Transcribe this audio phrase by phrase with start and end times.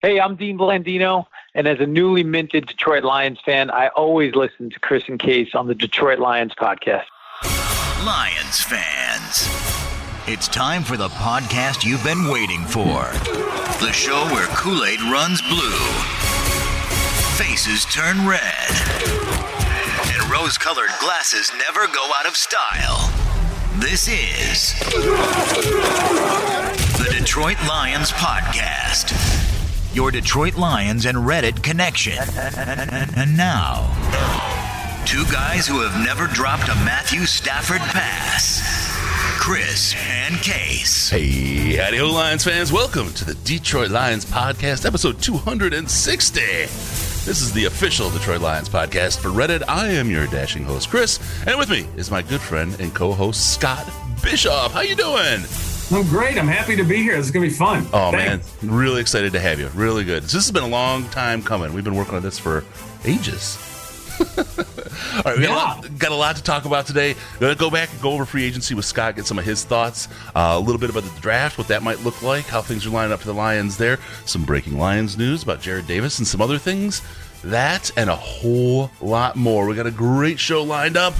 [0.00, 4.70] Hey, I'm Dean Blandino, and as a newly minted Detroit Lions fan, I always listen
[4.70, 7.02] to Chris and Case on the Detroit Lions podcast.
[8.06, 9.48] Lions fans,
[10.28, 13.10] it's time for the podcast you've been waiting for.
[13.84, 15.80] The show where Kool Aid runs blue,
[17.36, 18.70] faces turn red,
[20.14, 23.10] and rose colored glasses never go out of style.
[23.80, 24.78] This is
[26.98, 29.47] the Detroit Lions Podcast,
[29.98, 32.12] your Detroit Lions and Reddit connection.
[33.16, 33.82] And now,
[35.04, 38.62] two guys who have never dropped a Matthew Stafford pass
[39.40, 41.10] Chris and Case.
[41.10, 42.72] Hey, howdy ho, Lions fans.
[42.72, 46.40] Welcome to the Detroit Lions Podcast, episode 260.
[46.42, 49.64] This is the official Detroit Lions podcast for Reddit.
[49.66, 53.52] I am your dashing host, Chris, and with me is my good friend and co-host,
[53.52, 53.84] Scott
[54.22, 54.70] Bischoff.
[54.70, 55.40] How you doing?
[55.90, 56.36] I'm great.
[56.36, 57.16] I'm happy to be here.
[57.16, 57.86] This is gonna be fun.
[57.94, 58.62] Oh Thanks.
[58.62, 59.68] man, really excited to have you.
[59.68, 60.22] Really good.
[60.22, 61.72] This has been a long time coming.
[61.72, 62.64] We've been working on this for
[63.06, 63.56] ages.
[64.36, 67.14] All right, we got, a lot, got a lot to talk about today.
[67.40, 70.08] Gonna go back and go over free agency with Scott, get some of his thoughts,
[70.34, 72.90] uh, a little bit about the draft, what that might look like, how things are
[72.90, 76.42] lining up for the Lions there, some breaking Lions news about Jarrad Davis and some
[76.42, 77.00] other things.
[77.44, 79.66] That and a whole lot more.
[79.66, 81.14] We got a great show lined up.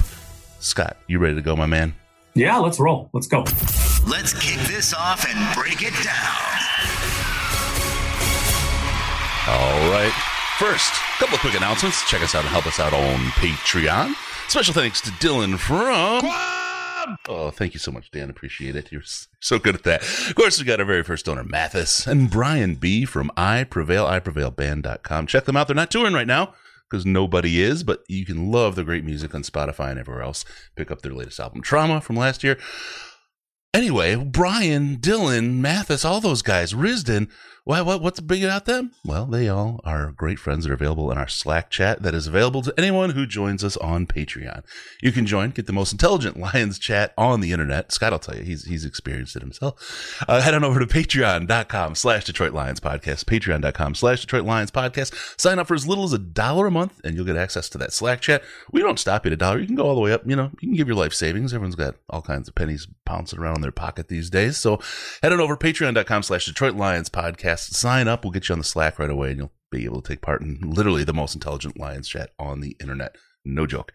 [0.59, 1.95] Scott, you ready to go, my man?
[2.39, 3.09] Yeah, let's roll.
[3.11, 3.39] Let's go.
[4.07, 6.39] Let's kick this off and break it down.
[9.49, 10.13] All right.
[10.57, 12.09] First, a couple of quick announcements.
[12.09, 14.13] Check us out and help us out on Patreon.
[14.47, 16.21] Special thanks to Dylan from.
[17.27, 18.29] Oh, thank you so much, Dan.
[18.29, 18.89] Appreciate it.
[18.89, 19.01] You're
[19.41, 20.01] so good at that.
[20.01, 24.05] Of course, we got our very first donor, Mathis, and Brian B from I Prevail,
[24.05, 25.27] I Prevail iprevailband.com.
[25.27, 25.67] Check them out.
[25.67, 26.53] They're not touring right now
[26.89, 30.45] because nobody is, but you can love the great music on Spotify and everywhere else.
[30.75, 32.57] Pick up their latest album, Trauma, from last year.
[33.73, 37.29] Anyway, Brian, Dylan, Mathis, all those guys, Risden,
[37.63, 38.91] why, what, what's big about them?
[39.05, 42.25] Well, they all are great friends that are available in our Slack chat that is
[42.27, 44.63] available to anyone who joins us on Patreon.
[45.01, 47.91] You can join, get the most intelligent Lions chat on the internet.
[47.91, 50.23] Scott will tell you, he's, he's experienced it himself.
[50.27, 55.39] Uh, head on over to patreon.com slash Detroit Lions podcast, patreon.com slash Detroit Lions podcast.
[55.39, 57.77] Sign up for as little as a dollar a month and you'll get access to
[57.77, 58.43] that Slack chat.
[58.71, 59.59] We don't stop at a dollar.
[59.59, 60.25] You can go all the way up.
[60.25, 61.53] You know, you can give your life savings.
[61.53, 64.57] Everyone's got all kinds of pennies pouncing around in their pocket these days.
[64.57, 64.79] So
[65.21, 68.23] head on over patreon.com slash Detroit Lions podcast sign up.
[68.23, 70.41] We'll get you on the Slack right away, and you'll be able to take part
[70.41, 73.15] in literally the most intelligent Lions chat on the internet.
[73.45, 73.91] No joke.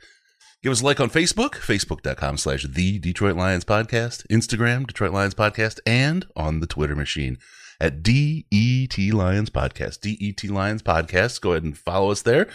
[0.62, 5.34] Give us a like on Facebook, facebook.com slash the Detroit Lions Podcast, Instagram, Detroit Lions
[5.34, 7.36] Podcast, and on the Twitter machine
[7.80, 10.00] at DET Lions Podcast.
[10.00, 11.42] DET Lions Podcast.
[11.42, 12.48] Go ahead and follow us there,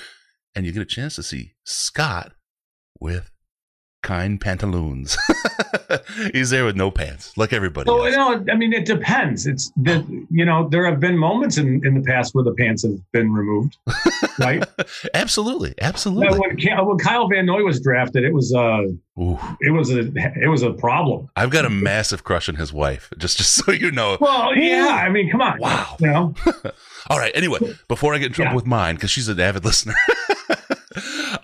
[0.56, 2.34] and you get a chance to see Scott
[3.00, 3.30] with
[4.02, 5.18] kind pantaloons.
[6.34, 7.88] He's there with no pants, like everybody.
[7.88, 8.12] So else.
[8.12, 9.46] you know, I mean, it depends.
[9.46, 12.84] It's the you know, there have been moments in, in the past where the pants
[12.84, 13.78] have been removed,
[14.40, 14.64] right?
[15.14, 16.38] absolutely, absolutely.
[16.40, 18.84] when, when Kyle Van Noy was drafted, it was uh
[19.22, 19.38] Ooh.
[19.62, 20.00] it was a
[20.42, 21.30] it was a problem.
[21.36, 23.12] I've got a massive crush on his wife.
[23.18, 24.18] Just, just so you know.
[24.22, 25.98] Well, yeah, I mean, come on, Wow.
[26.00, 26.34] you know,
[27.10, 27.32] All right.
[27.36, 28.56] Anyway, before I get in trouble Yeah.
[28.56, 29.96] with mine, because she's an avid listener,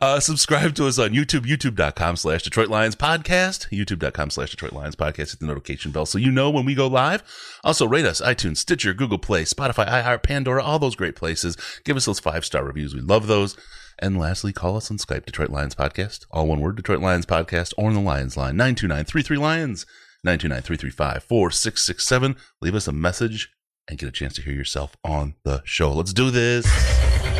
[0.01, 4.95] uh, subscribe to us on YouTube, youtube.com slash Detroit Lions Podcast, youtube.com slash Detroit Lions
[4.95, 5.31] Podcast.
[5.31, 7.23] Hit the notification bell so you know when we go live.
[7.63, 11.57] Also, rate us iTunes, Stitcher, Google Play, Spotify, iHeart, Pandora, all those great places.
[11.83, 12.93] Give us those five star reviews.
[12.93, 13.57] We love those.
[13.99, 16.25] And lastly, call us on Skype, Detroit Lions Podcast.
[16.31, 19.85] All one word, Detroit Lions Podcast, or on the Lions line, 929 33 Lions,
[20.23, 22.35] 929 335 4667.
[22.61, 23.49] Leave us a message
[23.87, 25.93] and get a chance to hear yourself on the show.
[25.93, 26.65] Let's do this.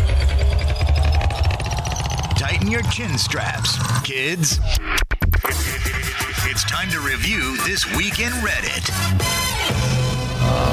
[2.55, 4.59] Tighten your chin straps, kids.
[5.43, 8.89] It's time to review this week in Reddit.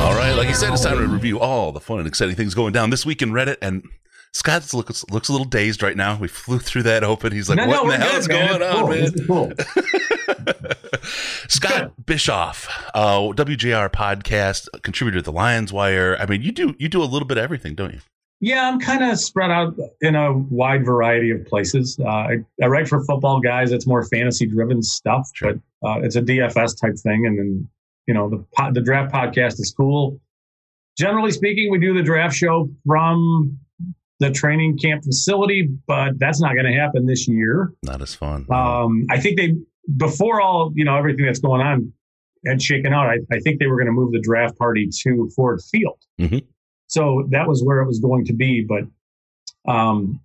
[0.05, 2.55] All right, like I said, it's time to review all the fun and exciting things
[2.55, 3.57] going down this week in Reddit.
[3.61, 3.83] And
[4.31, 6.17] Scott looks looks a little dazed right now.
[6.21, 7.33] We flew through that open.
[7.33, 8.61] He's like, no, "What no, in the hell good, is man.
[8.61, 9.47] going It's on, cool.
[9.49, 9.57] man?"
[10.55, 11.03] Cool.
[11.49, 16.17] Scott Bischoff, uh, WJR podcast contributor to the Lions Wire.
[16.21, 17.99] I mean, you do you do a little bit of everything, don't you?
[18.45, 21.97] Yeah, I'm kind of spread out in a wide variety of places.
[21.99, 23.71] Uh, I, I write for football guys.
[23.71, 25.55] It's more fantasy driven stuff, but
[25.87, 27.25] uh, it's a DFS type thing.
[27.25, 27.69] And then,
[28.09, 30.21] you know, the the draft podcast is cool.
[30.99, 33.59] Generally speaking, we do the draft show from
[34.19, 37.73] the training camp facility, but that's not going to happen this year.
[37.85, 38.47] Not as fun.
[38.51, 39.55] Um, I think they
[39.97, 41.93] before all, you know, everything that's going on
[42.45, 43.07] had shaken out.
[43.07, 45.99] I, I think they were going to move the draft party to Ford Field.
[46.21, 46.45] Mhm.
[46.93, 48.61] So that was where it was going to be.
[48.61, 48.85] But
[49.67, 50.21] um,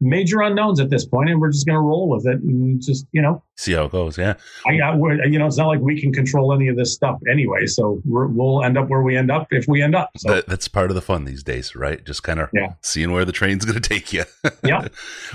[0.00, 3.06] major unknowns at this point, and we're just going to roll with it and just
[3.12, 4.18] you know see how it goes.
[4.18, 4.34] Yeah,
[4.66, 7.66] I, I you know it's not like we can control any of this stuff anyway,
[7.66, 10.10] so we will end up where we end up if we end up.
[10.16, 10.34] So.
[10.34, 12.04] That, that's part of the fun these days, right?
[12.04, 12.74] Just kind of yeah.
[12.82, 14.24] seeing where the train's going to take you.
[14.64, 14.88] yeah,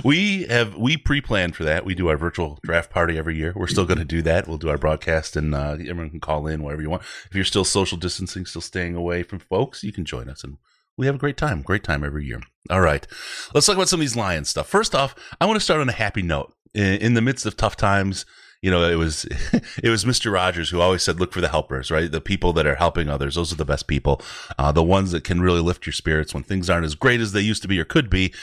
[0.04, 1.86] we have we pre-planned for that.
[1.86, 3.54] We do our virtual draft party every year.
[3.56, 4.48] We're still going to do that.
[4.48, 7.04] We'll do our broadcast, and uh, everyone can call in wherever you want.
[7.30, 10.58] If you're still social distancing, still staying away from folks, you can join us and
[10.98, 11.62] we have a great time.
[11.62, 12.42] Great time every year.
[12.70, 13.06] All right.
[13.54, 14.68] Let's talk about some of these lion stuff.
[14.68, 16.54] First off, I want to start on a happy note.
[16.74, 18.26] In, in the midst of tough times,
[18.62, 19.26] you know, it was
[19.84, 20.32] it was Mr.
[20.32, 22.12] Rogers who always said, "Look for the helpers, right?
[22.12, 23.36] The people that are helping others.
[23.36, 24.22] Those are the best people.
[24.58, 27.32] Uh, the ones that can really lift your spirits when things aren't as great as
[27.32, 28.34] they used to be or could be."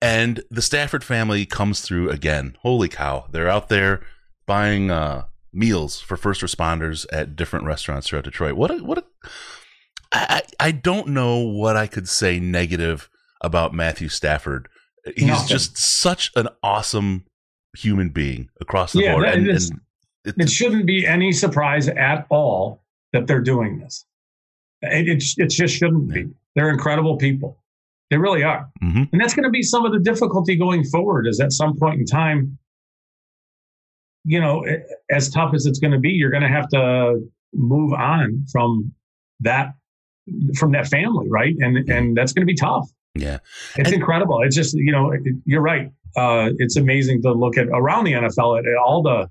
[0.00, 2.56] And the Stafford family comes through again.
[2.62, 3.26] Holy cow!
[3.32, 4.02] They're out there
[4.46, 8.54] buying uh, meals for first responders at different restaurants throughout Detroit.
[8.54, 9.04] What a what a
[10.12, 13.10] I, I don't know what I could say negative
[13.40, 14.68] about Matthew Stafford.
[15.16, 15.48] He's Nothing.
[15.48, 17.24] just such an awesome
[17.76, 19.28] human being across the yeah, board.
[19.28, 19.80] And, and
[20.24, 22.82] it shouldn't be any surprise at all
[23.12, 24.04] that they're doing this.
[24.82, 26.28] It, it, it just shouldn't be.
[26.54, 27.58] They're incredible people.
[28.10, 28.70] They really are.
[28.82, 29.04] Mm-hmm.
[29.12, 32.00] And that's going to be some of the difficulty going forward is at some point
[32.00, 32.58] in time,
[34.24, 34.64] you know,
[35.10, 37.20] as tough as it's going to be, you're going to have to
[37.52, 38.92] move on from
[39.40, 39.74] that
[40.56, 41.54] from that family, right?
[41.58, 42.88] And and that's going to be tough.
[43.14, 43.38] Yeah,
[43.76, 44.42] it's and, incredible.
[44.42, 45.90] It's just you know it, you're right.
[46.16, 49.28] Uh, it's amazing to look at around the NFL at, at all the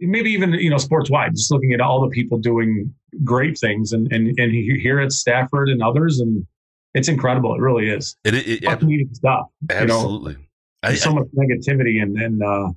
[0.00, 3.92] maybe even you know sports wide, just looking at all the people doing great things,
[3.92, 6.46] and and and here at Stafford and others, and
[6.94, 7.54] it's incredible.
[7.54, 8.16] It really is.
[8.24, 9.46] It, it, it ab- stuff.
[9.70, 10.32] Absolutely.
[10.32, 10.44] You know?
[10.82, 12.70] There's I, so much negativity, and and uh,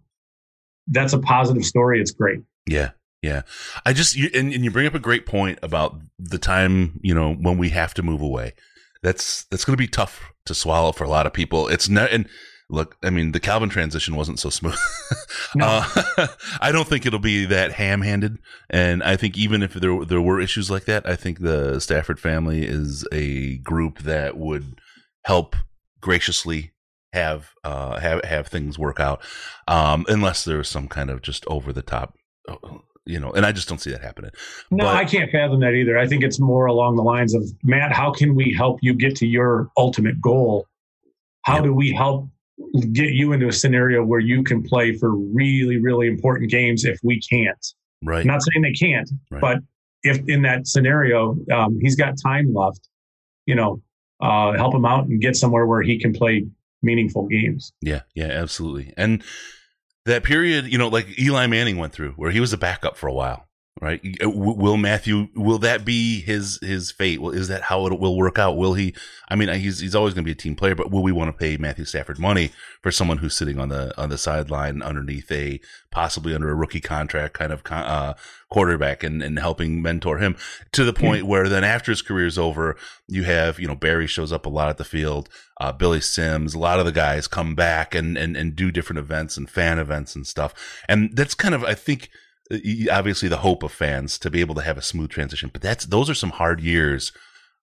[0.88, 2.02] that's a positive story.
[2.02, 2.40] It's great.
[2.68, 2.92] Yeah,
[3.22, 3.42] yeah.
[3.86, 7.14] I just, you, and, and you bring up a great point about the time, you
[7.14, 8.54] know, when we have to move away.
[9.04, 11.68] That's, that's going to be tough to swallow for a lot of people.
[11.68, 12.28] It's not, and
[12.70, 14.78] look, I mean, the Calvin transition wasn't so smooth.
[15.56, 15.66] No.
[15.66, 16.28] Uh,
[16.62, 18.38] I don't think it'll be that ham handed.
[18.70, 22.20] And I think even if there, there were issues like that, I think the Stafford
[22.20, 24.80] family is a group that would
[25.24, 25.56] help
[26.02, 26.74] graciously
[27.14, 29.22] have uh have have things work out
[29.68, 32.16] um unless there's some kind of just over the top
[33.08, 34.32] you know, and I just don't see that happening.
[34.70, 35.98] No, but, I can't fathom that either.
[35.98, 39.16] I think it's more along the lines of Matt, how can we help you get
[39.18, 40.68] to your ultimate goal?
[41.44, 41.64] How yeah.
[41.64, 42.28] do we help
[42.92, 47.00] get you into a scenario where you can play for really, really important games if
[47.04, 47.66] we can't?
[48.04, 48.22] Right.
[48.22, 49.42] I'm not saying they can't, right.
[49.42, 49.60] but
[50.04, 52.88] if in that scenario um, he's got time left,
[53.46, 53.82] you know,
[54.20, 56.46] uh, help him out and get somewhere where he can play
[56.82, 57.72] meaningful games.
[57.82, 58.94] Yeah, yeah, absolutely.
[58.98, 59.24] And
[60.08, 63.08] that period, you know, like Eli Manning went through, where he was a backup for
[63.08, 63.47] a while,
[63.82, 64.02] right?
[64.24, 65.30] Uh, will Matthew?
[65.36, 67.22] Will that be his his fate?
[67.22, 68.58] Well, is that how it will work out?
[68.58, 68.94] Will he?
[69.30, 71.30] I mean, he's he's always going to be a team player, but will we want
[71.30, 72.52] to pay Matthew Stafford money
[72.82, 75.60] for someone who's sitting on the on the sideline underneath a
[75.92, 78.14] possibly under a rookie contract kind of uh,
[78.50, 80.36] quarterback and and helping mentor him
[80.72, 81.30] to the point mm-hmm.
[81.30, 82.76] where then after his career is over,
[83.08, 85.30] you have you know Barry shows up a lot at the field,
[85.60, 89.00] uh, Billy Sims, a lot of the guys come back and and and do different
[89.00, 90.54] events and fan events and stuff,
[90.88, 92.10] and that's kind of I think
[92.92, 95.50] obviously the hope of fans to be able to have a smooth transition.
[95.52, 97.12] But that's those are some hard years.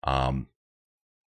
[0.04, 0.48] Um,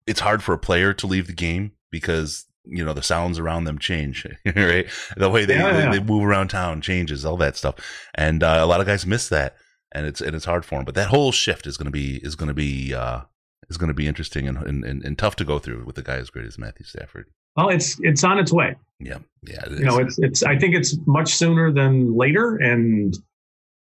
[0.06, 3.64] it's hard for a player to leave the game because you know the sounds around
[3.64, 4.86] them change, right?
[5.16, 5.90] The way they, yeah, yeah.
[5.92, 7.76] they, move around town changes, all that stuff,
[8.14, 9.56] and uh, a lot of guys miss that,
[9.92, 10.84] and it's and it's hard for them.
[10.84, 13.22] But that whole shift is going to be is going to be uh,
[13.68, 16.16] is going to be interesting and, and, and tough to go through with a guy
[16.16, 17.26] as great as Matthew Stafford.
[17.56, 18.76] Well, it's it's on its way.
[18.98, 19.64] Yeah, yeah.
[19.70, 20.42] you know, it's it's.
[20.42, 23.16] I think it's much sooner than later, and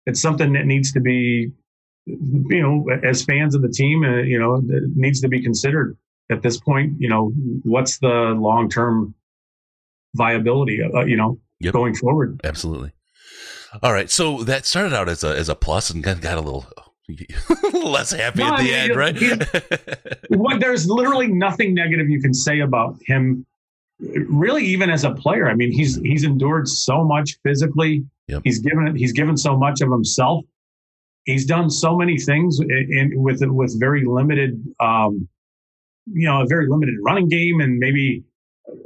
[0.08, 1.52] it's something that needs to be,
[2.06, 4.62] you know, as fans of the team, uh, you know,
[4.96, 5.96] needs to be considered
[6.32, 6.94] at this point.
[6.98, 9.14] You know, what's the long term
[10.16, 11.74] viability, uh, you know, yep.
[11.74, 12.40] going forward?
[12.42, 12.92] Absolutely.
[13.82, 16.40] All right, so that started out as a as a plus and got, got a
[16.40, 16.66] little
[17.74, 20.24] less happy no, at the end, right?
[20.30, 23.44] what, there's literally nothing negative you can say about him.
[24.00, 28.42] Really, even as a player, I mean, he's he's endured so much physically Yep.
[28.44, 30.44] He's given he's given so much of himself.
[31.24, 35.28] He's done so many things in, in with with very limited, um,
[36.06, 38.22] you know, a very limited running game, and maybe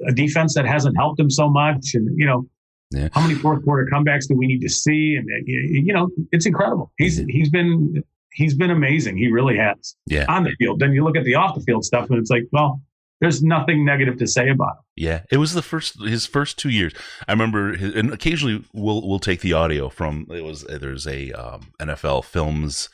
[0.07, 1.95] a defense that hasn't helped him so much.
[1.95, 2.49] And you know,
[2.93, 3.09] yeah.
[3.13, 5.17] how many fourth quarter comebacks do we need to see?
[5.17, 6.93] And you know, it's incredible.
[6.99, 8.03] He's he's been
[8.33, 9.17] he's been amazing.
[9.17, 9.97] He really has.
[10.07, 10.27] Yeah.
[10.29, 10.79] On the field.
[10.79, 12.81] Then you look at the off the field stuff, and it's like, well,
[13.23, 14.85] there's nothing negative to say about him.
[14.97, 16.93] Yeah, it was the first his first two years.
[17.27, 21.33] I remember, his, and occasionally we'll we'll take the audio from it was there's a
[21.33, 22.91] um, NFL Films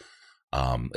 [0.52, 0.90] um,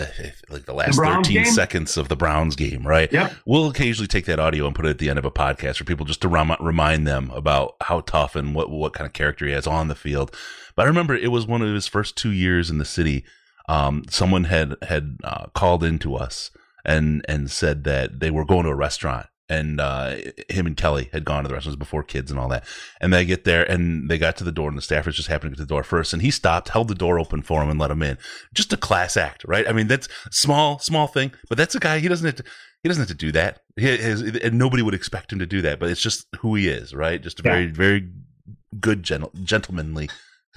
[0.50, 1.46] like the last The 13 game?
[1.46, 3.12] seconds of the Browns game, right?
[3.12, 3.34] Yep.
[3.46, 5.84] We'll occasionally take that audio and put it at the end of a podcast for
[5.84, 9.46] people just to rem- remind them about how tough and what, what kind of character
[9.46, 10.36] he has on the field.
[10.76, 13.26] But I remember it was one of his first two years in the city.
[13.68, 16.50] Um, someone had, had, uh, called into us
[16.86, 20.16] and, and said that they were going to a restaurant and, uh,
[20.48, 22.64] him and Kelly had gone to the restaurants before kids and all that.
[23.02, 25.52] And they get there and they got to the door and the Staffords just happened
[25.52, 26.14] to get to the door first.
[26.14, 28.18] And he stopped, held the door open for him and let him in.
[28.54, 29.68] Just a class act, right?
[29.68, 32.44] I mean, that's small, small thing, but that's a guy, he doesn't have to,
[32.82, 33.60] he doesn't have to do that.
[33.76, 36.70] He has, and nobody would expect him to do that, but it's just who he
[36.70, 37.22] is, right?
[37.22, 38.10] Just a very, very
[38.80, 40.10] good, gentle, gentlemanly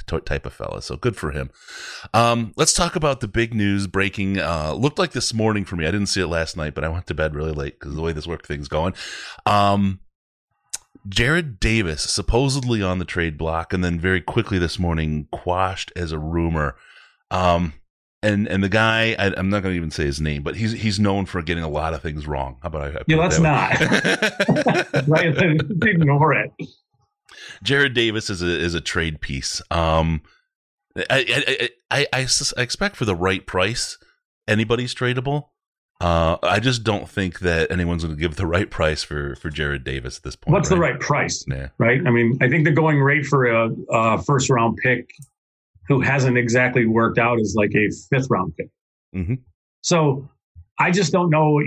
[0.02, 0.82] type of fella.
[0.82, 1.50] So good for him.
[2.12, 4.38] Um, let's talk about the big news breaking.
[4.38, 5.86] Uh, looked like this morning for me.
[5.86, 8.02] I didn't see it last night, but I went to bed really late because the
[8.02, 8.94] way this work thing's going.
[9.46, 10.00] Um,
[11.08, 16.12] Jarrad Davis supposedly on the trade block, and then very quickly this morning quashed as
[16.12, 16.76] a rumor.
[17.30, 17.74] Um,
[18.22, 20.72] and and the guy, I, I'm not going to even say his name, but he's
[20.72, 22.56] he's known for getting a lot of things wrong.
[22.62, 22.98] How about I?
[22.98, 25.08] I Yeah, let's that not.
[25.86, 26.50] Ignore it.
[27.64, 29.62] Jarrad Davis is a is a trade piece.
[29.70, 30.22] Um,
[30.96, 33.98] I I, I I I expect for the right price,
[34.48, 35.48] anybody's tradable.
[36.00, 39.50] Uh, I just don't think that anyone's going to give the right price for for
[39.50, 40.52] Jarrad Davis at this point.
[40.52, 41.44] What's the right price?
[41.48, 41.68] Yeah.
[41.78, 42.00] Right.
[42.06, 45.08] I mean, I think the going rate for a, a first round pick
[45.88, 48.68] who hasn't exactly worked out is like a fifth round pick.
[49.14, 49.38] Mhm.
[49.82, 50.28] So
[50.78, 51.60] I just don't know.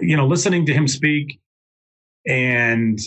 [0.00, 1.40] You know, listening to him speak,
[2.26, 2.98] and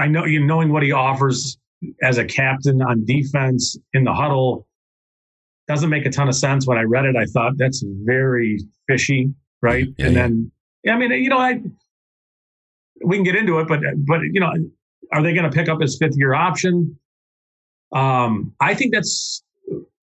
[0.00, 1.58] I know you knowing what he offers
[2.02, 4.66] as a captain on defense in the huddle
[5.68, 6.66] doesn't make a ton of sense.
[6.66, 9.86] When I read it, I thought that's very fishy, right?
[9.98, 10.22] Yeah, and yeah.
[10.22, 10.52] then,
[10.84, 11.60] yeah, I mean, you know, I
[13.04, 14.52] we can get into it, but but you know,
[15.12, 16.98] are they going to pick up his fifth year option?
[17.92, 19.42] Um, I think that's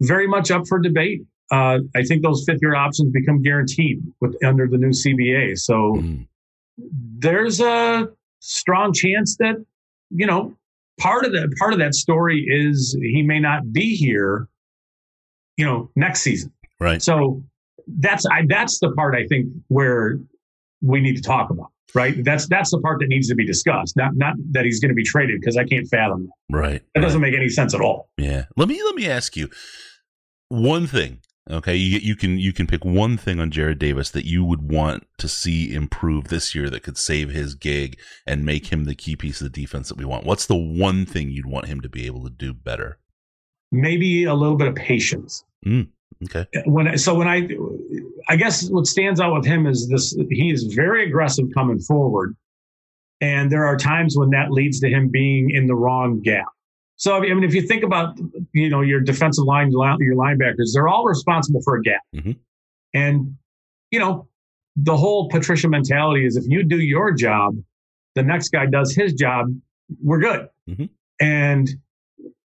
[0.02, 1.22] very much up for debate.
[1.52, 5.58] Uh, I think those fifth year options become guaranteed with under the new CBA.
[5.60, 6.28] So Mm.
[7.20, 8.10] there's a
[8.46, 9.56] strong chance that
[10.10, 10.54] you know
[11.00, 14.50] part of that part of that story is he may not be here
[15.58, 17.02] you know next season Right.
[17.02, 17.42] so
[17.88, 20.20] that's I, that's the part i think where
[20.82, 23.96] we need to talk about right that's that's the part that needs to be discussed
[23.96, 26.82] not not that he's going to be traded because i can't fathom that Right.
[26.96, 28.46] that doesn't make any sense at all Yeah.
[28.58, 29.50] Let me let me ask you
[30.50, 31.20] one thing.
[31.52, 34.72] Okay, you, you can you can pick one thing on Jarrad Davis that you would
[34.72, 38.96] want to see improve this year that could save his gig and make him the
[38.96, 40.26] key piece of the defense that we want.
[40.26, 43.00] What's the one thing you'd want him to be able to do better?
[43.74, 45.82] maybe a little bit of patience hmm,
[46.24, 46.46] Okay.
[46.66, 47.50] when so when I
[48.30, 52.36] I guess what stands out with him is this he is very aggressive coming forward,
[53.20, 56.53] and there are times when that leads to him being in the wrong gap.
[56.96, 58.18] So I mean, if you think about
[58.54, 62.38] you know your defensive line, your linebackers, they're all responsible for a gap, Mhm.
[62.94, 63.36] and
[63.92, 64.28] you know
[64.76, 67.56] the whole Patricia mentality is if you do your job,
[68.16, 69.48] the next guy does his job,
[70.02, 70.48] we're good.
[70.70, 70.90] Mhm.
[71.20, 71.70] And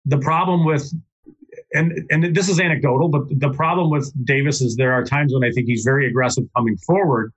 [0.05, 0.91] the problem with
[1.73, 5.43] and and this is anecdotal, but the problem with Davis is there are times when
[5.43, 7.33] I think he's very aggressive coming forward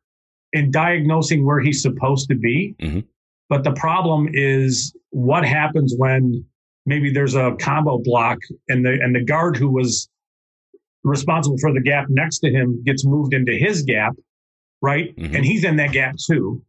[0.52, 2.74] in diagnosing where he's supposed to be.
[2.80, 3.04] Mhm.
[3.48, 6.44] But the problem is what happens when
[6.88, 10.09] maybe there's a combo block and the and the guard who was
[11.04, 14.14] responsible for the gap next to him gets moved into his gap,
[14.80, 15.14] right?
[15.16, 15.37] Mhm.
[15.37, 16.62] And he's in that gap too.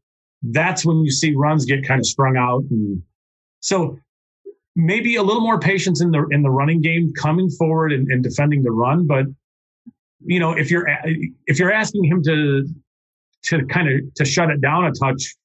[0.43, 3.01] That's when you see runs get kind of strung out and
[3.61, 3.97] so
[4.75, 8.23] maybe a little more patience in the in the running game coming forward and, and
[8.23, 9.25] defending the run but
[10.25, 10.87] you know if you're
[11.47, 12.65] if you're asking him to
[13.43, 15.35] to kind of to shut it down a touch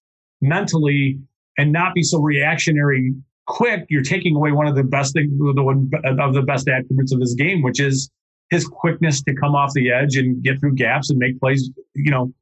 [0.41, 1.19] mentally
[1.59, 3.13] and not be so reactionary
[3.47, 7.13] quick you're taking away one of the best thing the one of the best attributes
[7.13, 8.11] of his game which is
[8.51, 12.11] his quickness to come off the edge and get through gaps and make plays you
[12.11, 12.33] know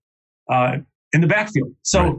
[0.50, 0.76] uh,
[1.12, 2.16] in the backfield so Right.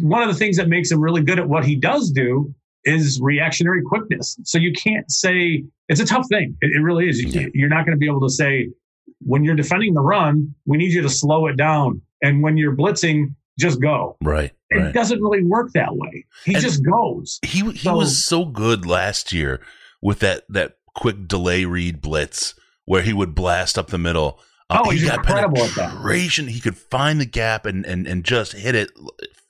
[0.00, 3.20] one of the things that makes him really good at what he does do is
[3.20, 4.38] reactionary quickness.
[4.44, 6.56] So you can't say it's a tough thing.
[6.60, 7.20] It, it really is.
[7.20, 8.70] You you're not going to be able to say
[9.20, 12.74] when you're defending the run, we need you to slow it down, and when you're
[12.74, 14.16] blitzing, just go.
[14.22, 14.52] Right.
[14.70, 14.94] It Right.
[14.94, 16.24] doesn't really work that way.
[16.44, 17.38] He And- just goes.
[17.42, 19.60] He he So- was so good last year
[20.02, 24.40] with that that quick delay read blitz where he would blast up the middle.
[24.68, 25.90] Uh, Oh, he he's got incredible at that.
[25.90, 26.48] penetration.
[26.48, 28.90] He could find the gap and, and, and just hit it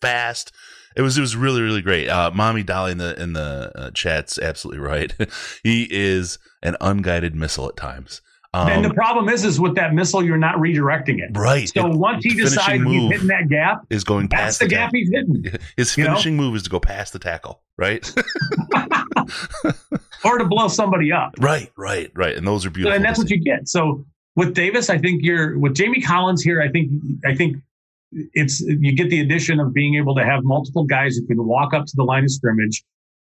[0.00, 0.52] fast.
[0.96, 2.08] It was it was really really great.
[2.08, 5.14] Uh, Mommy Dolly in the in the uh, chat's absolutely right.
[5.62, 8.20] he is an unguided missile at times.
[8.52, 11.36] Um, and the problem is, is with that missile, you're not redirecting it.
[11.38, 11.68] right.
[11.68, 14.70] So It- once he decides he's hitting that gap, is going that's past the the,
[14.70, 15.44] gap he's hitting.
[15.76, 16.10] His You know?
[16.10, 18.12] finishing move is to go past the tackle, right?
[20.24, 21.34] or to blow somebody up.
[21.38, 22.36] Right, right, right.
[22.36, 22.96] And those are beautiful.
[22.96, 23.68] And that's what you get.
[23.68, 24.04] So
[24.36, 26.60] with Davis, I think you're with Jamie Collins here.
[26.60, 26.90] I think
[27.24, 27.56] I think
[28.12, 31.72] it's you get the addition of being able to have multiple guys who can walk
[31.74, 32.84] up to the line of scrimmage,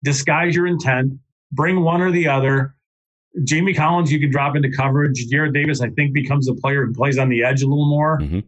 [0.03, 1.13] disguise your intent,
[1.51, 2.75] bring one or the other.
[3.45, 5.27] Jamie Collins, you can drop into coverage.
[5.31, 8.19] Jarrad Davis, I think, becomes a player who plays on the edge a little more.
[8.19, 8.41] Mm-hmm.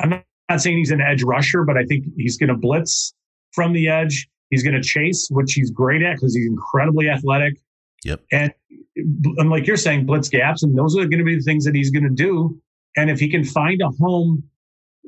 [0.00, 3.14] I'm not, not saying he's an edge rusher, but I think he's going to blitz
[3.52, 4.28] from the edge.
[4.50, 7.54] He's going to chase, which he's great at because he's incredibly athletic.
[8.04, 8.22] Yep.
[8.30, 8.52] And,
[8.96, 11.74] and like you're saying, blitz gaps, and those are going to be the things that
[11.74, 12.60] he's going to do.
[12.96, 14.42] And if he can find a home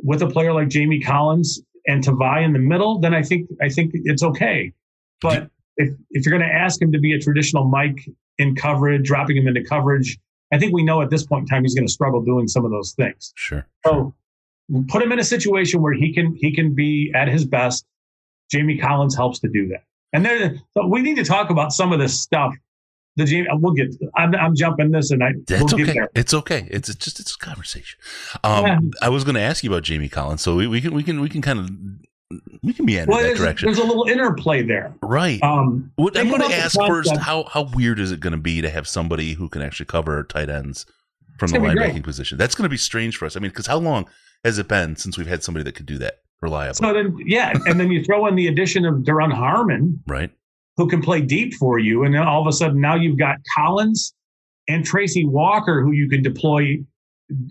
[0.02, 3.68] with a player like Jamie Collins and Tavai in the middle, then I think I
[3.68, 4.72] think it's okay.
[5.20, 8.08] But if if you're going to ask him to be a traditional Mike
[8.40, 10.18] in coverage, dropping him into coverage,
[10.52, 12.64] I think we know at this point in time he's going to struggle doing some
[12.64, 13.32] of those things.
[13.36, 13.66] Sure.
[13.86, 14.14] So
[14.88, 17.84] put him in a situation where he can he can be at his best.
[18.50, 19.84] Jamie Collins helps to do that.
[20.12, 22.52] And there, so we need to talk about some of this stuff
[23.16, 23.94] the Jamie, we'll get.
[24.16, 25.32] I'm, I'm jumping this, and I.
[25.46, 26.00] That's we'll okay.
[26.14, 26.66] It's okay.
[26.70, 27.98] It's, it's just it's a conversation.
[28.44, 28.78] Um, yeah.
[29.02, 31.20] I was going to ask you about Jamie Collins, so we, we can we can
[31.20, 31.70] we can kind of
[32.62, 33.66] we can be in well, that direction.
[33.66, 35.42] There's a little interplay there, right?
[35.42, 38.70] Um, I'm going to ask first how how weird is it going to be to
[38.70, 40.86] have somebody who can actually cover tight ends
[41.38, 42.38] from the linebacking position?
[42.38, 43.36] That's going to be strange for us.
[43.36, 44.08] I mean, because how long
[44.44, 46.74] has it been since we've had somebody that could do that reliably?
[46.74, 50.30] So then, yeah, and then you throw in the addition of Duron Harmon, right?
[50.80, 52.04] who can play deep for you.
[52.04, 54.14] And then all of a sudden now you've got Collins
[54.66, 56.78] and Tracy Walker who you can deploy.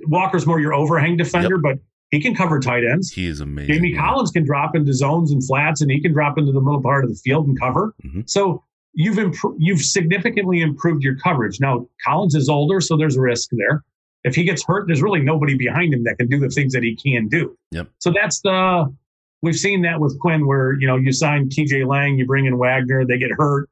[0.08, 1.62] Walker's more your overhang defender, yep.
[1.62, 1.78] but
[2.12, 3.12] he can cover tight ends.
[3.12, 3.74] He is amazing.
[3.74, 4.02] Jamie yeah.
[4.02, 7.04] Collins can drop into zones and flats, and he can drop into the middle part
[7.04, 7.94] of the field and cover.
[8.04, 8.22] Mm-hmm.
[8.26, 8.64] So
[8.94, 11.60] you've impro- you've significantly improved your coverage.
[11.60, 13.84] Now Collins is older, so there's a risk there.
[14.24, 16.84] If he gets hurt, there's really nobody behind him that can do the things that
[16.84, 17.58] he can do.
[17.72, 17.88] Yep.
[18.00, 18.94] So that's the
[19.42, 21.86] we've seen that with Quinn, where you know you sign T.J.
[21.86, 23.70] Lang, you bring in Wagner, they get hurt,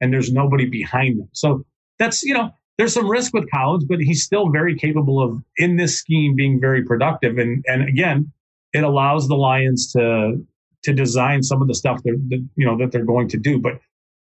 [0.00, 1.28] and there's nobody behind them.
[1.32, 1.64] So
[1.98, 5.76] that's you know there's some risk with Collins, but he's still very capable of in
[5.76, 7.36] this scheme being very productive.
[7.36, 8.32] And and again,
[8.72, 10.42] it allows the Lions to
[10.84, 13.60] to design some of the stuff that, that you know that they're going to do.
[13.60, 13.80] But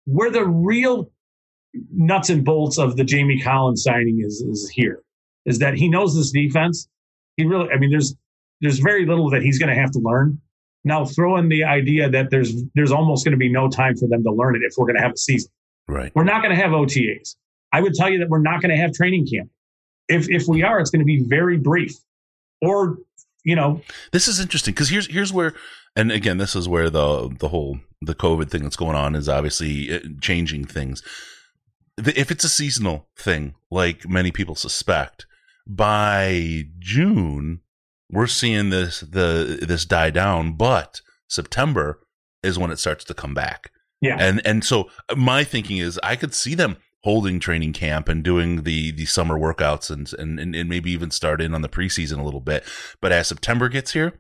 [0.06, 1.10] where the real
[1.92, 5.02] nuts and bolts of the Jamie Collins signing is is here
[5.44, 6.88] is that he knows this defense.
[7.36, 8.16] He really, I mean, there's
[8.62, 10.40] there's very little that he's going to have to learn.
[10.82, 14.08] Now throw in the idea that there's there's almost going to be no time for
[14.08, 15.50] them to learn it if we're going to have a season.
[15.86, 16.10] Right.
[16.14, 17.36] We're not going to have OTAs.
[17.72, 19.50] I would tell you that we're not going to have training camp.
[20.08, 21.92] If if we are, it's going to be very brief.
[22.62, 22.98] Or
[23.44, 25.54] you know, this is interesting because here's here's where,
[25.94, 29.28] and again, this is where the the whole the COVID thing that's going on is
[29.28, 31.02] obviously uh, changing things.
[31.98, 35.26] If it's a seasonal thing, like many people suspect,
[35.66, 37.60] by June
[38.10, 42.00] we're seeing this the this die down, but September
[42.42, 43.70] is when it starts to come back.
[44.00, 44.16] Yeah.
[44.18, 48.62] And and so my thinking is I could see them holding training camp and doing
[48.64, 52.22] the the summer workouts and and and maybe even start in on the preseason a
[52.22, 52.64] little bit.
[53.00, 54.14] But as September gets here,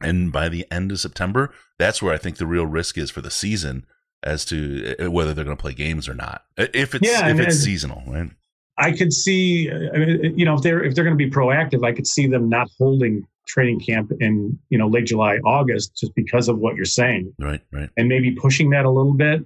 [0.00, 3.20] and by the end of September, that's where I think the real risk is for
[3.20, 3.86] the season
[4.22, 6.44] as to uh, whether they're going to play games or not.
[6.56, 8.30] If it's yeah, if it's seasonal, right?
[8.76, 9.98] I could see, uh,
[10.34, 12.68] you know, if they're if they're going to be proactive, I could see them not
[12.78, 17.32] holding training camp in you know late July, August, just because of what you're saying.
[17.38, 17.90] Right, right.
[17.96, 19.44] And maybe pushing that a little bit,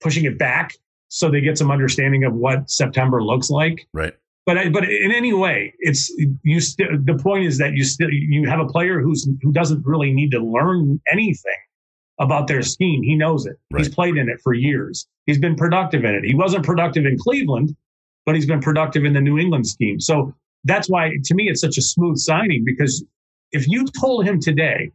[0.00, 0.74] pushing it back
[1.10, 3.86] so they get some understanding of what September looks like.
[3.92, 4.14] Right.
[4.46, 6.10] But but in any way, it's
[6.42, 6.60] you.
[6.60, 10.12] St- the point is that you still you have a player who's who doesn't really
[10.12, 11.60] need to learn anything
[12.18, 13.02] about their scheme.
[13.02, 13.56] He knows it.
[13.70, 13.84] Right.
[13.84, 15.06] He's played in it for years.
[15.26, 16.24] He's been productive in it.
[16.24, 17.76] He wasn't productive in Cleveland
[18.26, 20.00] but he's been productive in the New England scheme.
[20.00, 23.04] So that's why, to me, it's such a smooth signing because
[23.52, 24.92] if you told him today,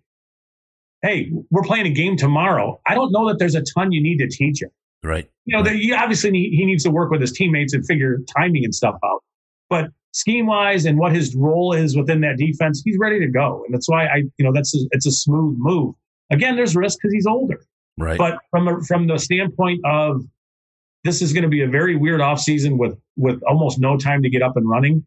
[1.01, 4.17] hey, we're playing a game tomorrow, I don't know that there's a ton you need
[4.17, 4.69] to teach him.
[5.05, 5.29] Right.
[5.45, 5.75] You know, right.
[5.75, 8.95] you obviously need, he needs to work with his teammates and figure timing and stuff
[9.03, 9.23] out.
[9.69, 13.63] But scheme wise and what his role is within that defense, he's ready to go.
[13.65, 15.93] And that's why I, you know, that's a, it's a smooth move.
[16.31, 17.63] Again, there's risk because he's older.
[17.97, 18.17] Right.
[18.17, 20.21] But from a, from the standpoint of
[21.03, 24.29] this is going to be a very weird offseason with with almost no time to
[24.29, 25.05] get up and running.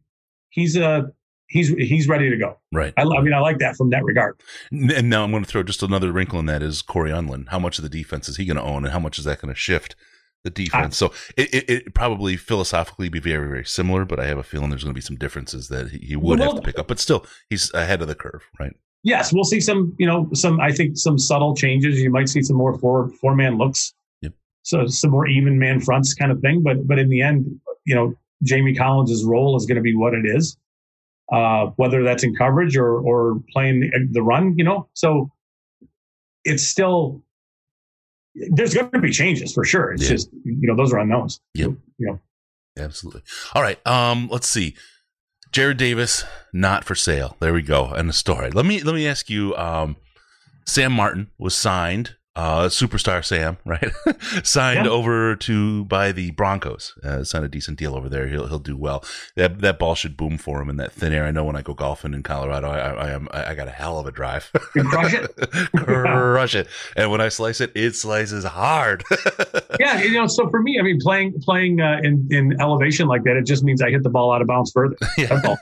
[0.51, 1.11] He's a
[1.49, 2.59] he's he's ready to go.
[2.73, 2.93] Right.
[2.97, 4.41] I, I, mean, I like that from that regard.
[4.71, 7.49] And now I'm going to throw just another wrinkle in that is Cory Undlin.
[7.49, 9.41] How much of the defense is he going to own, and how much is that
[9.41, 9.97] going to shift
[10.45, 11.03] the defense?
[11.03, 14.43] I, so it, it, it, probably philosophically be very very similar, but I have a
[14.43, 16.79] feeling there's going to be some differences that he, he would well, have to pick
[16.79, 16.89] up.
[16.89, 18.75] But still, he's ahead of the curve, right?
[19.03, 19.95] Yes, we'll see some.
[19.99, 22.01] You know, some I think some subtle changes.
[22.01, 23.95] You might see some more four four man looks
[24.69, 26.63] so some more even man fronts kind of thing.
[26.63, 30.13] But but in the end, you know, Jamie Collins' role is going to be what
[30.13, 30.59] it is,
[31.33, 34.57] uh, whether that's in coverage or or playing the, run.
[34.59, 35.31] You know, so
[36.45, 37.23] it's still
[38.53, 39.93] there's going to be changes for sure.
[39.93, 40.11] It's Yeah.
[40.11, 41.41] just you know those are unknowns.
[41.55, 41.71] Yep.
[41.99, 42.21] You know,
[42.77, 43.23] Absolutely.
[43.55, 43.85] All right.
[43.87, 44.75] Um, let's see.
[45.53, 47.37] Jarrad Davis not for sale.
[47.41, 47.87] There we go.
[47.87, 48.51] And the story.
[48.51, 49.57] Let me let me ask you.
[49.57, 49.97] Um,
[50.67, 52.17] Sam Martin was signed.
[52.38, 53.90] Uh, superstar Sam, right?
[54.44, 54.92] signed Yeah.
[54.92, 56.94] over to by the Broncos.
[57.03, 58.29] Uh, signed a decent deal over there.
[58.29, 59.03] He'll he'll do well.
[59.35, 61.24] That that ball should boom for him in that thin air.
[61.24, 63.72] I know when I go golfing in Colorado, I, I, I am I got a
[63.72, 64.51] hell of a drive.
[64.53, 65.37] Crush it?
[65.77, 66.68] crush it.
[66.94, 69.03] And when I slice it, it slices hard.
[69.81, 70.29] yeah, you know.
[70.29, 73.64] So for me, I mean, playing playing uh, in in elevation like that, it just
[73.64, 74.96] means I hit the ball out of bounds further.
[75.18, 75.57] Yeah.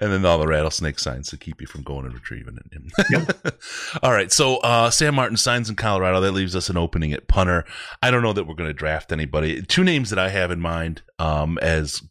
[0.00, 2.82] and then all the rattlesnake signs to keep you from going and retrieving it.
[3.10, 3.60] yep.
[4.02, 4.32] all right.
[4.32, 6.05] So uh, Sam Martin signs in Colorado.
[6.12, 7.64] That leaves us an opening at punter.
[8.02, 9.62] I don't know that we're going to draft anybody.
[9.62, 12.02] Two names that I have in mind um, as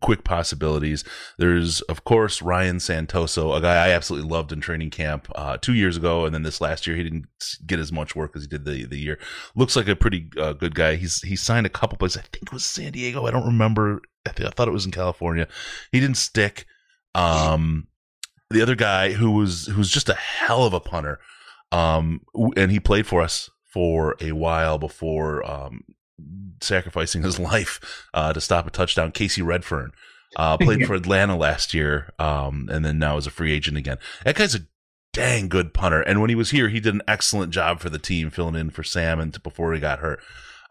[0.00, 1.04] quick possibilities.
[1.38, 5.74] There's, of course, Ryan Santoso, a guy I absolutely loved in training camp uh, two
[5.74, 7.26] years ago, and then this last year he didn't
[7.66, 9.18] get as much work as he did the the year.
[9.54, 10.96] Looks like a pretty uh, good guy.
[10.96, 12.18] He's he signed a couple places.
[12.18, 13.26] I think it was San Diego.
[13.26, 14.00] I don't remember.
[14.26, 15.48] I, think, I thought it was in California.
[15.92, 16.66] He didn't stick.
[17.14, 17.88] Um,
[18.50, 21.18] the other guy who was who's just a hell of a punter,
[21.72, 22.20] um,
[22.56, 25.82] and he played for us for a while before um,
[26.60, 29.12] sacrificing his life uh, to stop a touchdown.
[29.12, 29.92] Kasey Redfern
[30.36, 33.98] uh, played for Atlanta last year, um, and then now is a free agent again.
[34.24, 34.60] That guy's a
[35.12, 37.98] dang good punter, and when he was here, he did an excellent job for the
[37.98, 40.20] team, filling in for Sam and before he got hurt.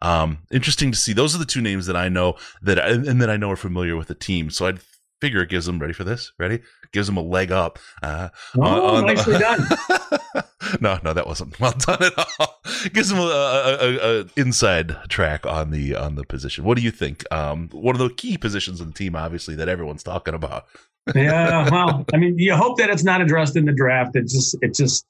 [0.02, 1.14] Um, interesting to see.
[1.14, 3.56] Those are the two names that I know that I, and that I know are
[3.56, 4.50] familiar with the team.
[4.50, 4.80] So I'd
[5.22, 6.32] figure it gives them ready for this.
[6.38, 6.62] Ready?
[6.92, 7.80] Gives them a leg up.
[8.04, 9.66] Uh, Oh, nicely done.
[10.82, 12.62] no, no, that wasn't well done at all.
[12.94, 16.64] Gives them a, a, a, inside track on the on the position.
[16.64, 17.24] What do you think?
[17.32, 20.66] Um, one of the key positions in the team, obviously, that everyone's talking about.
[21.16, 24.16] yeah, well, I mean, you hope that it's not addressed in the draft.
[24.16, 25.06] It just, it just,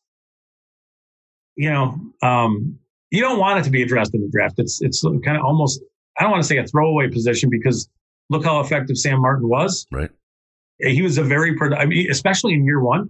[1.56, 2.78] you know, um,
[3.12, 4.56] you don't want it to be addressed in the draft.
[4.58, 5.82] It's, it's kind of almost,
[6.19, 7.88] I don't want to say a throwaway position because
[8.30, 9.88] look how effective Sam Martin was.
[9.89, 10.10] Right.
[10.80, 13.10] He was a very, I mean, especially in year one,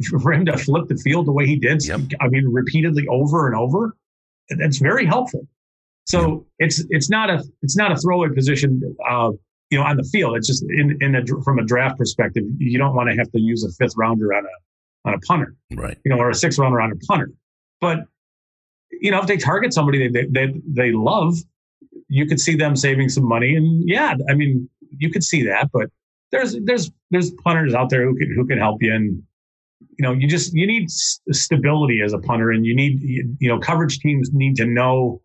[0.22, 1.84] for him to flip the field the way he did.
[1.84, 2.00] Yep.
[2.20, 3.96] I mean, repeatedly over and over.
[4.50, 5.46] That's very helpful.
[6.04, 8.96] So it's it's not a it's not a throwaway position.
[9.08, 9.30] Uh,
[9.70, 10.36] you know, on the field.
[10.36, 13.40] It's just in, in a, from a draft perspective, you don't want to have to
[13.40, 15.96] use a fifth rounder on a on a punter, Right.
[16.04, 17.30] you know, or a sixth rounder on a punter.
[17.80, 18.00] But
[18.90, 21.36] you know, if they target somebody they they, they love,
[22.08, 23.56] you could see them saving some money.
[23.56, 25.70] And yeah, I mean, you could see that.
[25.72, 25.88] But
[26.32, 28.94] there's there's there's punters out there who can who can help you.
[28.94, 29.22] And
[29.98, 33.00] you know, you just you need stability as a punter, and you need
[33.38, 35.20] you know coverage teams need to know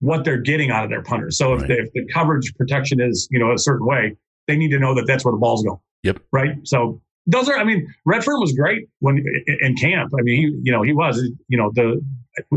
[0.00, 1.38] what they're getting out of their punters.
[1.38, 1.68] So if, Right.
[1.68, 4.16] the, if the coverage protection is you know a certain way,
[4.46, 5.78] they need to know that that's where the ball's going.
[6.02, 6.18] Yep.
[6.32, 6.56] Right.
[6.64, 7.56] So those are.
[7.56, 9.24] I mean, Redford was great when
[9.60, 10.12] in camp.
[10.18, 12.00] I mean, he you know he was you know the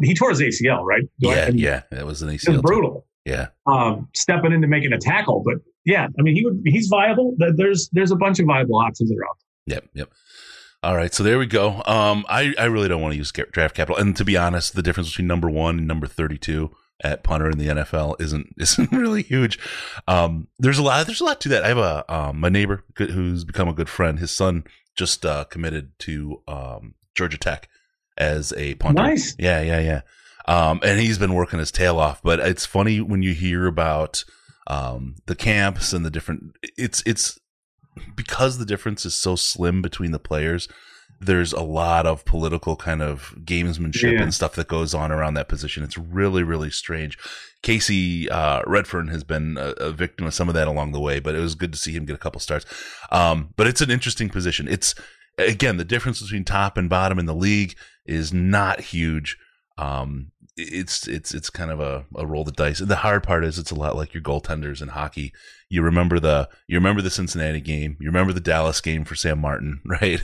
[0.03, 1.03] he tore his ACL right.
[1.19, 1.81] Do Yeah, I mean, yeah.
[1.91, 2.61] That was an It was ACL.
[2.61, 3.05] brutal.
[3.25, 3.47] Yeah.
[3.65, 7.35] Um, stepping into making a tackle, but yeah, I mean he would he's viable.
[7.37, 9.37] There- There's there's a bunch of viable options that are out.
[9.67, 10.09] Yep, yep.
[10.81, 11.81] All right, so there we go.
[11.85, 14.81] Um, I, I really don't want to use draft capital, and to be honest, the
[14.81, 19.23] difference between number one and number thirty-two at punter in the NFL isn't isn't really
[19.23, 19.59] huge.
[20.07, 21.05] Um, there's a lot.
[21.05, 21.63] There's a lot to that.
[21.65, 24.19] I have a um, my neighbor who's become a good friend.
[24.19, 24.63] His son
[24.95, 27.67] just uh, committed to um, Georgia Tech
[28.17, 29.01] as a punter.
[29.01, 29.35] Nice.
[29.37, 30.01] Yeah, yeah, yeah.
[30.47, 32.21] Um, and he's been working his tail off.
[32.23, 34.23] But it's funny when you hear about
[34.67, 36.55] um, the camps and the different.
[36.77, 37.37] It's it's
[38.15, 40.67] because the difference is so slim between the players.
[41.21, 44.21] There's a lot of political kind of gamesmanship Yeah.
[44.23, 45.83] and stuff that goes on around that position.
[45.83, 47.17] It's really, really strange.
[47.61, 51.19] Kasey uh, Redfern has been a, a victim of some of that along the way,
[51.19, 52.65] but it was good to see him get a couple starts.
[53.11, 54.67] Um, but it's an interesting position.
[54.69, 54.95] It's
[55.37, 57.75] again the difference between top and bottom in the league
[58.05, 59.37] is not huge.
[59.77, 62.79] Um, it's it's it's kind of a, a roll the dice.
[62.79, 65.33] And The hard part is it's a lot like your goaltenders in hockey.
[65.69, 67.97] You remember the you remember the Cincinnati game.
[67.99, 70.21] You remember the Dallas game for Sam Martin, right?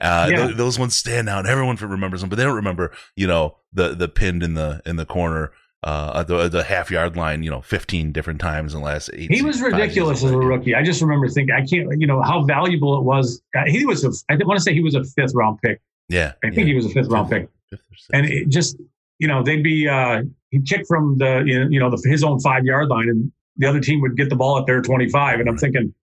[0.00, 0.46] Uh, Yeah.
[0.46, 1.46] th- those ones stand out.
[1.46, 4.96] Everyone remembers them, but they don't remember you know the the pinned in the in
[4.96, 5.52] the corner.
[5.82, 9.30] Uh, the, the half yard line, you know, 15 different times in the last eight.
[9.30, 10.74] He was ridiculous as a rookie.
[10.74, 13.40] I just remember thinking, I can't, you know, how valuable it was.
[13.56, 15.80] Uh, He was, a, I want to say he was a fifth round pick.
[16.08, 16.32] Yeah.
[16.42, 16.64] I think yeah.
[16.64, 17.48] he was a fifth round pick.
[17.70, 17.80] Fifth.
[18.12, 18.76] And it just,
[19.18, 22.64] you know, they'd be, uh, he'd kick from the, you know, the, his own five
[22.64, 25.40] yard line and the other team would get the ball at their 25.
[25.40, 25.94] And I'm thinking,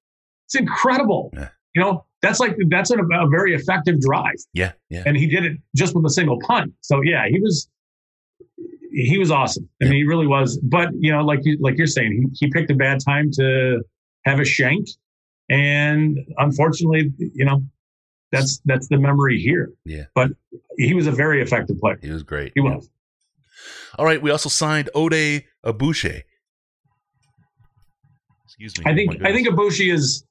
[0.45, 1.31] it's incredible.
[1.33, 1.49] Yeah.
[1.75, 4.35] You know, that's like, that's a, a very effective drive.
[4.53, 4.73] yeah.
[4.89, 5.03] Yeah.
[5.05, 6.73] And he did it just with a single punt.
[6.81, 7.69] So yeah, he was,
[8.91, 9.67] he was awesome.
[9.81, 10.57] I mean, he really was.
[10.59, 13.81] But you know, like you, like you're saying, he, he picked a bad time to
[14.25, 14.87] have a shank.
[15.49, 17.63] And unfortunately, you know,
[18.31, 19.71] that's, that's the memory here.
[19.85, 20.05] Yeah.
[20.15, 20.31] But
[20.77, 21.99] he was a very effective player.
[22.01, 22.51] He was great.
[22.55, 22.89] He was.
[23.97, 26.21] All right, we also signed Oday Aboushi.
[28.45, 28.83] Excuse me.
[28.85, 30.23] I think Oh I think Aboushi is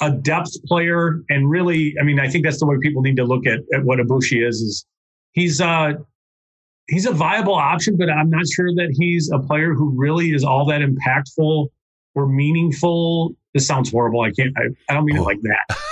[0.00, 3.24] a depth player, and really, I mean, I think that's the way people need to
[3.24, 4.60] look at, at what Aboushi is.
[4.60, 4.86] Is
[5.32, 5.94] he's uh
[6.88, 10.44] he's a viable option, but I'm not sure that he's a player who really is
[10.44, 11.68] all that impactful
[12.14, 13.34] or meaningful.
[13.54, 14.20] This sounds horrible.
[14.20, 14.52] I can't.
[14.56, 15.24] I, I don't mean it Oh.
[15.24, 15.78] like that.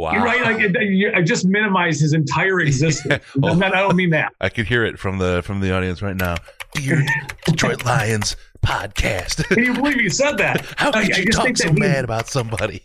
[0.00, 0.12] wow.
[0.12, 0.42] You're right.
[0.42, 3.24] Like I just minimized his entire existence.
[3.42, 3.58] Oh.
[3.60, 4.32] I don't mean that.
[4.40, 6.36] I could hear it from the from the audience right now.
[6.74, 7.04] Dear
[7.46, 9.44] Detroit Lions podcast.
[9.48, 10.60] Can you believe you said that?
[10.76, 12.82] How I- could I you just talk think so mad about somebody?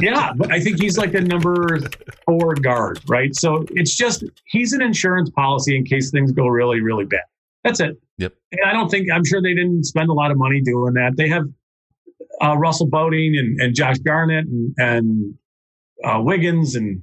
[0.00, 1.78] Yeah, but I think he's like a number
[2.26, 3.34] four guard, right?
[3.34, 7.22] So it's just he's an insurance policy in case things go really, really bad.
[7.64, 8.00] That's it.
[8.18, 8.34] Yep.
[8.52, 11.16] And I don't think I'm sure they didn't spend a lot of money doing that.
[11.16, 11.44] They have
[12.42, 15.34] uh, Russell Bodine and, and Josh Garnett and, and
[16.04, 17.02] uh, Wiggins and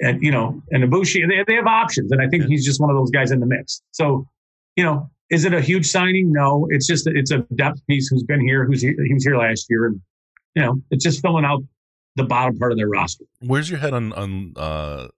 [0.00, 1.26] and you know and Aboushi.
[1.28, 2.48] They, they have options, and I think Yeah.
[2.48, 3.82] he's just one of those guys in the mix.
[3.92, 4.28] So
[4.76, 6.32] you know, is it a huge signing?
[6.32, 9.36] No, it's just it's a depth piece who's been here, who's he, he was here
[9.36, 10.00] last year, and
[10.54, 11.62] you know, it's just filling out
[12.16, 13.24] the bottom part of their roster.
[13.40, 15.08] Where's your head on on uh,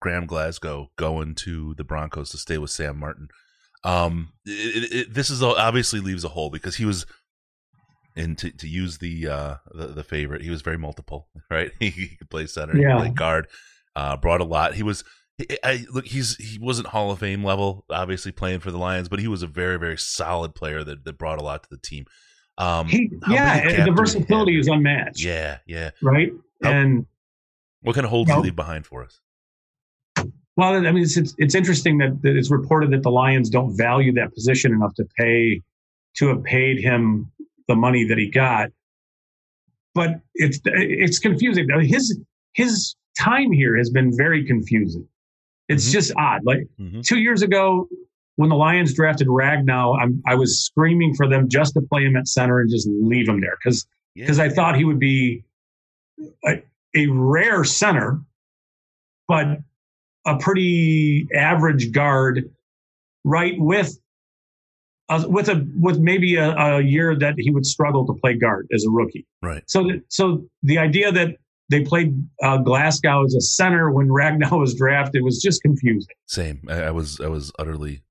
[0.00, 3.28] Graham Glasgow going to the Broncos to stay with Sam Martin?
[3.84, 7.04] Um, it, it, this is obviously leaves a hole because he was,
[8.16, 11.70] and to, to use the, uh, the the favorite, he was very multiple, right?
[11.80, 13.48] he could play center, he could play guard,
[13.96, 14.74] uh, brought a lot.
[14.74, 15.04] He was.
[15.40, 16.06] I, I look.
[16.06, 19.42] He's he wasn't Hall of Fame level, obviously playing for the Lions, but he was
[19.42, 22.04] a very very solid player that, that brought a lot to the team.
[22.58, 25.90] Um, He, yeah, big a and gap the versatility is unmatched, Yeah, yeah.
[26.02, 26.30] right?
[26.62, 27.06] How- And
[27.80, 28.36] What kind of holes do No.
[28.38, 29.20] you leave behind for us?
[30.56, 33.74] well, I mean, it's it's, it's interesting that, that it's reported that the Lions don't
[33.76, 35.62] value that position enough to pay
[36.16, 37.32] to have paid him
[37.68, 38.70] the money that he got.
[39.94, 41.68] But it's it's confusing.
[41.82, 42.18] His
[42.54, 45.06] his time here has been very confusing.
[45.68, 45.92] It's Mhm.
[45.92, 46.44] just odd.
[46.44, 47.04] Like Mhm.
[47.04, 47.88] two years ago,
[48.36, 52.16] when the Lions drafted Ragnow, I'm, I was screaming for them just to play him
[52.16, 54.24] at center and just leave him there because Yeah.
[54.24, 55.44] because I thought he would be
[56.46, 56.62] a,
[56.94, 58.20] a rare center,
[59.28, 59.58] but
[60.26, 62.50] a pretty average guard,
[63.24, 63.54] right?
[63.58, 63.98] With
[65.08, 68.66] a, with a with maybe a, a year that he would struggle to play guard
[68.72, 69.26] as a rookie.
[69.42, 69.62] Right.
[69.66, 71.36] So th- so the idea that
[71.70, 76.14] they played uh, Glasgow as a center when Ragnow was drafted was just confusing.
[76.26, 76.62] Same.
[76.68, 78.02] I, I was I was utterly.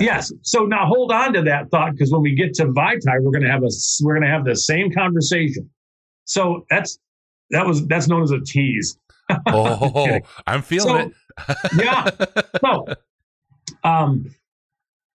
[0.00, 0.30] Yes.
[0.42, 3.44] So now hold on to that thought because when we get to Vaitai, we're going
[3.44, 3.70] to have a
[4.02, 5.70] we're going to have the same conversation.
[6.24, 6.98] So that's
[7.50, 8.96] that was that's known as a tease.
[9.46, 10.20] Oh.
[10.46, 12.08] I'm feeling yeah.
[12.08, 12.46] it.
[12.54, 12.54] Yeah.
[12.62, 12.86] So,
[13.84, 14.34] um,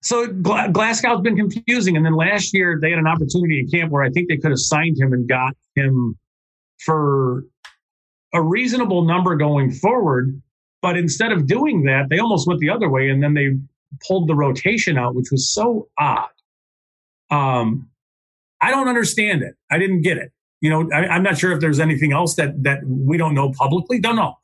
[0.02, 3.92] so Gla- Glasgow's been confusing, and then last year they had an opportunity in camp
[3.92, 6.18] where I think they could have signed him and got him
[6.78, 7.44] for
[8.32, 10.40] a reasonable number going forward.
[10.82, 13.50] But instead of doing that, they almost went the other way, and then they
[14.06, 16.30] pulled the rotation out, which was so odd.
[17.30, 17.90] Um,
[18.62, 19.54] I don't understand it.
[19.70, 20.32] I didn't get it.
[20.60, 23.52] You know, I, I'm not sure if there's anything else that that we don't know
[23.52, 23.98] publicly.
[23.98, 24.38] Don't know.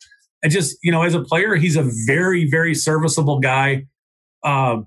[0.44, 3.86] I just, you know, as a player, he's a very, very serviceable guy.
[4.42, 4.82] Uh,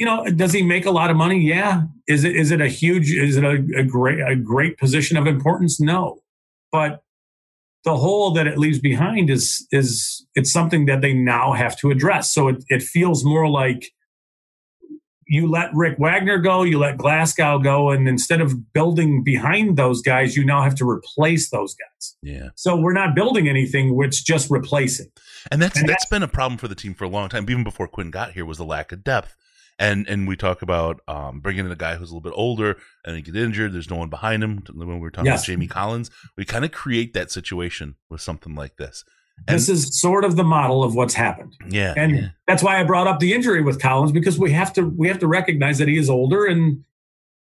[0.00, 1.38] you know, does he make a lot of money?
[1.38, 1.82] Yeah.
[2.08, 3.12] Is it is it a huge?
[3.12, 5.78] Is it a, a great a great position of importance?
[5.78, 6.22] No.
[6.72, 7.02] But
[7.84, 11.90] the hole that it leaves behind is is it's something that they now have to
[11.90, 12.32] address.
[12.32, 13.92] So it, it feels more like
[15.26, 20.00] you let Rick Wagner go, you let Glasgow go, and instead of building behind those
[20.00, 22.16] guys, you now have to replace those guys.
[22.22, 22.48] Yeah.
[22.56, 25.12] So we're not building anything; it's just replacing.
[25.50, 27.44] And that's And that's been a problem for the team for a long time.
[27.50, 29.36] Even before Quinn got here, was the lack of depth.
[29.80, 32.76] And and we talk about um, bringing in a guy who's a little bit older
[33.04, 33.72] and he get injured.
[33.72, 34.62] There's no one behind him.
[34.72, 35.40] When we were talking Yes.
[35.40, 39.02] about Jamie Collins, we kind of create that situation with something like this.
[39.48, 42.28] And- this is sort of the model of what's happened, Yeah, and yeah.
[42.46, 45.18] that's why I brought up the injury with Collins because we have to we have
[45.20, 46.84] to recognize that he is older, and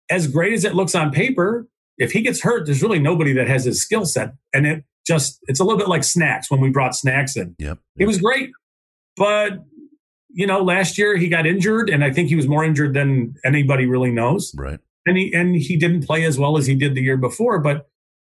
[0.10, 1.68] as great as it looks on paper,
[1.98, 5.40] if he gets hurt, there's really nobody that has his skill set, and it just
[5.48, 7.56] it's a little bit like Snacks when we brought Snacks in.
[7.60, 7.80] Yep.
[7.98, 8.50] He was great,
[9.16, 9.64] but
[10.36, 13.36] you know, last year he got injured, and I think he was more injured than
[13.46, 14.54] anybody really knows.
[14.56, 14.80] right.
[15.08, 17.88] and he and he didn't play as well as he did the year before, but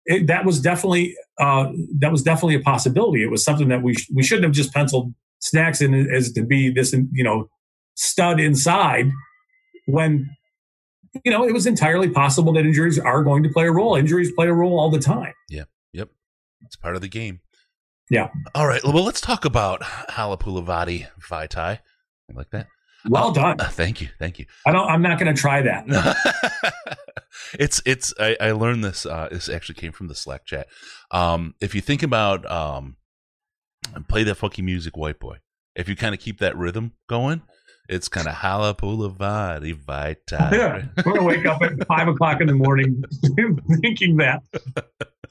[0.06, 3.24] it, that was definitely uh, that was definitely a possibility.
[3.24, 6.44] It was something that we sh- we shouldn't have just penciled Snacks in as to
[6.44, 7.50] be this you know
[7.96, 9.10] stud inside
[9.86, 10.30] when
[11.24, 13.96] you know it was entirely possible that injuries are going to play a role.
[13.96, 15.34] Injuries play a role all the time.
[15.50, 15.64] Yeah.
[15.94, 16.10] Yep.
[16.66, 17.40] It's part of the game.
[18.10, 18.30] Yeah.
[18.54, 18.84] All right.
[18.84, 21.80] Well, let's talk about Halapoulivaati Vaitai.
[21.80, 22.68] I like that.
[23.08, 23.60] Well done.
[23.60, 24.10] Uh, thank you.
[24.20, 24.46] Thank you.
[24.66, 24.88] I don't.
[24.88, 25.86] I'm not going to try that.
[27.60, 30.68] it's it's I, I learned this uh this actually came from the slack chat
[31.12, 32.96] um if you think about um
[34.08, 35.38] play that funky music white boy
[35.76, 37.42] if you kind of keep that rhythm going
[37.88, 40.50] It's kind of Halapoulivari Vita.
[40.52, 43.04] Yeah, we're gonna wake up at five o'clock in the morning
[43.82, 44.42] thinking that,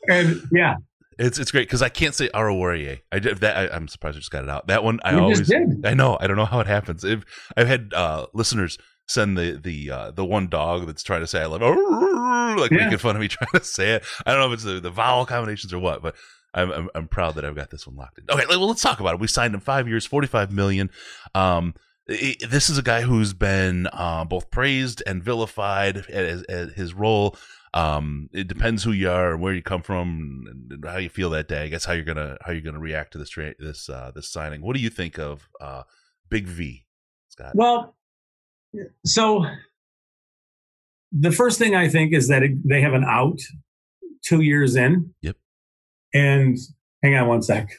[0.09, 0.77] and yeah,
[1.19, 3.01] It's it's great because I can't say Arawariye.
[3.13, 3.57] I did that.
[3.57, 4.67] I, I'm surprised I just got it out.
[4.67, 5.53] That one I You always.
[5.85, 6.17] I know.
[6.21, 7.05] I don't know how it happens.
[7.05, 7.25] If
[7.57, 11.43] I've had uh, listeners send the the uh, the one dog that's trying to say
[11.43, 11.61] I love
[12.59, 12.85] like Yeah.
[12.85, 14.05] making fun of me trying to say it.
[14.27, 16.15] I don't know if it's the, the vowel combinations or what, but
[16.55, 18.25] I'm, I'm I'm proud that I've got this one locked in.
[18.31, 19.21] Okay, well let's talk about it.
[19.21, 20.91] We signed him five years, forty five million.
[21.35, 21.75] Um,
[22.09, 26.95] i- this is a guy who's been uh, both praised and vilified as, as his
[26.95, 27.37] role.
[27.75, 31.29] Um, it depends who you are and where you come from and, how you feel
[31.31, 31.65] that day.
[31.65, 34.29] I guess how you're gonna how you're gonna react to this tra- this uh, this
[34.29, 34.63] signing.
[34.63, 35.83] What do you think of uh,
[36.31, 36.87] Big V,
[37.29, 37.53] Scott?
[37.55, 37.97] Well,
[39.05, 39.45] so
[41.13, 43.41] the first thing I think is that it, they have an out
[44.25, 45.15] two years in.
[45.23, 45.37] Yep.
[46.13, 46.57] And
[47.03, 47.71] hang on one sec.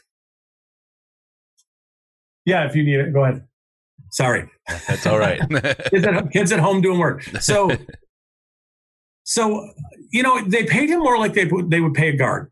[2.44, 3.46] Yeah, if you need it, go ahead.
[4.10, 4.48] Sorry.
[4.86, 5.40] That's all right.
[5.90, 7.22] kids at, kids at home doing work.
[7.40, 7.70] So,
[9.28, 9.68] so
[10.12, 12.50] you know, they paid him more like they would- they would pay a guard.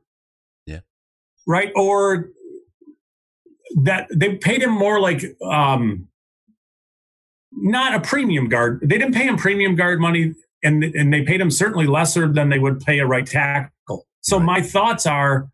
[0.66, 0.80] Yeah.
[1.46, 1.70] Right.
[1.76, 2.30] Or
[3.84, 6.08] that they paid him more like um
[7.52, 8.80] not a premium guard.
[8.82, 12.48] They didn't pay him premium guard money, and and they paid him certainly lesser than
[12.48, 14.06] they would pay a right tackle.
[14.20, 14.44] So Right.
[14.46, 15.48] my thoughts are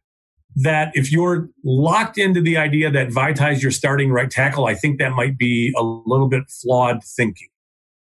[0.56, 4.74] that if you're locked into the idea that Vaitai is your starting right tackle, I
[4.74, 7.48] think that might be a little bit flawed thinking.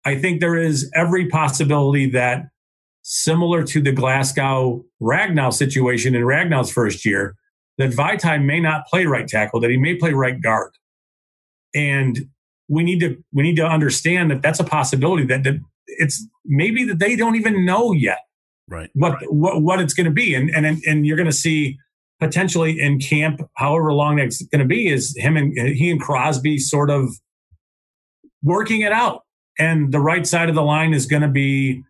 [0.04, 2.48] I think there is every possibility that
[3.08, 7.36] similar to the Glasgow Ragnow situation in Ragnow's first year,
[7.78, 10.72] that Vaitai may not play right tackle, that he may play right guard.
[11.72, 12.28] And
[12.68, 16.84] we need to we need to understand that that's a possibility that, that it's maybe
[16.84, 18.18] that they don't even know yet
[18.68, 18.90] right.
[18.94, 21.78] what what, what it's going to be and and and you're going to see
[22.18, 26.58] potentially in camp however long that's going to be is him and he and Crosby
[26.58, 27.08] sort of
[28.42, 29.22] working it out
[29.60, 31.84] and the right side of the line is going to be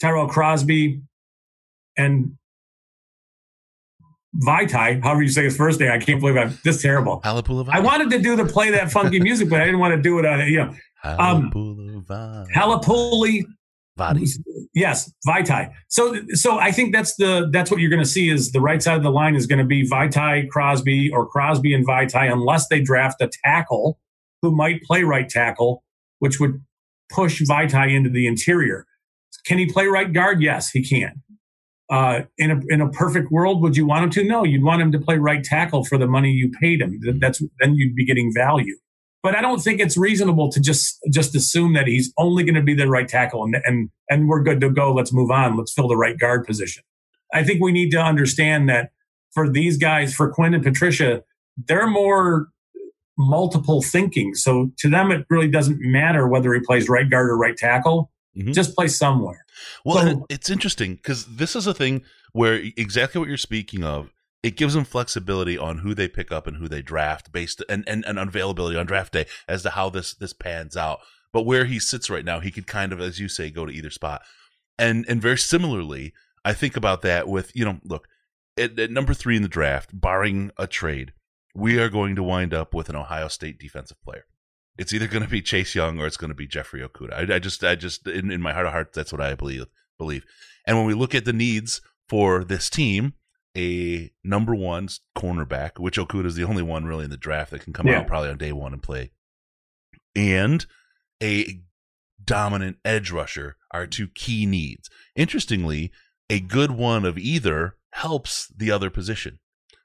[0.00, 1.00] Tyrell Crosby
[1.96, 2.36] and
[4.44, 5.90] Vaitai, however you say his first name.
[5.90, 7.20] I can't believe I'm this terrible.
[7.72, 10.18] I wanted to do the play that funky music, but I didn't want to do
[10.18, 11.50] it on you know um.
[12.54, 13.44] Halapuli
[13.96, 14.26] Vadi.
[14.74, 15.72] Yes, Vaitai.
[15.88, 18.82] So, so I think that's the that's what you're going to see is the right
[18.82, 22.68] side of the line is going to be Vaitai, Crosby, or Crosby and Vaitai, unless
[22.68, 23.98] they draft a tackle
[24.42, 25.82] who might play right tackle,
[26.18, 26.62] which would
[27.10, 28.86] push Vaitai into the interior.
[29.46, 30.42] Can he play right guard?
[30.42, 31.22] Yes, he can.
[31.88, 34.24] Uh, in a in a perfect world, would you want him to?
[34.24, 36.98] No, you'd want him to play right tackle for the money you paid him.
[37.20, 38.76] That's then you'd be getting value.
[39.22, 42.62] But I don't think it's reasonable to just just assume that he's only going to
[42.62, 44.92] be the right tackle and and and we're good to go.
[44.92, 45.56] Let's move on.
[45.56, 46.82] Let's fill the right guard position.
[47.32, 48.90] I think we need to understand that
[49.32, 51.22] for these guys, for Quinn and Patricia,
[51.56, 52.48] they're more
[53.18, 54.34] multiple thinking.
[54.34, 58.10] So to them, it really doesn't matter whether he plays right guard or right tackle.
[58.36, 58.54] Mhm.
[58.54, 59.44] Just play somewhere.
[59.84, 63.82] Well, So- it- it's interesting because this is a thing where exactly what you're speaking
[63.82, 64.10] of.
[64.42, 67.82] It gives them flexibility on who they pick up and who they draft based and,
[67.88, 71.00] and, and availability on draft day as to how this this pans out.
[71.32, 73.72] But where he sits right now, he could kind of, as you say, go to
[73.72, 74.22] either spot.
[74.78, 76.12] And and very similarly,
[76.44, 78.06] I think about that with you know, look
[78.56, 81.12] at, at number three in the draft, barring a trade,
[81.54, 84.26] we are going to wind up with an Ohio State defensive player.
[84.78, 87.30] It's either going to be Chase Young or it's going to be Jeffrey Okudah.
[87.30, 89.66] I, I just, I just, in, in my heart of hearts, that's what I believe.
[89.98, 90.24] Believe.
[90.66, 93.14] And when we look at the needs for this team,
[93.56, 97.62] a number one cornerback, which Okudah is the only one really in the draft that
[97.62, 98.00] can come Yeah.
[98.00, 99.12] out probably on day one and play,
[100.14, 100.66] and
[101.22, 101.60] a
[102.22, 104.90] dominant edge rusher are two key needs.
[105.14, 105.90] Interestingly,
[106.28, 109.38] a good one of either helps the other position.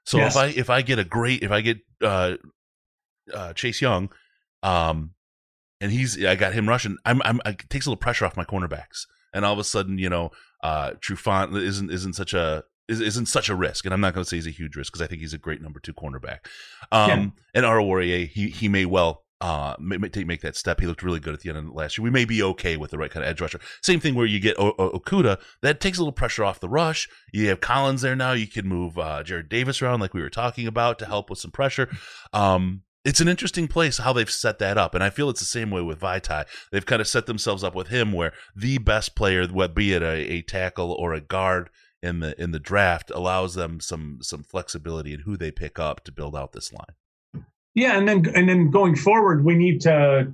[0.04, 0.34] So Yes.
[0.34, 2.34] if I if I get a great if I get uh,
[3.32, 4.10] uh, Chase Young,
[4.62, 5.10] um,
[5.80, 8.44] and he's I got him rushing, I'm I'm it takes a little pressure off my
[8.44, 10.30] cornerbacks, and all of a sudden you know
[10.62, 14.24] uh, Trufant isn't isn't such a is- isn't such a risk, and I'm not going
[14.24, 16.40] to say he's a huge risk because I think he's a great number two cornerback.
[16.90, 20.78] Um, and Oruwariye, he he may well uh make, make that step.
[20.78, 22.04] He looked really good at the end of last year.
[22.04, 23.58] We may be okay with the right kind of edge rusher.
[23.80, 26.68] Same thing where you get o- o- Okudah, that takes a little pressure off the
[26.68, 27.08] rush.
[27.32, 28.32] You have Collins there now.
[28.32, 31.40] You can move uh, Jarrad Davis around like we were talking about to help with
[31.40, 31.88] some pressure.
[32.32, 35.46] Um, it's an interesting place how they've set that up, and I feel it's the
[35.46, 36.44] same way with Vaitai.
[36.70, 40.32] They've kind of set themselves up with him where the best player, be it a,
[40.32, 41.70] a tackle or a guard
[42.02, 46.04] in the in the draft, allows them some some flexibility in who they pick up
[46.04, 47.44] to build out this line.
[47.74, 50.32] Yeah, and then and then going forward, we need to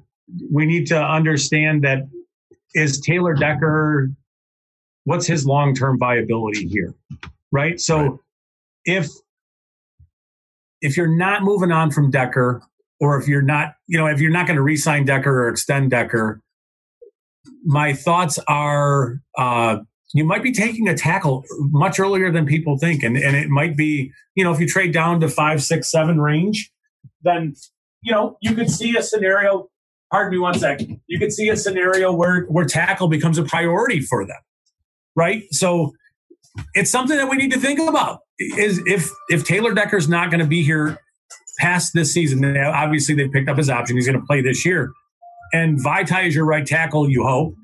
[0.52, 2.08] we need to understand that
[2.74, 4.10] is Taylor Decker
[5.04, 6.94] what's his long term viability here,
[7.50, 7.80] right?
[7.80, 8.18] So Right.
[8.84, 9.08] if
[10.80, 12.62] if you're not moving on from Decker,
[13.00, 15.90] or if you're not, you know, if you're not going to re-sign Decker or extend
[15.90, 16.40] Decker,
[17.64, 19.78] my thoughts are uh,
[20.14, 23.76] you might be taking a tackle much earlier than people think, and and it might
[23.76, 26.70] be, you know, if you trade down to five, six, seven range,
[27.22, 27.54] then
[28.02, 29.68] you know you could see a scenario.
[30.10, 31.00] Pardon me one second.
[31.06, 34.38] You could see a scenario where where tackle becomes a priority for them,
[35.14, 35.42] right?
[35.50, 35.92] So
[36.74, 38.20] it's something that we need to think about.
[38.38, 40.98] Is if if Taylor Decker's not going to be here
[41.58, 43.96] past this season, obviously they picked up his option.
[43.96, 44.92] He's going to play this year,
[45.52, 47.10] and Vaitai is your right tackle.
[47.10, 47.54] You hope.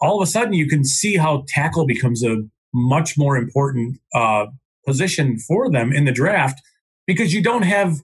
[0.00, 2.42] All of a sudden, you can see how tackle becomes a
[2.74, 4.46] much more important uh,
[4.86, 6.60] position for them in the draft
[7.06, 8.00] because you don't have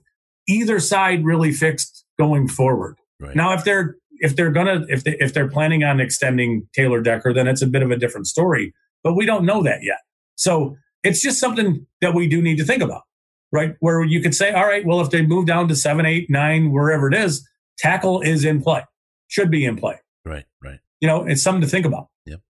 [0.47, 2.95] either side really fixed going forward.
[3.19, 3.35] Right.
[3.35, 7.33] Now, if they're if they're gonna if they if they're planning on extending Taylor Decker,
[7.33, 8.73] then it's a bit of a different story.
[9.03, 9.99] But we don't know that yet.
[10.35, 13.03] So it's just something that we do need to think about,
[13.51, 13.75] right?
[13.79, 16.71] Where you could say, all right, well, if they move down to seven, eight, nine,
[16.71, 17.47] wherever it is,
[17.77, 18.83] tackle is in play,
[19.27, 19.99] should be in play.
[20.25, 20.79] Right, right.
[20.99, 22.09] You know, it's something to think about.
[22.25, 22.41] Yep.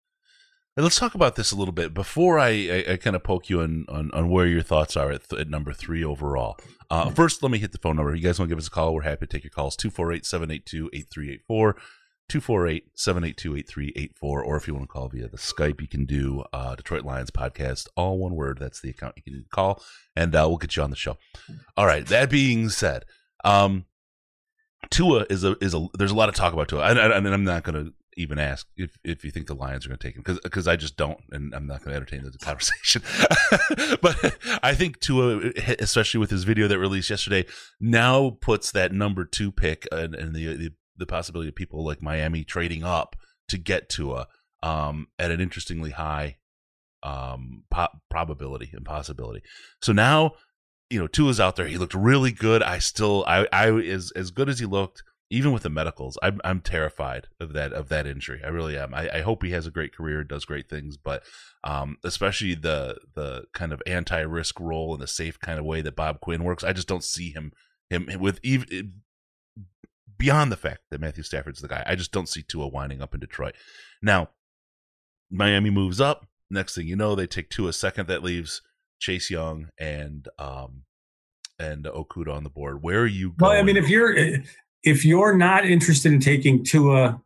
[0.77, 3.61] let's talk about this a little bit before I, I, I kind of poke you
[3.61, 6.57] on, on, on where your thoughts are at, th- at number three overall.
[6.89, 7.13] Uh, mm-hmm.
[7.13, 8.13] First, let me hit the phone number.
[8.13, 8.93] You guys want to give us a call?
[8.93, 11.75] We're happy to take your calls 248 782 8384.
[12.31, 17.03] 248-782-8384 or if you want to call via the skype you can do uh, detroit
[17.03, 19.83] lions podcast all one word that's the account you can call
[20.15, 21.17] and uh, we'll get you on the show
[21.75, 23.03] all right that being said
[23.43, 23.85] um,
[24.89, 27.43] tua is a is a there's a lot of talk about tua and, and i'm
[27.43, 30.15] not going to even ask if, if you think the Lions are going to take
[30.15, 33.01] him because because I just don't, and I'm not going to entertain the conversation.
[34.01, 37.45] but I think Tua, especially with his video that released yesterday,
[37.79, 42.01] now puts that number two pick and, and the, the the possibility of people like
[42.01, 43.15] Miami trading up
[43.49, 44.27] to get Tua
[44.63, 46.37] um, at an interestingly high
[47.03, 49.41] um, po- probability and possibility.
[49.81, 50.33] So now,
[50.89, 51.67] you know, Tua's out there.
[51.67, 52.61] He looked really good.
[52.63, 56.39] I still, I, I as as good as he looked, even with the medicals, I'm
[56.43, 58.41] I'm terrified of that of that injury.
[58.43, 58.93] I really am.
[58.93, 61.23] I, I hope he has a great career, does great things, but
[61.63, 65.81] um, especially the the kind of anti risk role in the safe kind of way
[65.81, 66.63] that Bob Quinn works.
[66.63, 67.53] I just don't see him
[67.89, 68.93] him with even
[70.21, 71.83] beyond the fact that Matthew Stafford's the guy.
[71.87, 73.55] I just don't see Tua winding up in Detroit.
[74.03, 74.29] Now,
[75.31, 76.27] Miami moves up.
[76.51, 78.07] Next thing you know, they take Tua second.
[78.07, 78.61] That leaves
[78.99, 80.83] Chase Young and um
[81.57, 82.83] and Okudah on the board.
[82.83, 83.51] Where are you going?
[83.51, 84.15] Well, I mean, if you're
[84.83, 87.19] if you're not interested in taking Tua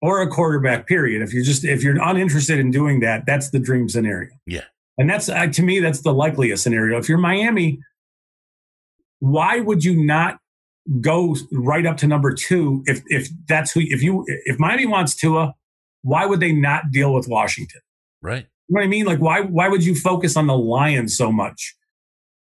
[0.00, 1.22] or a quarterback, period.
[1.22, 4.30] If you're just if you're uninterested in doing that, that's the dream scenario.
[4.46, 4.64] Yeah,
[4.98, 6.98] and that's uh, to me that's the likeliest scenario.
[6.98, 7.78] If you're Miami,
[9.20, 10.40] why would you not
[11.00, 15.14] go right up to number two if if that's who if you if Miami wants
[15.14, 15.54] Tua,
[16.02, 17.80] why would they not deal with Washington?
[18.20, 18.46] Right.
[18.68, 19.04] You know what I mean?
[19.06, 21.74] Like why why would you focus on the Lions so much?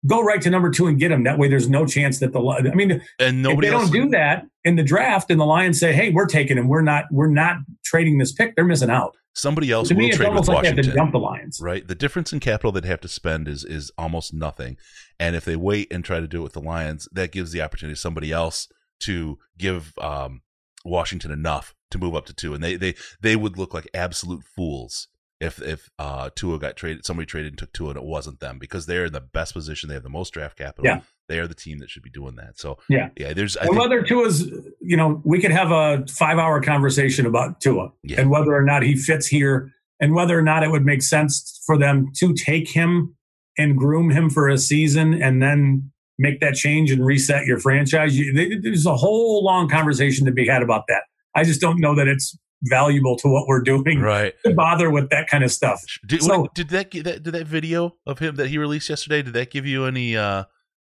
[0.06, 1.24] Go right to number two and get him.
[1.24, 4.08] That way, there's no chance that the I mean, and nobody if they don't do
[4.10, 6.68] that in the draft, and the Lions say, "Hey, we're taking him.
[6.68, 7.06] We're not.
[7.10, 9.16] We're not trading this pick." They're missing out.
[9.34, 10.94] Somebody else to will me, trade with like Washington.
[10.94, 11.86] jump the Lions, right?
[11.86, 14.76] The difference in capital they'd have to spend is is almost nothing,
[15.18, 17.62] and if they wait and try to do it with the Lions, that gives the
[17.62, 18.68] opportunity to somebody else
[19.00, 20.42] to give um,
[20.84, 24.44] Washington enough to move up to two, and they they they would look like absolute
[24.44, 25.08] fools
[25.40, 28.58] if if uh, Tua got traded, somebody traded and took Tua, and it wasn't them
[28.58, 29.88] because they're in the best position.
[29.88, 30.86] They have the most draft capital.
[30.86, 31.00] Yeah.
[31.28, 32.58] They are the team that should be doing that.
[32.58, 33.32] So yeah, yeah.
[33.32, 34.48] There's I and think, whether Tua's,
[34.80, 38.20] you know, we could have a five hour conversation about Tua yeah.
[38.20, 41.60] and whether or not he fits here, and whether or not it would make sense
[41.66, 43.15] for them to take him
[43.58, 48.18] and groom him for a season and then make that change and reset your franchise.
[48.18, 51.02] You, there's a whole long conversation to be had about that.
[51.34, 55.10] I just don't know that it's valuable to what we're doing right to bother with
[55.10, 58.56] that kind of stuff did, so, did that did that video of him that he
[58.56, 60.44] released yesterday did that give you any uh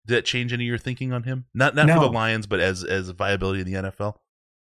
[0.07, 1.95] did that change any of your thinking on him not not no.
[1.95, 4.16] for the lions but as as viability in the nfl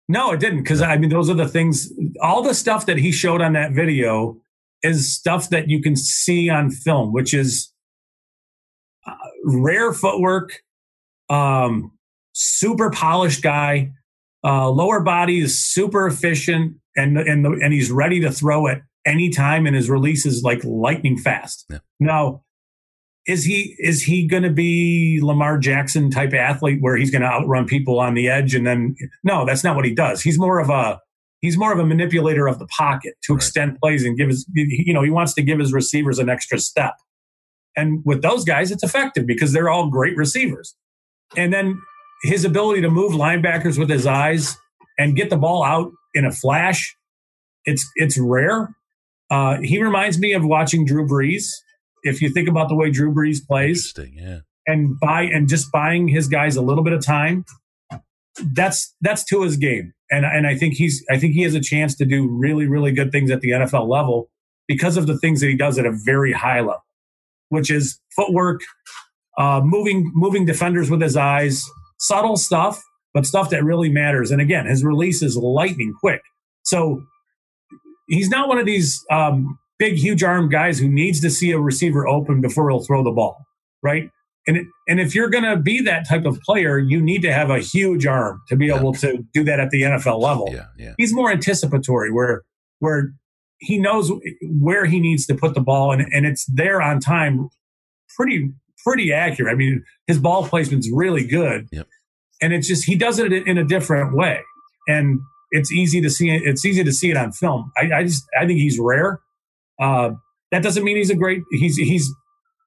[0.09, 1.93] no it didn't because i mean those are the things
[2.23, 4.37] all the stuff that he showed on that video
[4.85, 7.73] is stuff that you can see on film which is
[9.45, 10.63] rare footwork
[11.29, 11.93] um
[12.33, 13.91] super polished guy
[14.45, 18.83] uh, lower body is super efficient and and the, and he's ready to throw at
[19.07, 21.65] any time, and his release is like lightning fast.
[21.71, 21.79] Yeah.
[22.01, 22.43] Now,
[23.27, 27.29] is he is he going to be Lamar Jackson type athlete where he's going to
[27.29, 30.21] outrun people on the edge and then no, that's not what he does.
[30.21, 31.01] He's more of a
[31.41, 33.39] he's more of a manipulator of the pocket to right.
[33.39, 36.59] extend plays and give his you know he wants to give his receivers an extra
[36.59, 36.95] step.
[37.77, 40.75] And with those guys, it's effective because they're all great receivers.
[41.37, 41.81] And then
[42.23, 44.57] his ability to move linebackers with his eyes
[44.99, 46.97] and get the ball out in a flash,
[47.65, 48.75] it's it's rare.
[49.31, 51.45] Uh, he reminds me of watching Drew Brees.
[52.03, 54.41] If you think about the way Drew Brees plays, yeah.
[54.67, 57.45] and buy and just buying his guys a little bit of time.
[58.53, 61.95] That's that's Tua's game, and and I think he's I think he has a chance
[61.97, 64.29] to do really really good things at the NFL level
[64.67, 66.84] because of the things that he does at a very high level,
[67.55, 68.61] which is footwork,
[69.39, 71.65] uh, moving moving defenders with his eyes,
[71.99, 72.83] subtle stuff,
[73.15, 74.31] but stuff that really matters.
[74.31, 76.21] And again, his release is lightning quick.
[76.63, 77.03] So
[78.09, 81.59] he's not one of these um, big, huge arm guys who needs to see a
[81.59, 83.39] receiver open before he'll throw the ball,
[83.83, 84.11] right?
[84.47, 87.33] And it, and if you're going to be that type of player, you need to
[87.33, 88.79] have a huge arm to be yeah.
[88.79, 90.49] able to do that at the NFL level.
[90.53, 90.95] Yeah, yeah.
[90.99, 92.43] He's more anticipatory, where
[92.81, 93.15] where
[93.59, 94.11] he knows
[94.43, 97.49] where he needs to put the ball, and, and it's there on time,
[98.17, 98.53] pretty
[98.85, 99.53] pretty accurate.
[99.53, 101.87] I mean, his ball placement's really good, yep.
[102.43, 104.41] and it's just he does it in a different way,
[104.87, 106.31] and it's easy to see.
[106.31, 107.73] It, it's easy to see it on film.
[107.77, 109.21] I, I just I think he's rare.
[109.81, 110.11] Uh,
[110.51, 111.43] that doesn't mean he's a great.
[111.51, 112.13] He's he's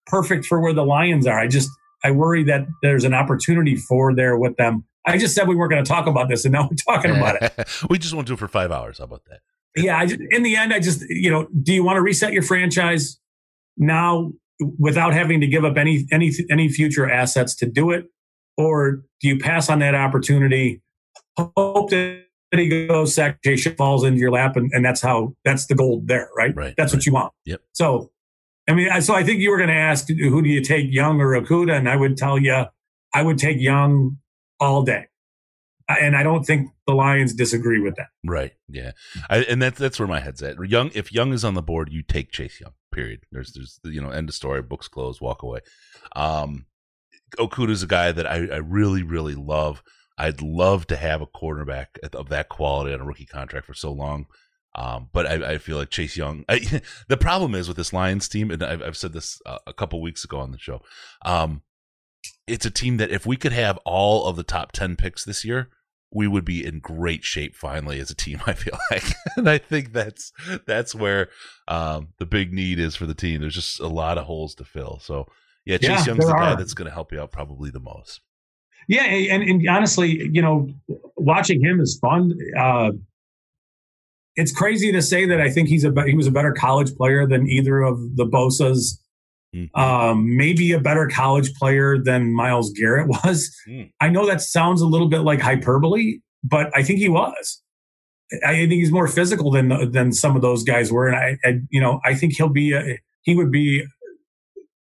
[0.07, 1.39] perfect for where the Lions are.
[1.39, 1.69] I just
[2.03, 4.85] I worry that there's an opportunity for there with them.
[5.05, 7.41] I just said we weren't going to talk about this, and now we're talking about
[7.41, 7.67] it.
[7.89, 8.97] we just went to it for five hours.
[8.97, 9.39] How about that?
[9.75, 12.33] Yeah, I just, in the end, I just you know, do you want to reset
[12.33, 13.19] your franchise
[13.77, 14.31] now
[14.79, 18.05] without having to give up any any any future assets to do it,
[18.57, 20.81] or do you pass on that opportunity?
[21.37, 25.75] Hope that he goes sacrifice falls into your lap, and, and that's how that's the
[25.75, 26.55] gold there, right?
[26.55, 26.73] Right.
[26.77, 26.97] That's right.
[26.97, 27.33] what you want.
[27.45, 27.61] Yep.
[27.73, 28.11] So,
[28.67, 31.21] I mean, so I think you were going to ask who do you take, Young
[31.21, 32.65] or Okudah, and I would tell you,
[33.13, 34.17] I would take Young
[34.59, 35.07] all day
[35.89, 38.07] and I don't think the Lions disagree with that.
[38.25, 38.53] Right.
[38.67, 38.91] Yeah.
[39.29, 40.57] I, and that's that's where my head's at.
[40.67, 42.73] Young, if Young is on the board, you take Chase Young.
[42.91, 43.21] Period.
[43.31, 44.61] There's there's you know end of story.
[44.61, 45.21] Books closed.
[45.21, 45.59] Walk away.
[46.15, 46.65] Um,
[47.39, 49.83] is a guy that I, I really really love.
[50.17, 53.91] I'd love to have a quarterback of that quality on a rookie contract for so
[53.91, 54.25] long.
[54.73, 56.43] Um, but I, I, feel like Chase Young.
[56.47, 59.73] I, the problem is with this Lions team, and I've, I've said this uh, a
[59.73, 60.81] couple weeks ago on the show.
[61.25, 61.63] Um,
[62.45, 65.43] it's a team that if we could have all of the top ten picks this
[65.43, 65.69] year,
[66.11, 68.41] we would be in great shape finally as a team.
[68.47, 69.03] I feel like,
[69.35, 70.31] and I think that's
[70.65, 71.29] that's where
[71.67, 73.41] um, the big need is for the team.
[73.41, 74.99] There's just a lot of holes to fill.
[75.01, 75.27] So
[75.65, 78.21] yeah, Chase yeah, Young's the guy that's going to help you out probably the most.
[78.87, 80.69] Yeah, and, and honestly, you know,
[81.17, 82.31] watching him is fun.
[82.57, 82.91] Uh,
[84.37, 87.27] it's crazy to say that I think he's a he was a better college player
[87.27, 89.01] than either of the Bosa's
[89.57, 89.79] Mm-hmm.
[89.79, 93.53] Um, maybe a better college player than Myles Garrett was.
[93.67, 93.91] Mm.
[93.99, 97.61] I know that sounds a little bit like hyperbole, but I think he was.
[98.45, 101.59] I think he's more physical than than some of those guys were, and I, I
[101.69, 103.85] you know, I think he'll be a, he would be,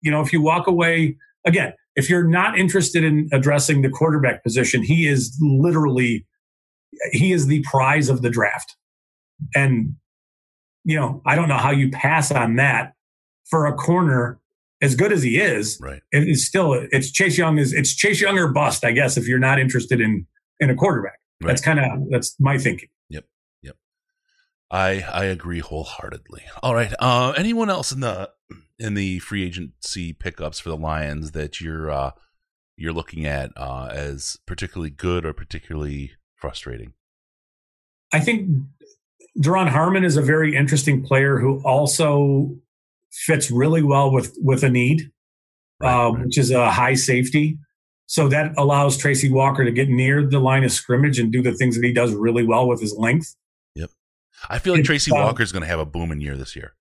[0.00, 4.44] you know, if you walk away again, if you're not interested in addressing the quarterback
[4.44, 6.24] position, he is literally
[7.10, 8.76] he is the prize of the draft,
[9.56, 9.96] and
[10.84, 12.92] you know, I don't know how you pass on that
[13.50, 14.38] for a corner
[14.82, 16.02] as good as he is, right.
[16.10, 19.38] it's still it's Chase Young is it's Chase Young or bust, I guess, if you're
[19.38, 20.26] not interested in
[20.58, 21.20] in a quarterback.
[21.40, 21.48] Right.
[21.48, 22.88] That's kind of that's my thinking.
[23.08, 23.24] Yep.
[23.62, 23.76] Yep.
[24.70, 26.42] I I agree wholeheartedly.
[26.62, 26.92] All right.
[26.98, 28.30] Uh anyone else in the
[28.78, 32.10] in the free agency pickups for the Lions that you're uh
[32.76, 36.92] you're looking at uh as particularly good or particularly frustrating?
[38.12, 38.48] I think
[39.38, 42.56] Duron Harmon is a very interesting player who also
[43.12, 45.10] fits really well with with a need,
[45.80, 46.24] right, uh, right.
[46.24, 47.58] which is a high safety.
[48.06, 51.52] So that allows Tracy Walker to get near the line of scrimmage and do the
[51.52, 53.34] things that he does really well with his length.
[53.74, 53.90] Yep,
[54.50, 56.54] I feel like it's, Tracy uh, Walker is going to have a booming year this
[56.54, 56.74] year.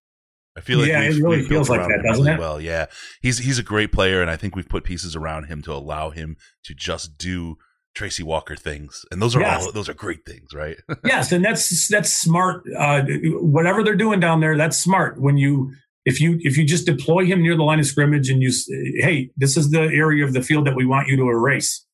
[0.57, 2.39] I feel like yeah, it really feels like that, doesn't really it?
[2.39, 2.87] Well, yeah,
[3.21, 6.09] he's he's a great player, and I think we've put pieces around him to allow
[6.09, 7.57] him to just do
[7.93, 9.65] Tracy Walker things, and those are yes.
[9.65, 10.77] all those are great things, right?
[11.05, 12.63] yes, and that's that's smart.
[12.77, 13.03] Uh,
[13.39, 15.21] whatever they're doing down there, that's smart.
[15.21, 15.73] When you
[16.05, 18.93] if you if you just deploy him near the line of scrimmage and you say,
[18.97, 21.85] hey this is the area of the field that we want you to erase.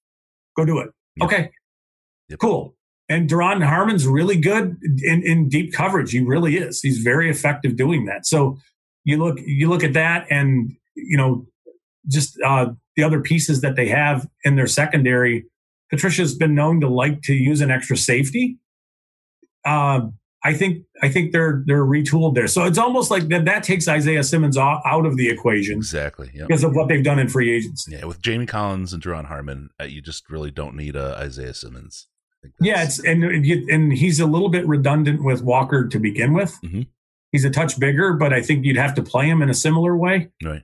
[0.56, 0.90] Go do it.
[1.18, 1.26] Yep.
[1.26, 1.52] okay.
[2.30, 2.40] Yep.
[2.40, 2.76] cool.
[3.10, 6.12] And Duron Harmon's really good in, in deep coverage.
[6.12, 6.82] He really is.
[6.82, 8.26] He's very effective doing that.
[8.26, 8.58] So
[9.04, 11.46] you look you look at that and you know
[12.08, 15.46] just uh, the other pieces that they have in their secondary
[15.90, 18.58] Patricia's been known to like to use an extra safety.
[19.66, 20.02] Uh,
[20.44, 22.48] I think I think they're they're retooled there.
[22.48, 25.78] So it's almost like that that takes Isaiah Simmons out, out of the equation.
[25.78, 26.30] Exactly.
[26.34, 26.48] Yep.
[26.48, 27.94] Because of what they've done in free agency.
[27.94, 31.54] Yeah, with Jamie Collins and Duron Harmon, uh, you just really don't need a Isaiah
[31.54, 32.08] Simmons.
[32.62, 36.58] Yeah, it's and and he's a little bit redundant with Walker to begin with.
[36.64, 36.84] Mm-hmm.
[37.32, 39.98] He's a touch bigger, but I think you'd have to play him in a similar
[39.98, 40.30] way.
[40.44, 40.64] Right.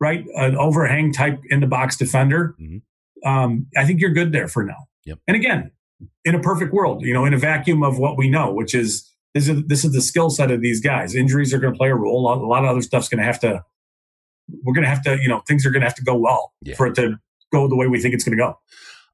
[0.00, 0.24] Right.
[0.34, 2.54] An overhang type in the box defender.
[2.60, 3.28] Mm-hmm.
[3.28, 4.88] Um, I think you're good there for now.
[5.04, 5.20] Yep.
[5.26, 5.70] And again,
[6.24, 9.08] in a perfect world, you know, in a vacuum of what we know, which is
[9.34, 11.14] this is this is the skill set of these guys.
[11.14, 12.20] Injuries are going to play a role.
[12.32, 13.64] A lot of other stuff's going to have to
[14.64, 16.52] we're going to have to, you know, things are going to have to go well
[16.62, 16.74] Yeah.
[16.74, 17.16] for it to
[17.52, 18.58] go the way we think it's going to go.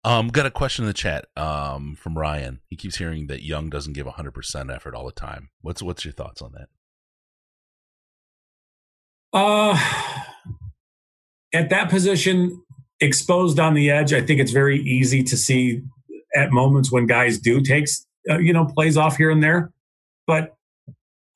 [0.04, 2.60] Um, got a question in the chat um, from Ryan.
[2.68, 5.50] He keeps hearing that Young doesn't give 100% effort all the time.
[5.60, 6.68] What's what's your thoughts on that?
[9.32, 9.78] Uh,
[11.52, 12.62] at that position,
[13.00, 15.82] exposed on the edge, I think it's very easy to see
[16.34, 19.72] at moments when guys do takes, uh, you know, plays off here and there.
[20.28, 20.54] But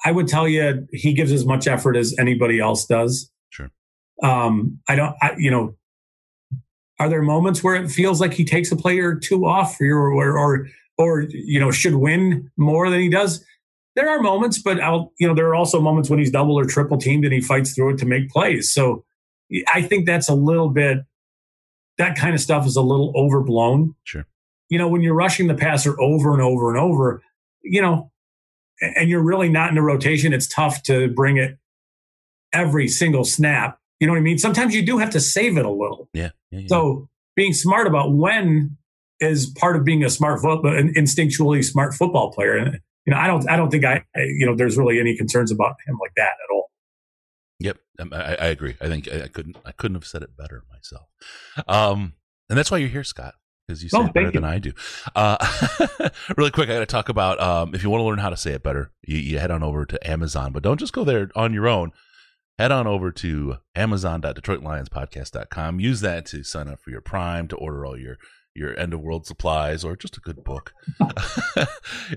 [0.05, 3.31] I would tell you, he gives as much effort as anybody else does.
[3.51, 3.71] Sure.
[4.23, 5.75] Um, I don't, I, you know,
[7.01, 10.39] are there moments where it feels like he takes a player two off or, or,
[10.39, 10.69] or,
[10.99, 13.45] or, you know, should win more than he does?
[13.97, 16.67] There are moments, but I'll, you know, there are also moments when he's double or
[16.67, 18.71] triple teamed and he fights through it to make plays.
[18.71, 19.05] So
[19.75, 20.99] I think that's a little bit,
[21.99, 23.95] that kind of stuff is a little overblown.
[24.05, 24.27] Sure.
[24.69, 27.23] You know, when you're rushing the passer over and over and over,
[27.63, 28.12] you know,
[28.83, 31.59] and you're really not in a rotation, it's tough to bring it
[32.53, 33.79] every single snap.
[34.01, 34.39] You know what I mean?
[34.39, 36.09] Sometimes you do have to save it a little.
[36.13, 36.31] Yeah.
[36.51, 36.67] yeah, yeah.
[36.69, 38.77] So being smart about when
[39.21, 42.57] is part of being a smart football, an instinctually smart football player.
[42.57, 45.51] And you know, I don't, I don't think I, you know, there's really any concerns
[45.53, 46.71] about him like that at all.
[47.61, 48.77] Yep, um, I, I agree.
[48.81, 51.07] I think I, I couldn't I couldn't have said it better myself.
[51.69, 52.15] Um,
[52.49, 53.35] and that's why you're here, Scott,
[53.73, 54.33] because you say Oh, it better you.
[54.33, 54.73] than I do.
[55.15, 55.39] Uh,
[56.37, 58.37] really quick, I got to talk about um, if you want to learn how to
[58.37, 61.31] say it better, you, you head on over to Amazon, but don't just go there
[61.35, 61.93] on your own.
[62.59, 65.81] Head on over to amazon.detroitlionspodcast.com.
[65.81, 68.19] Use that to sign up for your Prime, to order all your
[68.55, 70.75] your end of world supplies or just a good book.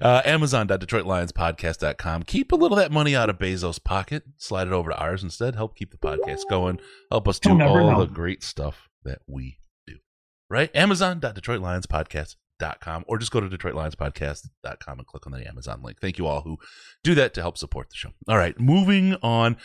[0.01, 2.23] uh, Amazon.detroitlionspodcast.com.
[2.23, 4.23] Keep a little of that money out of Bezos' pocket.
[4.37, 5.55] Slide it over to ours instead.
[5.55, 6.81] Help keep the podcast going.
[7.09, 8.05] Help us do all know.
[8.05, 9.59] the great stuff that we.
[10.49, 10.69] Right?
[10.75, 15.99] Amazon.detroitlionspodcast.com or just go to detroitlionspodcast.com and click on the Amazon link.
[15.99, 16.57] Thank you all who
[17.03, 18.11] do that to help support the show.
[18.27, 19.57] All right, moving on.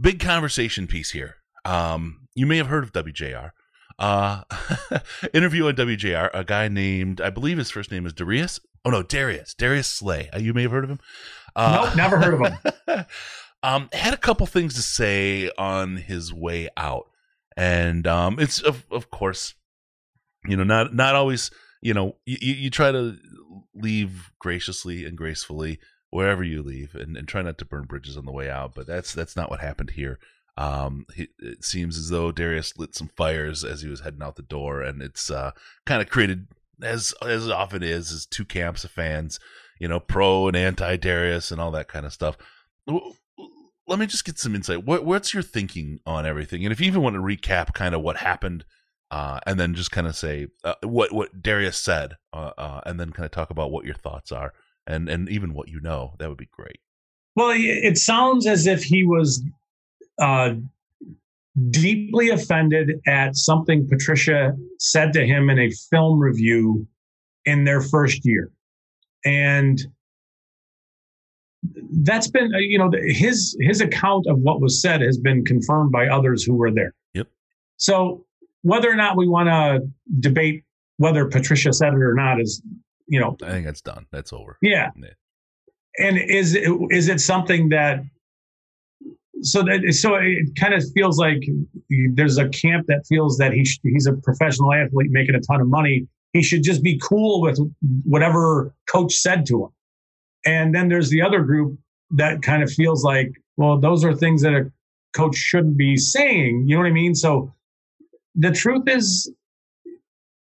[0.00, 1.36] Big conversation piece here.
[1.64, 3.50] Um, you may have heard of WJR.
[3.98, 4.42] Uh,
[5.34, 8.60] interview on WJR, a guy named, I believe his first name is Darius.
[8.84, 10.28] Oh no, Darius, Darius Slay.
[10.32, 11.00] Uh, you may have heard of him.
[11.56, 13.06] Uh, Nope, never heard of him.
[13.62, 17.08] um, had a couple things to say on his way out,
[17.56, 19.54] and um, it's of of course,
[20.46, 21.50] you know, not not always.
[21.82, 23.16] You know, you, you try to
[23.74, 25.78] leave graciously and gracefully
[26.10, 28.74] wherever you leave, and, and try not to burn bridges on the way out.
[28.74, 30.18] But that's that's not what happened here.
[30.58, 34.42] Um, it seems as though Darius lit some fires as he was heading out the
[34.42, 35.50] door, and it's uh,
[35.84, 36.48] kind of created
[36.82, 39.38] as as often is is two camps of fans,
[39.78, 42.36] you know, pro and anti Darius and all that kind of stuff.
[43.86, 44.84] Let me just get some insight.
[44.84, 46.64] What what's your thinking on everything?
[46.64, 48.64] And if you even want to recap kind of what happened,
[49.10, 52.98] uh, and then just kind of say uh, what what Darius said, uh, uh, and
[52.98, 54.52] then kind of talk about what your thoughts are,
[54.86, 56.80] and and even what you know, that would be great.
[57.34, 59.44] Well, it sounds as if he was
[60.18, 60.54] uh,
[61.70, 66.86] deeply offended at something Patricia said to him in a film review
[67.44, 68.50] in their first year.
[69.24, 69.80] And
[71.90, 75.90] that's been, uh, you know, his his account of what was said has been confirmed
[75.92, 76.94] by others who were there.
[77.14, 77.28] Yep.
[77.76, 78.25] So
[78.66, 79.88] whether or not we want to
[80.18, 80.64] debate
[80.96, 82.60] whether Patricia said it or not is,
[83.06, 84.06] you know, I think that's done.
[84.10, 84.58] That's over.
[84.60, 84.90] yeah.
[84.96, 85.10] Yeah.
[85.98, 88.00] And is it, is it something that
[89.42, 91.42] so that so it kind of feels like
[92.14, 95.60] there's a camp that feels that he sh- he's a professional athlete making a ton
[95.60, 96.08] of money.
[96.32, 97.58] He should just be cool with
[98.04, 99.70] whatever coach said to him.
[100.44, 101.78] And then there's the other group
[102.10, 104.70] that kind of feels like, well, those are things that a
[105.14, 106.64] coach shouldn't be saying.
[106.66, 107.14] You know what I mean?
[107.14, 107.54] So
[108.36, 109.32] the truth is,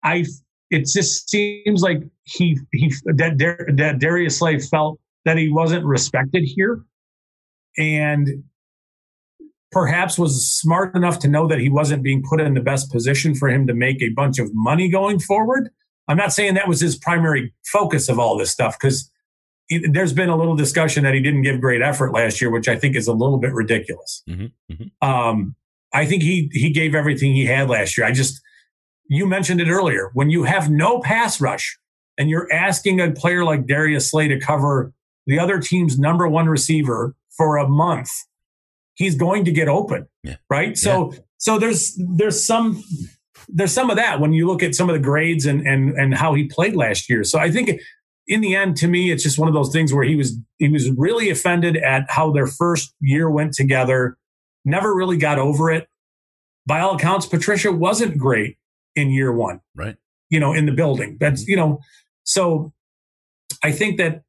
[0.05, 0.25] I
[0.71, 3.39] it just seems like he he that,
[3.77, 6.85] that Darius Slay felt that he wasn't respected here,
[7.77, 8.45] and
[9.73, 13.35] perhaps was smart enough to know that he wasn't being put in the best position
[13.35, 15.71] for him to make a bunch of money going forward.
[16.09, 19.11] I'm not saying that was his primary focus of all this stuff because
[19.91, 22.77] there's been a little discussion that he didn't give great effort last year, which I
[22.77, 24.25] think is a little bit ridiculous.
[24.29, 24.91] Mhm, mhm.
[25.01, 25.55] Um,
[25.93, 28.07] I think he he gave everything he had last year.
[28.07, 28.41] I just
[29.09, 31.79] you mentioned it earlier when you have no pass rush
[32.17, 34.93] and you're asking a player like Darius Slay to cover
[35.27, 38.11] the other team's number one receiver for a month,
[38.95, 40.37] he's going to get open, Yeah.
[40.49, 40.77] right?
[40.77, 42.83] So so there's there's some
[43.49, 46.15] there's some of that when you look at some of the grades and and and
[46.15, 47.25] how he played last year.
[47.25, 47.81] So I think
[48.27, 50.69] in the end, to me, it's just one of those things where he was he
[50.69, 54.17] was really offended at how their first year went together.
[54.65, 55.89] Never really got over it.
[56.67, 58.59] By all accounts, Patricia wasn't great
[58.95, 59.61] in year one.
[59.75, 59.97] Right.
[60.29, 61.17] You know, in the building.
[61.19, 61.51] That's mm-hmm.
[61.51, 61.81] you know,
[62.25, 62.73] so
[63.63, 64.23] I think that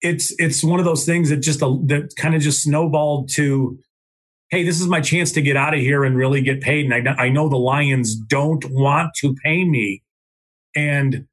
[0.00, 3.78] it's it's one of those things that just uh, that kind of just snowballed to
[4.52, 6.92] hey, this is my chance to get out of here and really get paid.
[6.92, 10.02] And I, I know the Lions don't want to pay me.
[10.76, 11.26] And,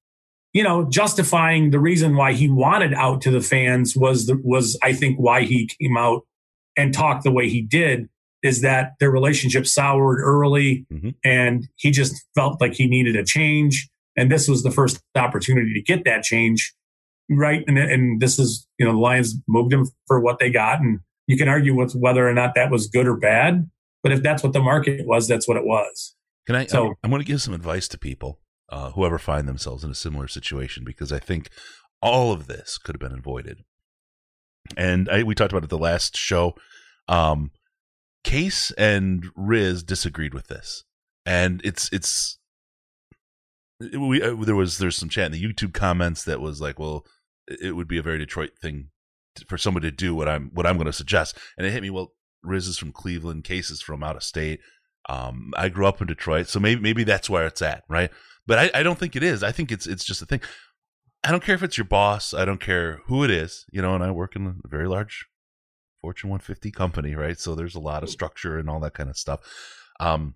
[0.54, 4.80] you know, justifying the reason why he wanted out to the fans was, the, was
[4.82, 6.22] I think, why he came out
[6.80, 8.08] and talked the way he did
[8.42, 11.10] is that their relationship soured early mm-hmm.
[11.26, 13.90] and he just felt like he needed a change.
[14.16, 16.74] And this was the first opportunity to get that change.
[17.30, 17.64] Right.
[17.68, 20.80] And, and this is, you know, the Lions moved him for what they got.
[20.80, 23.70] And you can argue with whether or not that was good or bad.
[24.02, 26.16] But if that's what the market was, that's what it was.
[26.48, 26.66] Can I?
[26.66, 29.92] So, I'm, I'm going to give some advice to people, uh, whoever find themselves in
[29.92, 31.50] a similar situation, because I think
[32.02, 33.64] all of this could have been avoided.
[34.78, 36.56] And I, we talked about it the last show.
[37.10, 37.52] Um,
[38.24, 40.84] Case and Riz disagreed with this,
[41.26, 42.38] and it's it's
[43.80, 47.06] we uh, there was there's some chat in the YouTube comments that was like, well,
[47.48, 48.90] it would be a very Detroit thing
[49.48, 51.38] for somebody to do what I'm what I'm going to suggest.
[51.58, 51.90] And it hit me.
[51.90, 54.60] Well, Riz is from Cleveland, Case is from out of state.
[55.08, 58.12] Um, I grew up in Detroit, so maybe maybe that's where it's at, right?
[58.46, 59.44] But I, I don't think it is.
[59.44, 60.42] I think it's it's just a thing.
[61.24, 62.34] I don't care if it's your boss.
[62.34, 63.66] I don't care who it is.
[63.72, 65.26] You know, and I work in a very large
[66.02, 67.40] Fortune 150 company, right?
[67.40, 69.42] So there's a lot of structure and all that kind of stuff.
[70.00, 70.36] Um,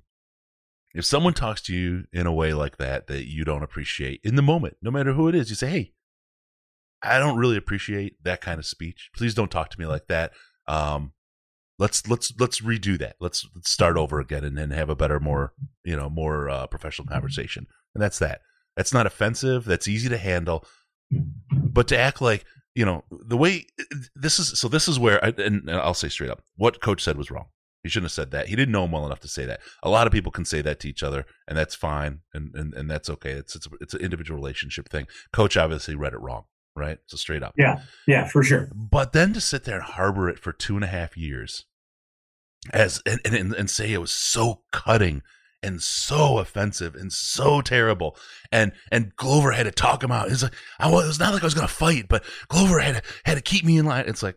[0.93, 4.35] if someone talks to you in a way like that that you don't appreciate in
[4.35, 5.93] the moment, no matter who it is, you say, "Hey,
[7.03, 9.09] I don't really appreciate that kind of speech.
[9.15, 10.31] Please don't talk to me like that.
[10.67, 11.11] Um,
[11.77, 13.17] let's let's let's redo that.
[13.19, 15.53] Let's, let's start over again and then have a better, more
[15.83, 17.67] you know, more uh, professional conversation.
[17.93, 18.41] And that's that.
[18.77, 19.65] That's not offensive.
[19.65, 20.65] That's easy to handle.
[21.51, 22.45] But to act like
[22.75, 23.65] you know the way
[24.15, 27.17] this is, so this is where, I, and I'll say straight up, what coach said
[27.17, 27.45] was wrong.
[27.83, 28.47] He shouldn't have said that.
[28.47, 29.59] He didn't know him well enough to say that.
[29.83, 32.73] A lot of people can say that to each other, and that's fine, and and,
[32.73, 33.31] and that's okay.
[33.31, 35.07] It's it's it's an individual relationship thing.
[35.31, 36.45] Coach obviously read it wrong
[36.75, 36.97] right?
[37.05, 37.53] So straight up.
[37.57, 38.69] Yeah, yeah, for sure.
[38.73, 41.65] But then to sit there and harbor it for two and a half years,
[42.71, 45.21] as and and, and say it was so cutting
[45.63, 48.17] and so offensive and so terrible,
[48.51, 50.29] and and Glover had to talk him out.
[50.29, 52.79] It's like I was, it was not like I was going to fight, but Glover
[52.79, 54.05] had to, had to keep me in line.
[54.07, 54.35] It's like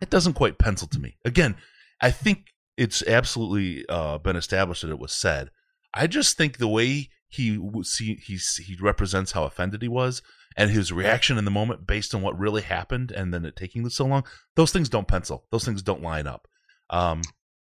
[0.00, 1.16] it doesn't quite pencil to me.
[1.24, 1.56] Again,
[2.00, 2.46] I think
[2.76, 5.50] it's absolutely uh, been established that it was said.
[5.94, 10.22] I just think the way he see he he represents how offended he was
[10.54, 13.88] and his reaction in the moment based on what really happened and then it taking
[13.88, 14.22] so long
[14.54, 16.46] those things don't pencil those things don't line up
[16.90, 17.22] um,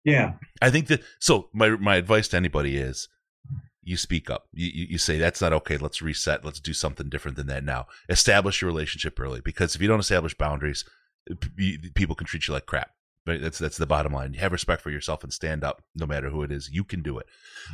[0.07, 3.07] yeah i think that so my my advice to anybody is
[3.83, 7.37] you speak up you, you say that's not okay let's reset let's do something different
[7.37, 10.83] than that now establish your relationship early because if you don't establish boundaries
[11.93, 12.91] people can treat you like crap
[13.27, 13.41] Right?
[13.41, 14.33] That's that's the bottom line.
[14.33, 16.69] You have respect for yourself and stand up, no matter who it is.
[16.69, 17.27] You can do it.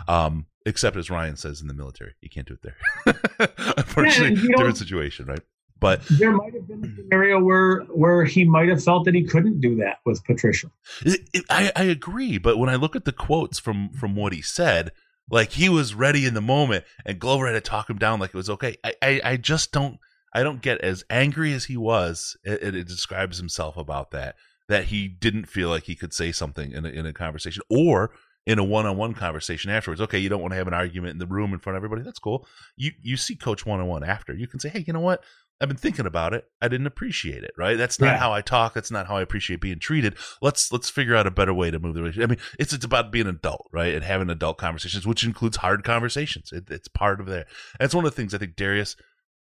[0.08, 3.54] Um, except as Ryan says in the military, you can't do it there.
[3.78, 5.42] Unfortunately, yeah, different situation, right?
[5.80, 9.24] But there might have been a scenario where where he might have felt that he
[9.24, 10.72] couldn't do that with Patricia.
[11.06, 14.34] It, it, I, I agree, but when I look at the quotes from from what
[14.34, 14.92] he said,
[15.30, 18.30] like he was ready in the moment, and Glover had to talk him down like
[18.30, 18.78] it was okay.
[18.84, 20.00] I I, I just don't
[20.34, 22.38] I don't get as angry as he was.
[22.44, 24.36] It, it describes himself about that
[24.70, 28.12] that he didn't feel like he could say something in a, in a conversation or
[28.46, 30.02] in a one-on-one conversation afterwards.
[30.02, 32.02] Okay, you don't want to have an argument in the room in front of everybody.
[32.02, 32.46] That's cool.
[32.76, 34.34] You you see coach one-on-one after.
[34.34, 35.24] You can say, "Hey, you know what?
[35.62, 36.46] I've been thinking about it.
[36.62, 37.78] I didn't appreciate it, right?
[37.78, 38.18] That's not yeah.
[38.18, 38.74] how I talk.
[38.74, 40.18] That's not how I appreciate being treated.
[40.42, 42.30] Let's let's figure out a better way to move the relationship.
[42.30, 43.94] I mean, it's it's about being an adult, right?
[43.94, 46.52] And having adult conversations, which includes hard conversations.
[46.52, 47.48] It, it's part of that.
[47.80, 48.96] And it's one of the things I think Darius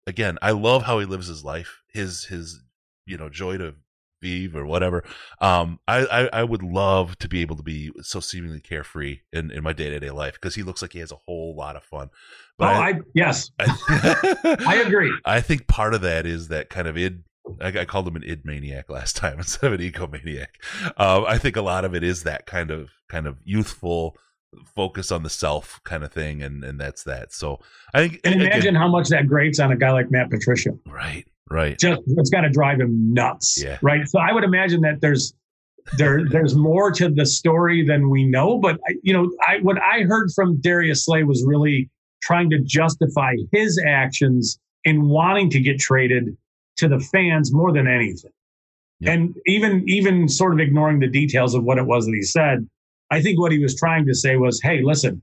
[0.07, 1.81] again, I love how he lives his life.
[1.93, 2.61] His his
[3.07, 3.75] you know joy to
[4.23, 5.05] Vive or whatever.
[5.41, 9.51] Um, I, I, I would love to be able to be so seemingly carefree in,
[9.51, 11.77] in my day to day life because he looks like he has a whole lot
[11.77, 12.11] of fun.
[12.57, 15.13] But oh, I, I yes, I, I, agree.
[15.25, 17.25] I think part of that is that kind of id.
[17.61, 20.47] I, I called him an id maniac last time instead of an egomaniac.
[20.97, 24.17] Um, I think a lot of it is that kind of kind of youthful
[24.75, 27.33] focus on the self kind of thing, and and that's that.
[27.33, 27.61] So
[27.95, 30.71] I think and imagine again, how much that grates on a guy like Matt Patricia.
[30.87, 31.27] Right.
[31.53, 31.79] Right.
[31.79, 33.63] Just it's got to drive him nuts.
[33.63, 33.79] Yeah.
[33.83, 34.09] Right.
[34.09, 35.35] So I would imagine that there's
[35.99, 38.59] there there's more to the story than we know.
[38.59, 41.91] But I, you know, I what I heard from Darius Slay was really
[42.23, 46.37] trying to justify his actions in wanting to get traded
[46.79, 48.31] to the fans more than anything.
[49.05, 52.67] And even even sort of ignoring the details of what it was that he said,
[53.11, 55.21] I think what he was trying to say was, hey, listen,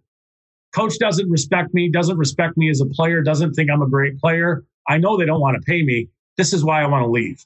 [0.75, 4.19] coach doesn't respect me, doesn't respect me as a player, doesn't think I'm a great
[4.19, 4.63] player.
[4.88, 6.09] I know they don't want to pay me.
[6.39, 7.45] This is why I want to leave.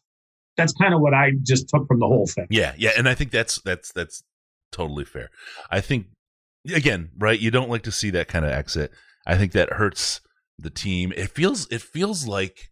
[0.55, 2.45] That's kind of what I just took from the whole thing.
[2.51, 4.23] Yeah, yeah, and I think that's that's that's
[4.71, 5.31] totally fair.
[5.71, 6.05] I think
[6.71, 7.39] again, right?
[7.39, 8.91] You don't like to see that kind of exit.
[9.25, 10.21] I think that hurts
[10.59, 11.11] the team.
[11.17, 12.69] It feels it feels like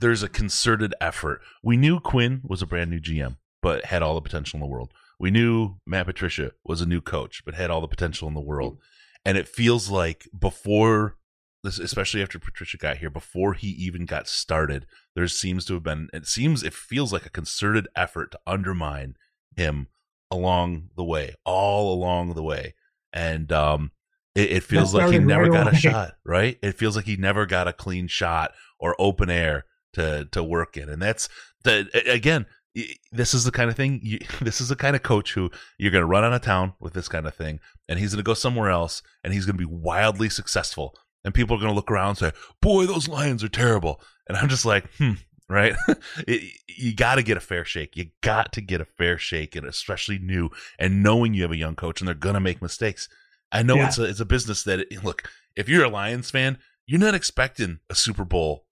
[0.00, 1.40] there's a concerted effort.
[1.62, 4.66] We knew Quinn was a brand new GM, but had all the potential in the
[4.66, 4.92] world.
[5.20, 8.40] we knew Matt Patricia was a new coach, but had all the potential in the
[8.40, 8.78] world.
[9.24, 11.18] And it feels like before
[11.64, 16.08] especially after Patricia got here, before he even got started, there seems to have been,
[16.12, 19.16] it seems, it feels like a concerted effort to undermine
[19.56, 19.88] him
[20.30, 22.74] along the way, all along the way.
[23.12, 23.92] And, um,
[24.34, 25.76] it, it feels like he never right got away.
[25.76, 26.58] a shot, right?
[26.62, 30.76] It feels like he never got a clean shot or open air to to work
[30.76, 31.28] in, and that's
[31.62, 32.46] the again.
[33.12, 34.00] This is the kind of thing.
[34.02, 36.74] You, this is the kind of coach who you're going to run out of town
[36.80, 39.56] with this kind of thing, and he's going to go somewhere else, and he's going
[39.56, 40.96] to be wildly successful.
[41.24, 44.36] And people are going to look around and say, "Boy, those Lions are terrible." And
[44.36, 45.12] I'm just like, "Hmm,
[45.48, 45.74] right?
[46.28, 47.96] it, you got to get a fair shake.
[47.96, 51.56] You got to get a fair shake, and especially new and knowing you have a
[51.56, 53.08] young coach and they're going to make mistakes.
[53.50, 53.88] I know yeah.
[53.88, 55.30] it's a it's a business that look.
[55.56, 58.64] If you're a Lions fan, you're not expecting a Super Bowl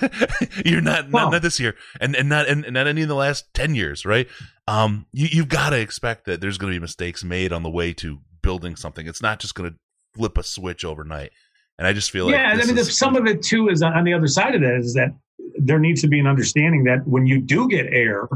[0.64, 3.14] You're not, well, not, not this year, and and not and not any in the
[3.14, 4.28] last ten years, right?
[4.66, 7.70] Um, you you've got to expect that there's going to be mistakes made on the
[7.70, 9.06] way to building something.
[9.06, 9.76] It's not just going to
[10.14, 11.30] flip a switch overnight.
[11.78, 14.12] And I just feel like yeah, I mean, some of it too is on the
[14.12, 15.14] other side of that is that
[15.56, 18.28] there needs to be an understanding that when you do get air,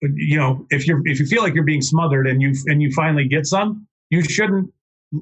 [0.00, 2.92] you know, if you're if you feel like you're being smothered and you and you
[2.92, 4.72] finally get some, you shouldn't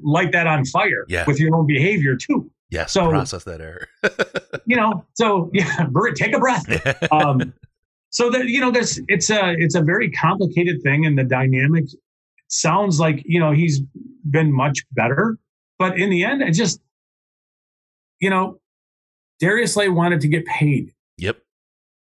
[0.03, 1.25] light that on fire yeah.
[1.27, 2.51] with your own behavior too.
[2.71, 3.89] Yes, so, process that air.
[4.67, 6.65] you know, so yeah, take a breath.
[7.13, 7.55] Um,
[8.11, 11.85] so that you know, there's it's a it's a very complicated thing, and the dynamic
[12.49, 13.81] sounds like you know he's
[14.31, 15.39] been much better,
[15.79, 16.81] but in the end, it just
[18.21, 18.61] you know,
[19.41, 20.93] Darius Slay wanted to get paid.
[21.19, 21.39] Yep.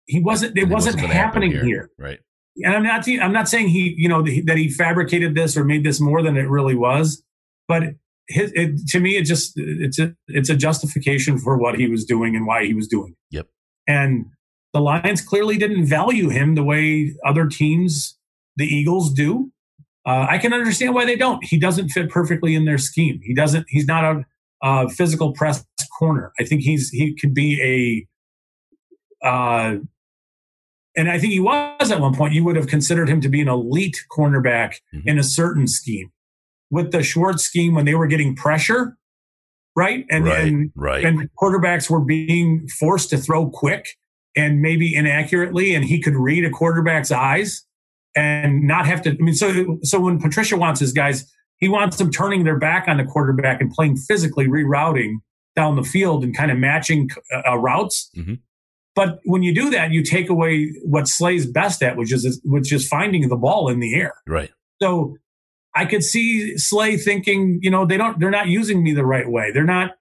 [0.06, 0.58] He wasn't.
[0.58, 1.88] It, wasn't, wasn't happening happen here.
[1.88, 1.92] here.
[1.98, 2.20] Right.
[2.64, 3.08] And I'm not.
[3.08, 6.38] I'm not saying he, you know, that he fabricated this or made this more than
[6.38, 7.24] it really was,
[7.68, 7.84] but
[8.28, 12.06] his, it, to me, it just it's a it's a justification for what he was
[12.06, 13.16] doing and why he was doing.
[13.32, 13.38] It.
[13.38, 13.48] Yep.
[13.88, 14.26] And
[14.74, 18.18] the Lions clearly didn't value him the way other teams,
[18.56, 19.52] the Eagles, do.
[20.06, 21.44] Uh, I can understand why they don't.
[21.46, 23.20] He doesn't fit perfectly in their scheme.
[23.24, 23.66] He doesn't.
[23.70, 24.26] He's not a,
[24.64, 25.64] a physical press
[26.00, 26.32] corner.
[26.40, 28.08] I think he's he could be
[29.22, 29.28] a.
[29.28, 29.78] Uh,
[30.96, 32.34] and I think he was at one point.
[32.34, 35.08] You would have considered him to be an elite cornerback mm-hmm.
[35.08, 36.12] in a certain scheme
[36.70, 38.98] with the Schwartz scheme when they were getting pressure,
[39.76, 40.06] right?
[40.10, 41.04] And right, and, right.
[41.04, 43.88] and quarterbacks were being forced to throw quick
[44.36, 47.66] and maybe inaccurately, and he could read a quarterback's eyes
[48.16, 49.12] and not have to.
[49.12, 51.32] I mean, so so when Patricia wants his guys,
[51.64, 55.16] he wants them turning their back on the quarterback and playing physically, rerouting
[55.56, 58.10] down the field and kind of matching uh, uh routes.
[58.16, 58.36] Mm-hmm.
[58.96, 62.72] But when you do that, you take away what Slay's best at, which is which
[62.72, 64.14] is finding the ball in the air.
[64.28, 64.52] Right.
[64.82, 65.16] So
[65.76, 69.28] I could see Slay thinking, you know, they don't, they're not using me the right
[69.28, 69.52] way.
[69.52, 69.92] They're not,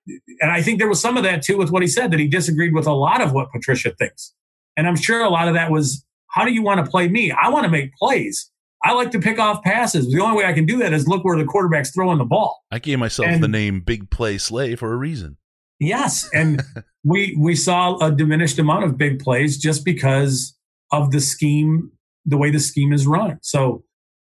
[0.40, 2.28] and I think there was some of that too with what he said that he
[2.28, 4.34] disagreed with a lot of what Patricia thinks.
[4.76, 7.30] And I'm sure a lot of that was, how do you want to play me?
[7.30, 8.50] I want to make plays.
[8.84, 10.10] I like to pick off passes.
[10.10, 12.64] The only way I can do that is look where the quarterback's throwing the ball.
[12.70, 15.36] I gave myself and, the name Big Play Slay for a reason.
[15.78, 16.62] Yes, and
[17.04, 20.56] we we saw a diminished amount of big plays just because
[20.90, 21.92] of the scheme,
[22.26, 23.38] the way the scheme is run.
[23.42, 23.84] So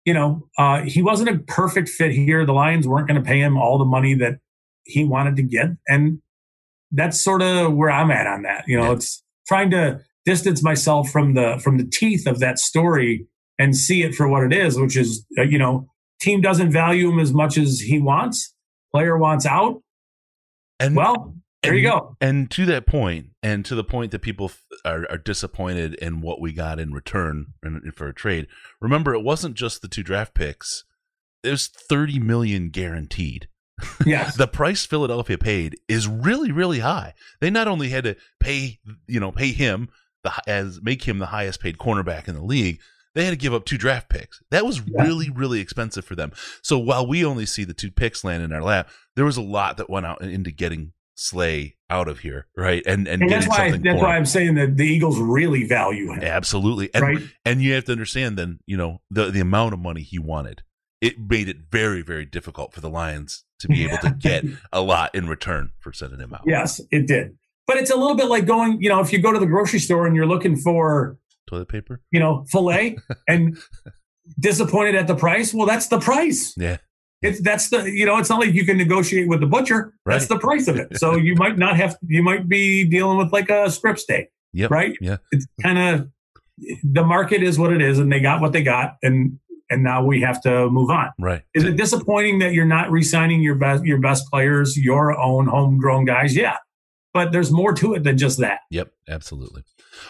[0.08, 2.46] you know, uh, he wasn't a perfect fit here.
[2.46, 4.38] The Lions weren't going to pay him all the money that
[4.84, 5.66] he wanted to get.
[5.86, 6.22] And
[6.90, 8.64] that's sort of where I'm at on that.
[8.66, 8.92] You know, yeah.
[8.92, 13.26] it's trying to distance myself from the, from the teeth of that story
[13.58, 15.88] and see it for what it is, which is, uh, you know,
[16.20, 18.54] team doesn't value him as much as he wants.
[18.92, 19.82] Player wants out.
[20.80, 22.16] And well, there and, you go.
[22.20, 24.52] And to that point, and to the point that people
[24.84, 27.54] are, are disappointed in what we got in return
[27.94, 28.46] for a trade.
[28.80, 30.84] Remember, it wasn't just the two draft picks.
[31.42, 33.48] There's 30 million guaranteed.
[34.04, 34.36] Yes.
[34.36, 37.14] the price Philadelphia paid is really, really high.
[37.40, 39.88] They not only had to pay, you know, pay him
[40.24, 42.80] the as make him the highest paid cornerback in the league,
[43.14, 44.40] they had to give up two draft picks.
[44.50, 45.02] That was yeah.
[45.02, 46.32] really, really expensive for them.
[46.62, 49.42] So while we only see the two picks land in our lap, there was a
[49.42, 52.80] lot that went out into getting Slay out of here, right?
[52.86, 56.22] And and, and that's why that's why I'm saying that the Eagles really value him.
[56.22, 57.18] Absolutely, and, right?
[57.44, 60.62] And you have to understand then, you know, the the amount of money he wanted.
[61.00, 64.80] It made it very very difficult for the Lions to be able to get a
[64.80, 66.42] lot in return for sending him out.
[66.46, 67.36] Yes, it did.
[67.66, 69.80] But it's a little bit like going, you know, if you go to the grocery
[69.80, 73.58] store and you're looking for toilet paper, you know, fillet, and
[74.38, 75.52] disappointed at the price.
[75.54, 76.54] Well, that's the price.
[76.56, 76.78] Yeah.
[77.20, 79.92] It's that's the you know it's not like you can negotiate with the butcher.
[80.06, 80.14] Right.
[80.14, 80.98] That's the price of it.
[80.98, 84.28] So you might not have you might be dealing with like a strip steak.
[84.52, 84.70] Yep.
[84.70, 84.96] Right.
[85.00, 85.16] Yeah.
[85.32, 86.08] It's kind of
[86.84, 89.38] the market is what it is, and they got what they got, and
[89.70, 91.10] and now we have to move on.
[91.18, 91.42] Right.
[91.54, 96.04] Is it disappointing that you're not re-signing your best your best players, your own homegrown
[96.04, 96.36] guys?
[96.36, 96.56] Yeah.
[97.12, 98.60] But there's more to it than just that.
[98.70, 99.64] Yep, absolutely.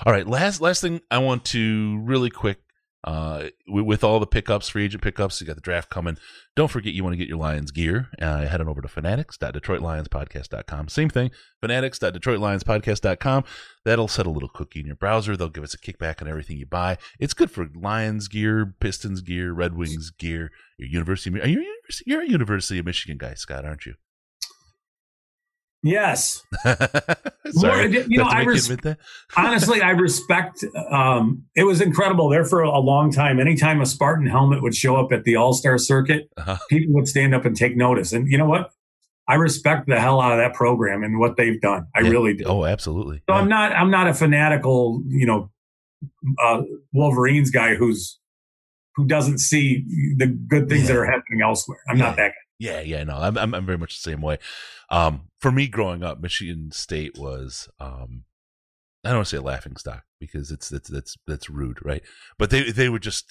[0.04, 2.58] All right, last last thing I want to really quick
[3.04, 6.18] Uh, with all the pickups, free agent pickups, you got the draft coming.
[6.56, 8.08] Don't forget you want to get your Lions gear.
[8.20, 10.88] Uh, head on over to fanatics.detroitlionspodcast.com.
[10.88, 11.30] Same thing,
[11.60, 13.44] fanatics.detroitlionspodcast.com.
[13.84, 15.36] That'll set a little cookie in your browser.
[15.36, 16.98] They'll give us a kickback on everything you buy.
[17.20, 20.50] It's good for Lions gear, Pistons gear, Red Wings gear.
[20.76, 21.64] Your University, are you
[22.04, 23.94] you're a University of Michigan guy, Scott, aren't you?
[25.82, 26.44] Yes.
[26.64, 28.70] Sorry, More, you know, I res-
[29.36, 30.64] honestly, I respect.
[30.90, 33.38] Um, it was incredible there for a long time.
[33.38, 36.58] Anytime a Spartan helmet would show up at the All Star circuit, uh-huh.
[36.68, 38.12] people would stand up and take notice.
[38.12, 38.70] And you know what?
[39.28, 41.86] I respect the hell out of that program and what they've done.
[41.94, 42.10] I yeah.
[42.10, 42.44] really do.
[42.44, 43.18] Oh, absolutely.
[43.28, 43.40] So yeah.
[43.40, 43.72] I'm not.
[43.72, 45.50] I'm not a fanatical, you know,
[46.42, 46.62] uh,
[46.92, 48.18] Wolverines guy who's
[48.96, 49.84] who doesn't see
[50.16, 50.88] the good things yeah.
[50.88, 51.78] that are happening elsewhere.
[51.88, 52.34] I'm not that guy.
[52.58, 54.38] Yeah, yeah, no, I'm, I'm, I'm very much the same way.
[54.90, 58.24] Um, for me, growing up, Michigan State was, um,
[59.04, 62.02] I don't want to say a laughing stock because it's it's that's that's rude, right?
[62.38, 63.30] But they they were just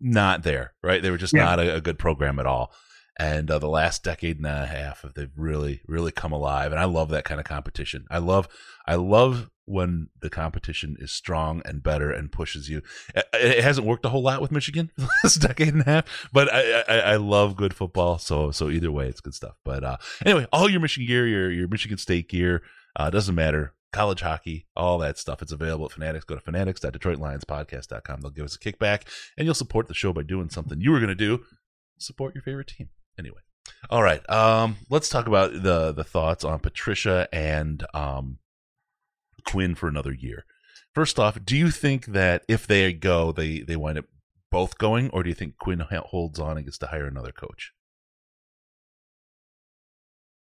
[0.00, 1.02] not there, right?
[1.02, 1.44] They were just yeah.
[1.44, 2.72] not a, a, good program at all.
[3.18, 6.84] And uh, the last decade and a half, they've really really come alive, and I
[6.84, 8.06] love that kind of competition.
[8.10, 8.48] I love
[8.86, 12.82] I love when the competition is strong and better and pushes you.
[13.14, 16.52] It hasn't worked a whole lot with Michigan the last decade and a half, but
[16.52, 18.18] I, I, I, love good football.
[18.18, 19.56] So so either way, it's good stuff.
[19.64, 22.62] But uh, anyway, all your Michigan gear, your your Michigan State gear,
[22.96, 23.74] uh, doesn't matter.
[23.92, 25.42] College hockey, all that stuff.
[25.42, 26.24] It's available at Fanatics.
[26.24, 28.20] Go to fanatics.detroitlionspodcast.com.
[28.22, 29.02] They'll give us a kickback,
[29.36, 31.42] and you'll support the show by doing something you were going to do.
[31.98, 32.88] Support your favorite team.
[33.18, 33.40] Anyway,
[33.90, 34.28] all right.
[34.30, 38.38] Um, let's talk about the the thoughts on Patricia and um,
[39.44, 40.44] Quinn for another year.
[40.94, 44.04] First off, do you think that if they go, they they wind up
[44.50, 47.72] both going, or do you think Quinn holds on and gets to hire another coach?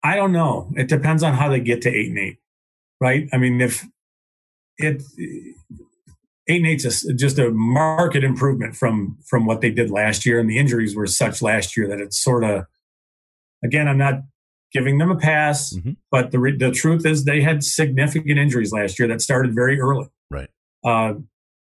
[0.03, 0.72] I don't know.
[0.76, 2.38] It depends on how they get to eight and eight,
[3.01, 3.28] right?
[3.32, 3.84] I mean, if
[4.78, 5.03] it
[6.48, 10.40] eight and eight's just, just a market improvement from from what they did last year,
[10.40, 12.66] and the injuries were such last year that it's sort of
[13.62, 14.22] again, I'm not
[14.73, 15.75] giving them a pass.
[15.75, 15.93] Mm-hmm.
[16.11, 20.09] But the the truth is, they had significant injuries last year that started very early.
[20.31, 20.49] Right.
[20.85, 21.14] Uh,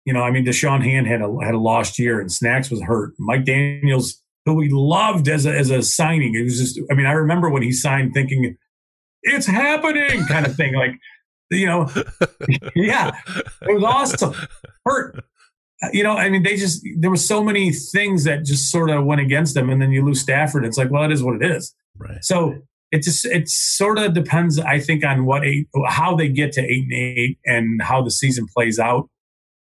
[0.06, 2.82] you know, I mean, Da'Shawn Hand had a had a lost year, and Snacks was
[2.82, 3.14] hurt.
[3.18, 6.80] Mike Daniels, who we loved as a as a signing, it was just.
[6.92, 8.58] I mean, I remember when he signed, thinking
[9.24, 10.74] it's happening, kind of thing.
[10.74, 10.92] Like,
[11.50, 11.90] you know,
[12.76, 13.12] yeah,
[13.62, 14.34] it was awesome.
[14.86, 15.24] Hurt.
[15.92, 19.06] You know, I mean, they just there were so many things that just sort of
[19.06, 20.66] went against them, and then you lose Stafford.
[20.66, 21.74] It's like, well, it is what it is.
[21.98, 22.24] Right.
[22.24, 22.56] So
[22.94, 26.62] it just it sort of depends i think on what eight how they get to
[26.62, 29.10] eight and eight and how the season plays out.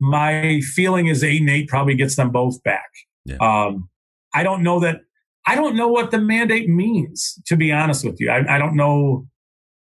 [0.01, 2.91] My feeling is eight and eight probably gets them both back.
[3.25, 3.37] Yeah.
[3.37, 3.89] um,
[4.35, 5.01] i don't know that
[5.47, 8.31] i don't know what the mandate means to be honest with you.
[8.31, 9.27] I, I don't know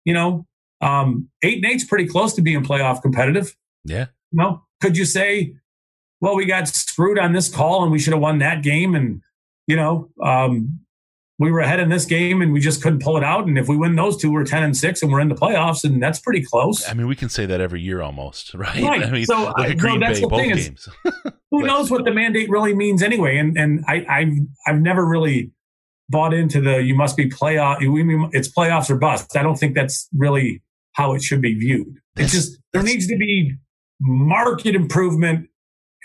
[0.05, 0.45] you know
[0.79, 3.55] um, eight and eight's pretty close to being playoff competitive.
[3.83, 4.05] Yeah.
[4.31, 5.55] You know could you say
[6.21, 9.21] well we got screwed on this call and we should have won that game and
[9.65, 10.79] you know um,
[11.39, 13.47] we were ahead in this game and we just couldn't pull it out.
[13.47, 15.83] And if we win those two, we're 10 and six and we're in the playoffs.
[15.83, 16.87] And that's pretty close.
[16.89, 18.81] I mean, we can say that every year almost, right?
[18.81, 19.03] Right.
[19.03, 20.89] I mean, so, I, uh, no, that's Bay, the thing is,
[21.51, 23.37] who knows what the mandate really means anyway?
[23.37, 24.33] And, and I, I've,
[24.65, 25.51] I've never really
[26.09, 27.79] bought into the, you must be playoff.
[27.79, 29.35] We it's playoffs or bust.
[29.37, 30.63] I don't think that's really
[30.93, 31.99] how it should be viewed.
[32.15, 33.53] It's just, there needs to be
[33.99, 35.49] market improvement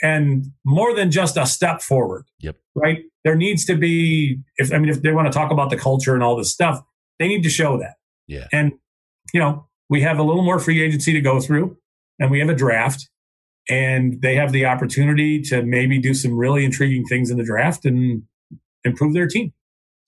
[0.02, 2.26] and more than just a step forward.
[2.40, 2.56] Yep.
[2.74, 3.04] Right.
[3.24, 6.14] There needs to be, if I mean, if they want to talk about the culture
[6.14, 6.82] and all this stuff,
[7.18, 7.94] they need to show that.
[8.26, 8.48] Yeah.
[8.52, 8.72] And,
[9.32, 11.76] you know, we have a little more free agency to go through
[12.18, 13.08] and we have a draft
[13.68, 17.84] and they have the opportunity to maybe do some really intriguing things in the draft
[17.84, 18.22] and
[18.84, 19.52] improve their team.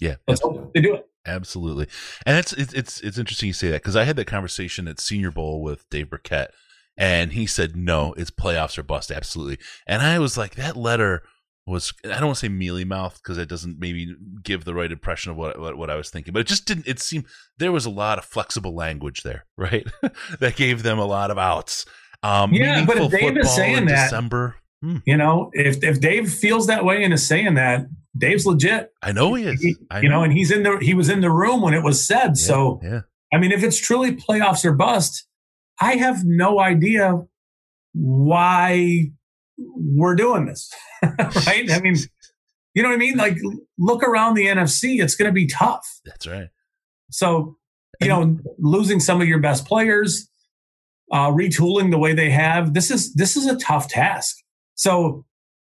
[0.01, 0.17] Yeah.
[0.27, 1.07] Let's hope they do it.
[1.27, 1.87] Absolutely.
[2.27, 5.31] And it's, it's, it's, interesting you say that because I had that conversation at Senior
[5.31, 6.53] Bowl with Dave Birkett
[6.97, 9.11] and he said, no, it's playoffs or bust.
[9.11, 9.59] Absolutely.
[9.87, 11.23] And I was like, that letter
[11.67, 14.91] was, I don't want to say mealy mouth because it doesn't maybe give the right
[14.91, 17.27] impression of what, what, what, I was thinking, but it just didn't, it seemed
[17.59, 19.87] there was a lot of flexible language there, right?
[20.41, 21.87] that gave them a lot of outs.
[22.23, 24.99] Um, yeah, but if Dave is saying that, December, hmm.
[25.05, 27.87] you know, if, if Dave feels that way and is saying that,
[28.17, 28.93] Dave's legit.
[29.03, 29.61] I know he is.
[29.61, 30.19] He, you know.
[30.19, 30.23] know.
[30.23, 32.29] and he's in the, he was in the room when it was said.
[32.29, 33.01] Yeah, so, yeah.
[33.33, 35.27] I mean, if it's truly playoffs or bust,
[35.81, 37.23] I have no idea
[37.93, 39.11] why
[39.57, 40.72] we're doing this.
[41.02, 41.70] right?
[41.70, 41.96] I mean,
[42.74, 43.16] you know what I mean?
[43.16, 43.38] Like,
[43.78, 45.86] look around the NFC, it's going to be tough.
[46.05, 46.48] That's right.
[47.11, 47.57] So,
[48.00, 50.28] you know, losing some of your best players,
[51.12, 54.36] uh, retooling the way they have, this is this is a tough task.
[54.74, 55.24] So,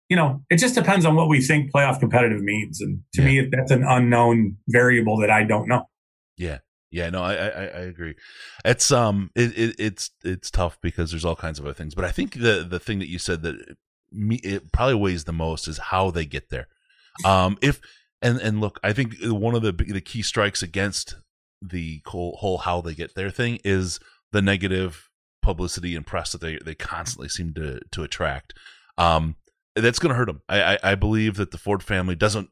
[0.09, 3.43] you know, it just depends on what we think playoff competitive means, and to yeah.
[3.43, 5.85] me, that's an unknown variable that I don't know.
[6.35, 6.57] Yeah,
[6.91, 8.15] yeah, no, I, I, I agree.
[8.65, 11.93] It's um, it, it, it's it's tough because there's all kinds of other things.
[11.93, 13.75] But I think the the thing that you said that
[14.11, 16.67] me it probably weighs the most is how they get there.
[17.25, 17.79] Um, if
[18.21, 21.15] and and look, I think one of the the key strikes against
[21.61, 23.99] the whole, how they get there thing is
[24.31, 25.09] the negative
[25.41, 28.53] publicity and press that they they constantly seem to to attract.
[28.97, 29.35] Um,
[29.75, 30.41] that's going to hurt them.
[30.49, 32.49] I, I I believe that the Ford family doesn't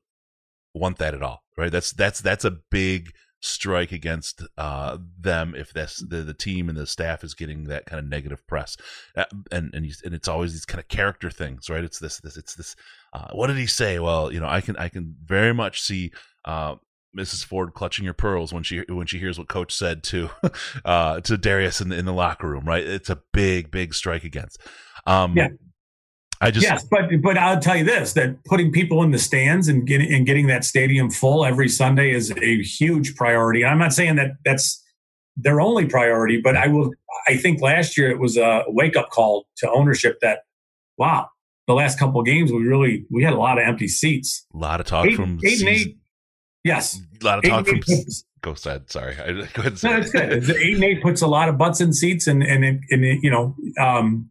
[0.76, 1.44] want that at all.
[1.58, 1.72] Right?
[1.72, 3.14] That's that's that's a big
[3.48, 7.86] strike against uh, them if that's the, the team and the staff is getting that
[7.86, 8.78] kind of negative press
[9.16, 12.38] uh, and and, and it's always these kind of character things right it's this this
[12.38, 12.76] it's this
[13.14, 16.12] uh, what did he say well you know i can i can very much see
[16.45, 16.76] uh,
[17.16, 17.43] Mrs.
[17.43, 20.30] Ford clutching her pearls when she when she hears what Coach said to
[20.86, 22.66] uh, to Darius in the, in the locker room.
[22.66, 24.60] Right, it's a big big strike against.
[25.06, 25.50] Um, yeah,
[26.40, 29.68] I just yes, but but I'll tell you this: that putting people in the stands
[29.68, 33.64] and getting and getting that stadium full every Sunday is a huge priority.
[33.64, 34.84] And I'm not saying that that's
[35.36, 36.92] their only priority, but I will.
[37.28, 40.42] I think last year it was a wake up call to ownership that
[40.98, 41.30] wow,
[41.68, 44.46] the last couple of games we really we had a lot of empty seats.
[44.54, 45.98] A lot of talk eight, from eight and eight.
[46.64, 47.82] Yes, a lot of talk from.
[48.42, 48.90] Go ahead.
[48.92, 49.84] Sorry, I, go ahead.
[49.84, 50.00] No, it.
[50.00, 50.32] it's good.
[50.32, 53.04] It's- Eight and eight puts a lot of butts in seats, and and it, and
[53.04, 54.30] it, you know, um,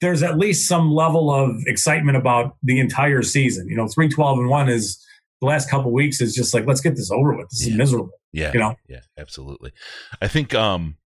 [0.00, 3.68] there's at least some level of excitement about the entire season.
[3.68, 5.04] You know, three twelve and one is
[5.40, 7.48] the last couple weeks is just like let's get this over with.
[7.50, 8.10] This is miserable.
[8.32, 9.72] Yeah, You know, yeah, absolutely.
[10.20, 10.96] I think um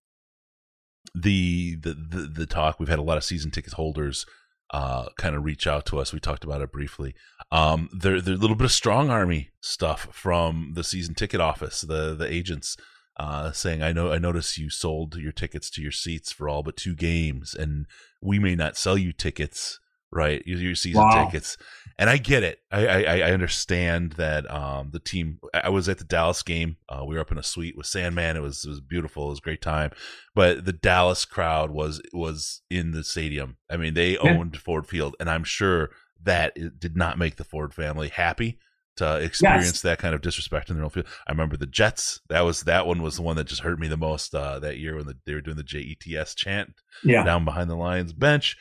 [1.15, 4.25] the, the the the talk we've had a lot of season ticket holders
[4.71, 6.11] uh kind of reach out to us.
[6.11, 7.15] We talked about it briefly.
[7.51, 11.81] Um there there's a little bit of strong army stuff from the season ticket office,
[11.81, 12.75] the the agents
[13.17, 16.63] uh saying I know I notice you sold your tickets to your seats for all
[16.63, 17.85] but two games and
[18.21, 19.79] we may not sell you tickets
[20.11, 21.25] right your, your season Wow.
[21.25, 21.57] tickets
[21.99, 22.59] and I get it.
[22.71, 25.39] I I, I understand that um, the team.
[25.53, 26.77] I was at the Dallas game.
[26.89, 28.35] Uh, we were up in a suite with Sandman.
[28.35, 29.27] It was it was beautiful.
[29.27, 29.91] It was a great time.
[30.33, 33.57] But the Dallas crowd was was in the stadium.
[33.69, 34.19] I mean, they Yeah.
[34.21, 35.91] owned Ford Field, and I'm sure
[36.23, 38.57] that it did not make the Ford family happy
[38.97, 41.07] to experience that kind of disrespect in their own field.
[41.27, 42.21] I remember the Jets.
[42.29, 44.77] That was that one was the one that just hurt me the most uh, that
[44.77, 46.73] year when the, they were doing the JETS chant
[47.03, 48.55] yeah, down behind the Lions bench.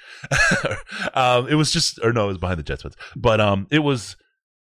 [1.14, 2.94] um, it was just, or no, it was behind the Jets bench.
[3.14, 4.16] But um, it was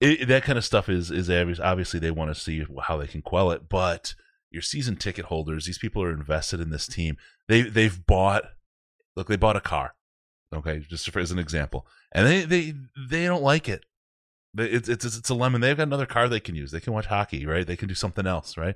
[0.01, 1.59] it, that kind of stuff is is obvious.
[1.59, 3.69] Obviously, they want to see how they can quell it.
[3.69, 4.15] But
[4.49, 7.17] your season ticket holders, these people are invested in this team.
[7.47, 8.43] They they've bought.
[9.15, 9.93] Look, they bought a car.
[10.53, 12.73] Okay, just for, as an example, and they they
[13.09, 13.85] they don't like it.
[14.57, 15.61] It's it's it's a lemon.
[15.61, 16.71] They've got another car they can use.
[16.71, 17.65] They can watch hockey, right?
[17.65, 18.75] They can do something else, right?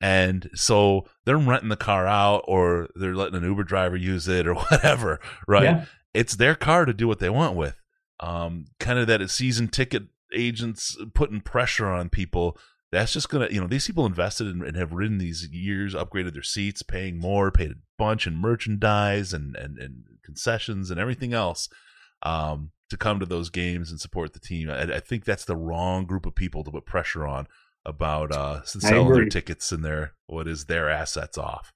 [0.00, 4.46] And so they're renting the car out, or they're letting an Uber driver use it,
[4.46, 5.64] or whatever, right?
[5.64, 5.84] Yeah.
[6.14, 7.80] It's their car to do what they want with.
[8.20, 10.04] Um, kind of that season ticket
[10.34, 12.56] agents putting pressure on people.
[12.92, 16.34] That's just gonna, you know, these people invested in, and have ridden these years, upgraded
[16.34, 21.32] their seats, paying more, paid a bunch in merchandise and and, and concessions and everything
[21.32, 21.68] else
[22.22, 24.70] um, to come to those games and support the team.
[24.70, 27.46] I, I think that's the wrong group of people to put pressure on
[27.84, 31.72] about uh, selling their tickets and their what is their assets off.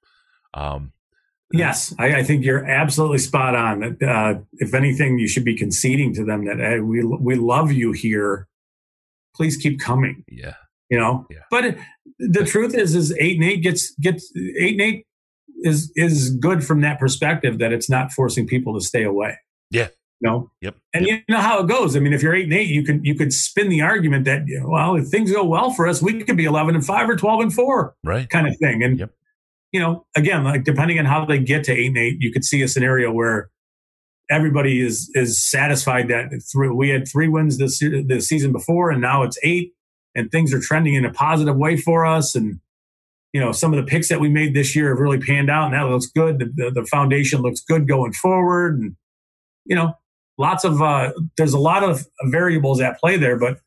[0.53, 0.91] Um,
[1.53, 3.97] yes, I, I think you're absolutely spot on.
[4.05, 7.91] Uh, if anything, you should be conceding to them that hey, we we love you
[7.93, 8.47] here.
[9.35, 10.25] Please keep coming.
[10.29, 10.55] yeah,
[10.89, 11.39] You know, Yeah.
[11.49, 11.77] but
[12.19, 15.05] the truth is, is eight and eight gets gets eight and eight
[15.63, 19.37] is is good from that perspective that it's not forcing people to stay away.
[19.69, 19.87] Yeah.
[20.21, 20.75] You know, yep.
[20.93, 21.23] And yep.
[21.27, 21.95] you know how it goes.
[21.95, 24.43] I mean, if you're eight and eight, you can you could spin the argument that
[24.65, 27.41] well, if things go well for us, we could be eleven and five or twelve
[27.41, 28.29] and four, right.
[28.29, 28.83] kind of thing.
[28.83, 29.11] And Yep.
[29.71, 32.45] you know, again, like depending on how they get to eight and eight, you could
[32.45, 33.49] see a scenario where
[34.29, 39.01] everybody is is satisfied that through we had three wins this the season before, and
[39.01, 39.73] now it's eight,
[40.15, 42.35] and things are trending in a positive way for us.
[42.35, 42.59] And
[43.33, 45.65] you know, some of the picks that we made this year have really panned out,
[45.65, 46.39] and that looks good.
[46.39, 48.95] The, the, the foundation looks good going forward, and
[49.65, 49.93] you know,
[50.37, 53.37] lots of uh, there's a lot of variables at play there.
[53.37, 53.59] But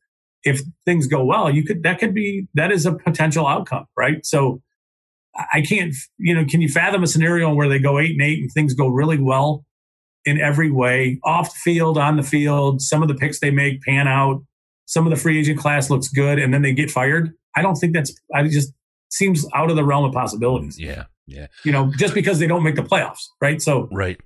[0.42, 4.24] if things go well, you could that could be that is a potential outcome, right?
[4.24, 4.60] So
[5.52, 8.40] I can't, you know, can you fathom a scenario where they go eight and eight
[8.40, 9.64] and things go really well
[10.24, 12.80] in every way, off the field, on the field?
[12.80, 14.42] Some of the picks they make pan out.
[14.86, 17.32] Some of the free agent class looks good, and then they get fired.
[17.56, 18.14] I don't think that's.
[18.34, 18.72] I just
[19.10, 20.78] seems out of the realm of possibilities.
[20.78, 21.46] Yeah, yeah.
[21.64, 23.62] You know, just because they don't make the playoffs, right?
[23.62, 24.20] So Right.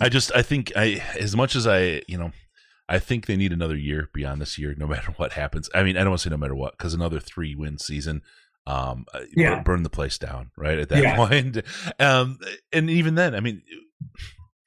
[0.00, 2.32] I just I think I as much as I you know
[2.88, 5.68] I think they need another year beyond this year, no matter what happens.
[5.74, 8.22] I mean, I don't want to say no matter what, because another three win season,
[8.66, 9.58] um, uh, Yeah.
[9.60, 11.16] burn, the place down, right at that Yeah.
[11.16, 11.62] point.
[12.00, 12.38] Um,
[12.72, 13.60] and even then, I mean,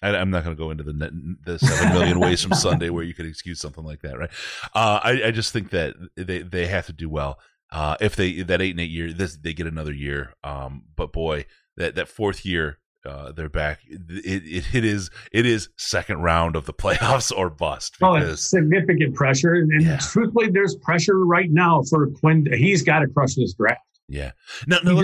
[0.03, 3.03] I, I'm not going to go into the the seven million ways from Sunday where
[3.03, 4.29] you could excuse something like that, right?
[4.75, 7.39] Uh, I, I just think that they they have to do well.
[7.71, 10.33] Uh, if they that eight and eight year, this they get another year.
[10.43, 11.45] Um, but boy,
[11.77, 13.79] that that fourth year uh, they're back.
[13.87, 14.01] It,
[14.45, 17.97] it, it is it is second round of the playoffs or bust.
[18.01, 19.97] Oh, it's significant pressure, and yeah.
[19.97, 22.47] truthfully, there's pressure right now for Quinn.
[22.51, 23.81] He's got to crush this draft.
[24.07, 24.31] Yeah.
[24.67, 25.01] Now, no,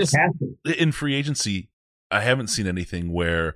[0.78, 1.70] in free agency,
[2.10, 3.54] I haven't seen anything where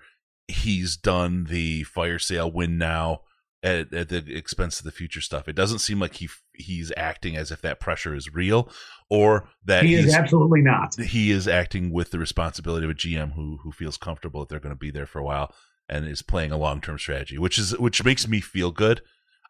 [0.48, 3.20] he's done the fire sale win now
[3.63, 5.49] at, at, the expense of the future stuff.
[5.49, 8.69] It doesn't seem like he he's acting as if that pressure is real,
[9.09, 10.95] or that he is absolutely not.
[10.97, 14.61] He is acting with the responsibility of a GM who who feels comfortable that they're
[14.61, 15.55] going to be there for a while
[15.89, 19.03] and is playing a long term strategy, which is which makes me feel good.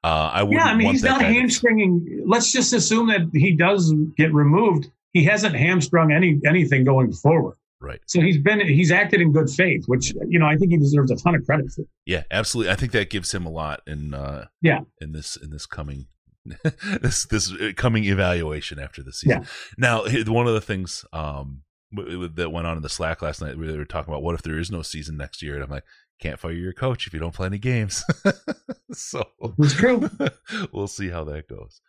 [0.05, 2.25] Uh, I yeah, I mean he's not hamstringing.
[2.27, 4.91] Let's just assume that he does get removed.
[5.13, 7.57] He hasn't hamstrung any anything going forward.
[7.83, 8.01] Right.
[8.07, 11.11] So he's been he's acted in good faith, which you know I think he deserves
[11.11, 11.85] a ton of credit for.
[12.07, 12.73] Yeah, absolutely.
[12.73, 16.07] I think that gives him a lot in uh yeah in this in this coming
[17.03, 19.43] this this uh, coming evaluation after the season.
[19.43, 19.47] Yeah.
[19.77, 23.77] Now, one of the things um that went on in the Slack last night, we
[23.77, 25.85] were talking about what if there is no season next year, and I'm like,
[26.21, 28.05] can't fire your coach if you don't play any games.
[28.93, 29.25] so
[29.59, 30.09] it's true.
[30.73, 31.81] we'll see how that goes.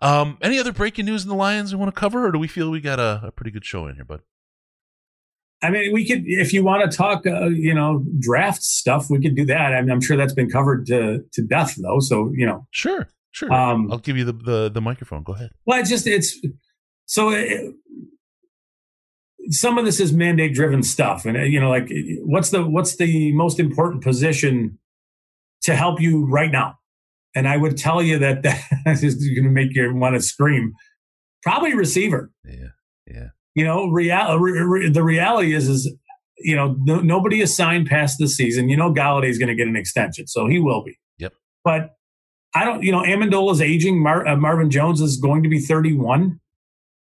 [0.00, 2.48] Um, any other breaking news in the Lions we want to cover, or do we
[2.48, 4.20] feel we got a, a pretty good show in here, bud?
[5.62, 9.20] I mean, we could, if you want to talk, uh, you know, draft stuff, we
[9.20, 9.74] could do that.
[9.74, 11.98] I mean, I'm sure that's been covered to to death, though.
[12.00, 13.52] So, you know, sure, sure.
[13.52, 15.24] Um, I'll give you the, the the microphone.
[15.24, 15.50] Go ahead.
[15.66, 16.38] Well, it's just it's
[17.06, 17.74] so it,
[19.50, 21.90] some of this is mandate driven stuff, and you know, like
[22.20, 24.78] what's the what's the most important position
[25.62, 26.78] to help you right now?
[27.34, 30.74] And I would tell you that that is going to make you want to scream.
[31.42, 32.30] Probably receiver.
[32.44, 32.68] Yeah,
[33.06, 33.28] yeah
[33.58, 35.92] you know, real, re, re, the reality is, is
[36.38, 38.68] you know, no, nobody is signed past the season.
[38.68, 40.98] You know, Golladay is going to get an extension, so he will be.
[41.18, 41.32] Yep.
[41.64, 41.96] But
[42.54, 44.02] I don't, you know, Amendola is aging.
[44.02, 46.40] Mar, uh, Marvin Jones is going to be 31.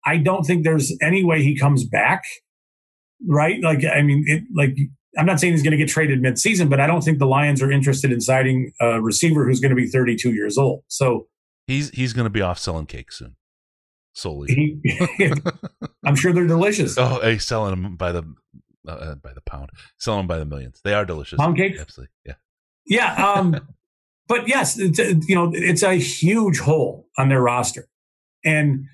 [0.05, 2.23] I don't think there's any way he comes back.
[3.25, 3.61] Right?
[3.61, 4.75] Like, I mean, it, like,
[5.17, 7.61] I'm not saying he's going to get traded midseason, but I don't think the Lions
[7.61, 10.83] are interested in signing a receiver who's going to be 32 years old.
[10.89, 11.27] So
[11.67, 13.37] he's he's going to be off selling cake soon
[14.13, 14.81] solely.
[16.05, 16.97] I'm sure they're delicious.
[16.97, 18.23] Oh, hey, selling them by the
[18.87, 20.79] uh, uh, by the pound, selling them by the millions.
[20.83, 21.37] They are delicious.
[21.37, 22.11] Pound cake, absolutely.
[22.25, 22.33] Yeah,
[22.85, 23.33] yeah.
[23.33, 23.67] Um,
[24.27, 27.87] but yes, you know, it's a huge hole on their roster,
[28.45, 28.85] and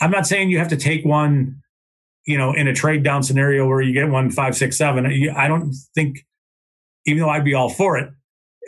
[0.00, 1.60] I'm not saying you have to take one,
[2.26, 5.06] you know, in a trade down scenario where you get one five, six, seven.
[5.36, 6.26] I don't think,
[7.06, 8.10] even though I'd be all for it,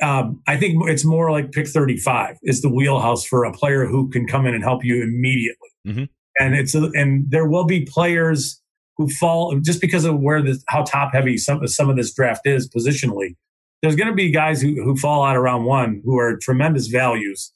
[0.02, 4.08] um, I think it's more like pick 35 is the wheelhouse for a player who
[4.08, 5.69] can come in and help you immediately.
[5.86, 6.04] Mm-hmm.
[6.38, 8.60] And it's a, and there will be players
[8.96, 12.42] who fall just because of where this how top heavy some some of this draft
[12.46, 13.34] is positionally.
[13.82, 17.52] There's going to be guys who who fall out around one who are tremendous values,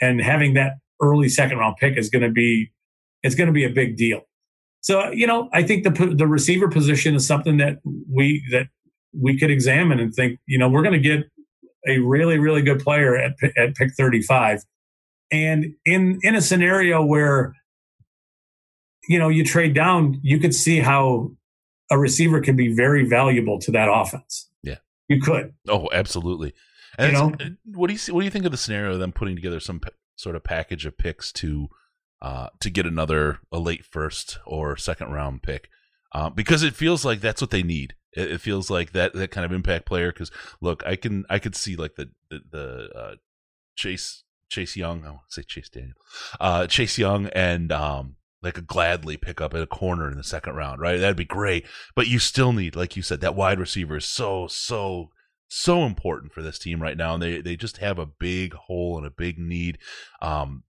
[0.00, 2.72] and having that early second round pick is going to be
[3.22, 4.22] it's going to be a big deal.
[4.80, 7.78] So you know, I think the the receiver position is something that
[8.12, 8.66] we that
[9.12, 11.26] we could examine and think, you know, we're going to get
[11.86, 14.64] a really really good player at at pick 35,
[15.30, 17.54] and in in a scenario where
[19.08, 21.32] you know, you trade down, you could see how
[21.90, 24.50] a receiver can be very valuable to that offense.
[24.62, 24.76] Yeah,
[25.08, 25.54] you could.
[25.66, 26.52] Oh, absolutely.
[26.98, 28.92] And you know, uh, what do you see, what do you think of the scenario
[28.92, 31.68] of them putting together some p- sort of package of picks to
[32.20, 35.70] uh, to get another a late first or second round pick?
[36.12, 37.94] Uh, because it feels like that's what they need.
[38.14, 40.12] It, it feels like that that kind of impact player.
[40.12, 40.30] Because
[40.60, 43.14] look, I can I could see like the the, the uh,
[43.74, 45.04] Chase Chase Young.
[45.04, 45.94] I want to say Chase Daniel,
[46.40, 50.24] uh, Chase Young and um, like a gladly pick up at a corner in the
[50.24, 50.98] second round, right?
[50.98, 51.66] That'd be great.
[51.94, 55.10] But you still need, like you said, that wide receiver is so, so,
[55.48, 57.14] so important for this team right now.
[57.14, 59.78] And they, they just have a big hole and a big need
[60.22, 60.62] um,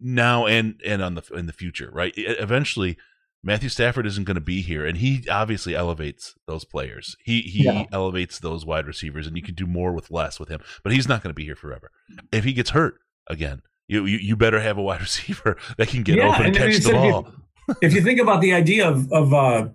[0.00, 2.12] now and, and on the, in the future, right?
[2.16, 2.96] Eventually,
[3.44, 7.16] Matthew Stafford isn't going to be here, and he obviously elevates those players.
[7.24, 7.86] He he yeah.
[7.90, 10.60] elevates those wide receivers, and you can do more with less with him.
[10.84, 11.90] But he's not going to be here forever.
[12.30, 16.02] If he gets hurt again, you, you, you better have a wide receiver that can
[16.02, 17.26] get yeah, open and, and catch the ball.
[17.28, 17.34] If
[17.68, 19.68] you, if you, think about the idea of, of uh,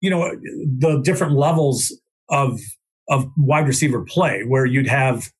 [0.00, 0.30] you know,
[0.78, 1.92] the different levels
[2.28, 2.60] of
[3.08, 5.30] of wide receiver play, where you'd have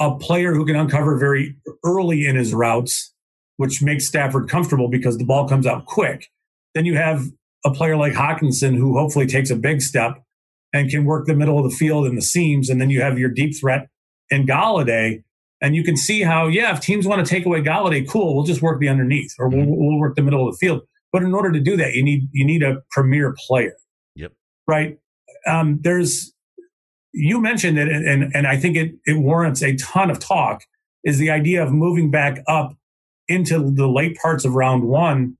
[0.00, 3.14] a player who can uncover very early in his routes,
[3.56, 6.28] which makes Stafford comfortable because the ball comes out quick.
[6.74, 7.26] Then you have
[7.64, 10.22] a player like Hockenson who hopefully takes a big step
[10.72, 12.68] and can work the middle of the field and the seams.
[12.68, 13.88] And then you have your deep threat
[14.30, 15.22] in Golladay
[15.62, 18.44] and you can see how, yeah, if teams want to take away Golladay, cool, we'll
[18.44, 20.82] just work the underneath or we'll, we'll work the middle of the field.
[21.12, 23.76] But in order to do that, you need you need a premier player.
[24.16, 24.32] Yep.
[24.66, 24.98] Right.
[25.46, 26.34] Um, there's
[27.12, 30.64] you mentioned it, and and I think it it warrants a ton of talk.
[31.04, 32.76] Is the idea of moving back up
[33.28, 35.36] into the late parts of round one,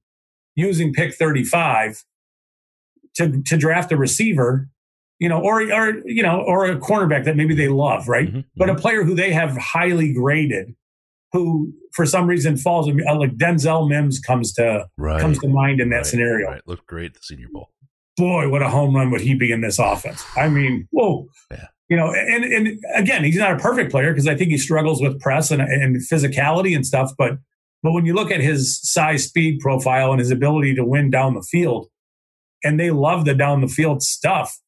[0.54, 2.04] using pick thirty five
[3.16, 4.68] to to draft a receiver
[5.22, 8.28] you know, or or you know, or a cornerback that maybe they love, right?
[8.32, 10.74] Mhm, But a player who they have highly graded,
[11.32, 15.20] who for some reason falls like Denzel Mims comes to Right.
[15.20, 16.48] comes to mind in that right, scenario.
[16.48, 16.62] Right.
[16.66, 17.68] Looked great at the Senior Bowl.
[18.16, 20.24] Boy, what a home run would he be in this offense?
[20.36, 21.28] I mean, whoa.
[21.52, 21.68] Yeah.
[21.88, 25.00] You know, and and again, he's not a perfect player because I think he struggles
[25.00, 27.12] with press and, and physicality and stuff.
[27.16, 27.38] But
[27.82, 31.34] but when you look at his size, speed profile, and his ability to win down
[31.34, 31.86] the field,
[32.64, 34.58] and they love the down the field stuff.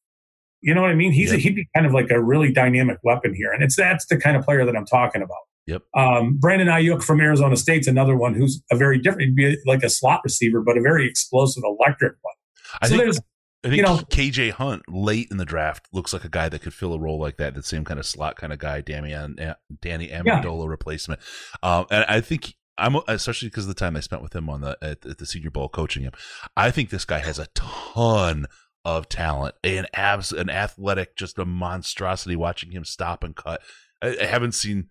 [0.65, 1.11] You know what I mean?
[1.11, 4.07] He's a, he'd be kind of like a really dynamic weapon here, and it's that's
[4.07, 5.37] the kind of player that I'm talking about.
[5.67, 5.83] Yep.
[5.95, 9.83] Um, Brandon Aiyuk from Arizona State's another one who's a very different, he'd be like
[9.83, 12.33] a slot receiver, but a very explosive, electric one.
[12.81, 13.19] I so think there's
[13.63, 16.63] I think you know- KJ Hunt late in the draft looks like a guy that
[16.63, 17.53] could fill a role like that.
[17.53, 19.37] The same kind of slot kind of guy, Damian,
[19.81, 21.19] Danny Amendola replacement.
[21.61, 24.61] Um, and I think I'm especially because of the time I spent with him on
[24.61, 26.11] the at, at the Senior Bowl coaching him.
[26.57, 28.47] I think this guy has a ton
[28.85, 32.35] of talent, an abs, an athletic, just a monstrosity.
[32.35, 33.61] Watching him stop and cut,
[34.01, 34.87] I, I haven't seen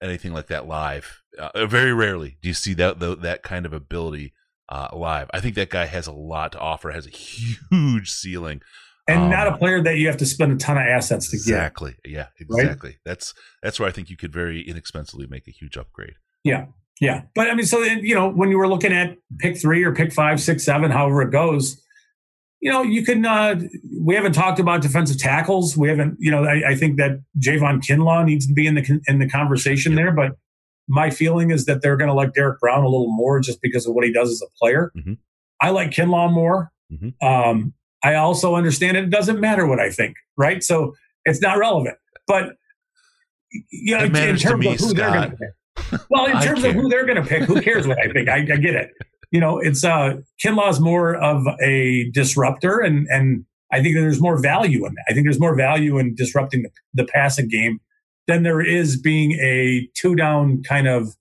[0.00, 1.20] anything like that live.
[1.38, 4.32] Uh, very rarely do you see that tho- that kind of ability
[4.68, 5.28] uh, live.
[5.34, 6.90] I think that guy has a lot to offer.
[6.90, 8.62] Has a huge ceiling.
[9.08, 11.36] and Um, not a player that you have to spend a ton of assets to
[11.36, 11.42] get.
[11.42, 11.96] Exactly.
[12.04, 12.28] Yeah.
[12.48, 12.62] Right?
[12.62, 12.98] Exactly.
[13.04, 16.14] That's that's where I think you could very inexpensively make a huge upgrade.
[16.44, 16.66] Yeah.
[17.00, 17.22] Yeah.
[17.34, 20.12] But I mean, so, you know, when you were looking at pick three or pick
[20.12, 21.82] five, six, seven, however it goes,
[22.62, 23.60] you know, you can, uh,
[24.00, 25.76] we haven't talked about defensive tackles.
[25.76, 29.00] We haven't, you know, I, I think that Javon Kinlaw needs to be in the,
[29.08, 30.36] in the conversation there, but
[30.88, 33.84] my feeling is that they're going to like Derrick Brown a little more just because
[33.84, 34.92] of what he does as a player.
[34.96, 35.18] Mhm.
[35.60, 36.70] I like Kinlaw more.
[36.92, 37.14] Mhm.
[37.20, 37.74] Um,
[38.04, 40.62] I also understand it doesn't matter what I think, right?
[40.62, 40.94] So
[41.24, 41.96] it's not relevant,
[42.28, 42.54] but
[43.70, 46.00] you know, in terms me, of who they're going to pick.
[46.10, 48.28] Well, in terms of who they're going to pick, who cares what I think?
[48.28, 48.90] I, I get it.
[49.32, 54.40] You know, it's uh, Kinlaw's more of a disruptor, and and I think there's more
[54.40, 55.04] value in that.
[55.08, 57.80] I think there's more value in disrupting the, the passing game
[58.28, 61.16] than there is being a two down kind of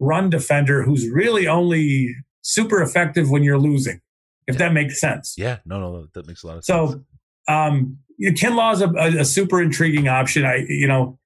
[0.00, 4.00] run defender who's really only super effective when you're losing,
[4.46, 5.34] if that makes sense.
[5.36, 5.58] Yeah.
[5.66, 5.78] No.
[5.78, 6.06] No.
[6.14, 6.92] That makes a lot of sense.
[6.92, 7.04] So,
[7.52, 10.46] um, you know, Kinlaw's a, a, a super intriguing option.
[10.46, 11.18] I, you know,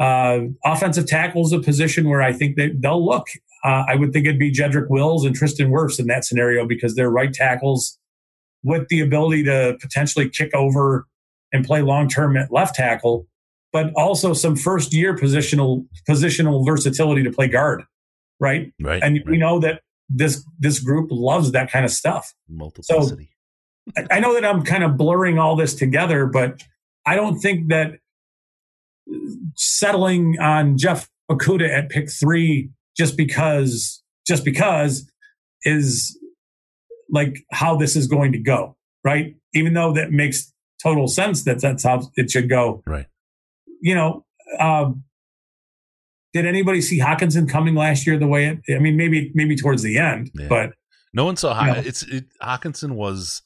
[0.00, 3.26] uh, offensive tackle is a position where I think they, they'll look.
[3.64, 6.94] Uh, I would think it'd be Jedrick Wills and Tristan Wirfs in that scenario because
[6.94, 7.98] they're right tackles
[8.62, 11.06] with the ability to potentially kick over
[11.52, 13.26] and play long term at left tackle,
[13.72, 17.84] but also some first year positional positional versatility to play guard,
[18.38, 18.72] right?
[18.82, 19.02] right.
[19.02, 19.26] And right.
[19.26, 19.80] we know that
[20.10, 22.34] this this group loves that kind of stuff.
[22.48, 23.30] multiplicity.
[23.96, 26.62] I- I know that I'm kind of blurring all this together, but
[27.06, 27.98] I don't think that
[29.54, 35.10] settling on Jeff Okudah at pick three just because just because
[35.64, 36.18] is
[37.10, 39.34] like how this is going to go, right?
[39.54, 40.52] Even though that makes
[40.82, 42.82] total sense that that's how it should go.
[42.86, 43.06] Right.
[43.80, 44.24] You know,
[44.60, 45.04] um,
[46.32, 48.74] did anybody see Hockenson coming last year the way it?
[48.74, 50.48] I mean, maybe maybe towards the end, Yeah.
[50.48, 50.72] but
[51.12, 51.54] No one saw.
[51.54, 51.72] Haw- No.
[51.74, 53.42] It's it, Hockenson was.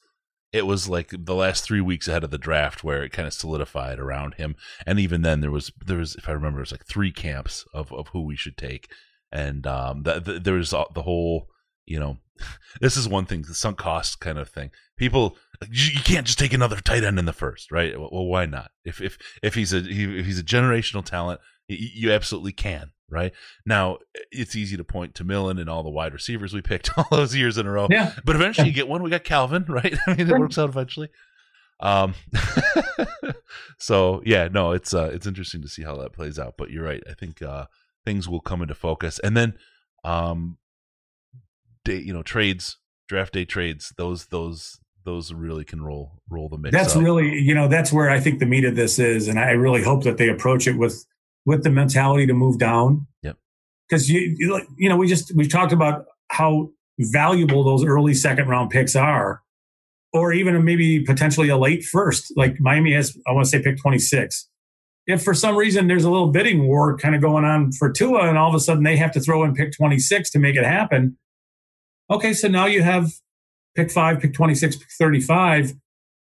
[0.51, 3.33] It was like the last three weeks ahead of the draft where it kind of
[3.35, 4.55] solidified around him,
[4.87, 7.65] and even then there was there was if I remember it was like three camps
[7.71, 8.89] of of who we should take,
[9.31, 11.49] and um the, the, there was the whole
[11.85, 12.17] you know
[12.81, 14.71] this is one thing the sunk cost kind of thing.
[14.97, 15.37] People
[15.69, 17.99] you, you can't just take another tight end in the first, right?
[17.99, 18.71] Well, well, why not?
[18.85, 22.91] If if if he's a if he's a generational talent, you absolutely can.
[23.11, 23.33] Right
[23.65, 23.97] now,
[24.31, 27.35] it's easy to point to Millen and all the wide receivers we picked all those
[27.35, 27.87] years in a row.
[27.89, 29.01] yeah, But eventually you get one.
[29.01, 29.97] We got Calvin, right?
[30.05, 31.09] I mean, it works out eventually.
[31.79, 32.13] Um,
[33.77, 36.55] so yeah, no, it's uh, it's interesting to see how that plays out.
[36.57, 37.03] But you're right.
[37.09, 37.65] I think uh,
[38.05, 39.53] things will come into focus, and then,
[40.03, 40.57] um,
[41.85, 42.77] day, you know, trades,
[43.07, 43.93] draft day trades.
[43.97, 46.75] Those those those really can roll roll the mix.
[46.75, 47.01] that's up.
[47.01, 49.83] really you know that's where I think the meat of this is, and I really
[49.83, 51.05] hope that they approach it with
[51.45, 53.07] with the mentality to move down.
[53.23, 53.37] Yep.
[53.89, 56.69] Because you you you know we just we've talked about how
[56.99, 59.41] valuable those early second round picks are,
[60.13, 62.31] or even maybe potentially a late first.
[62.35, 64.47] Like Miami has, I want to say pick twenty six.
[65.09, 68.29] If for some reason there's a little bidding war kind of going on for Tua,
[68.29, 70.55] and all of a sudden they have to throw in pick twenty six to make
[70.55, 71.17] it happen.
[72.11, 73.11] Okay, so now you have
[73.75, 75.73] pick five, pick 26, pick 35.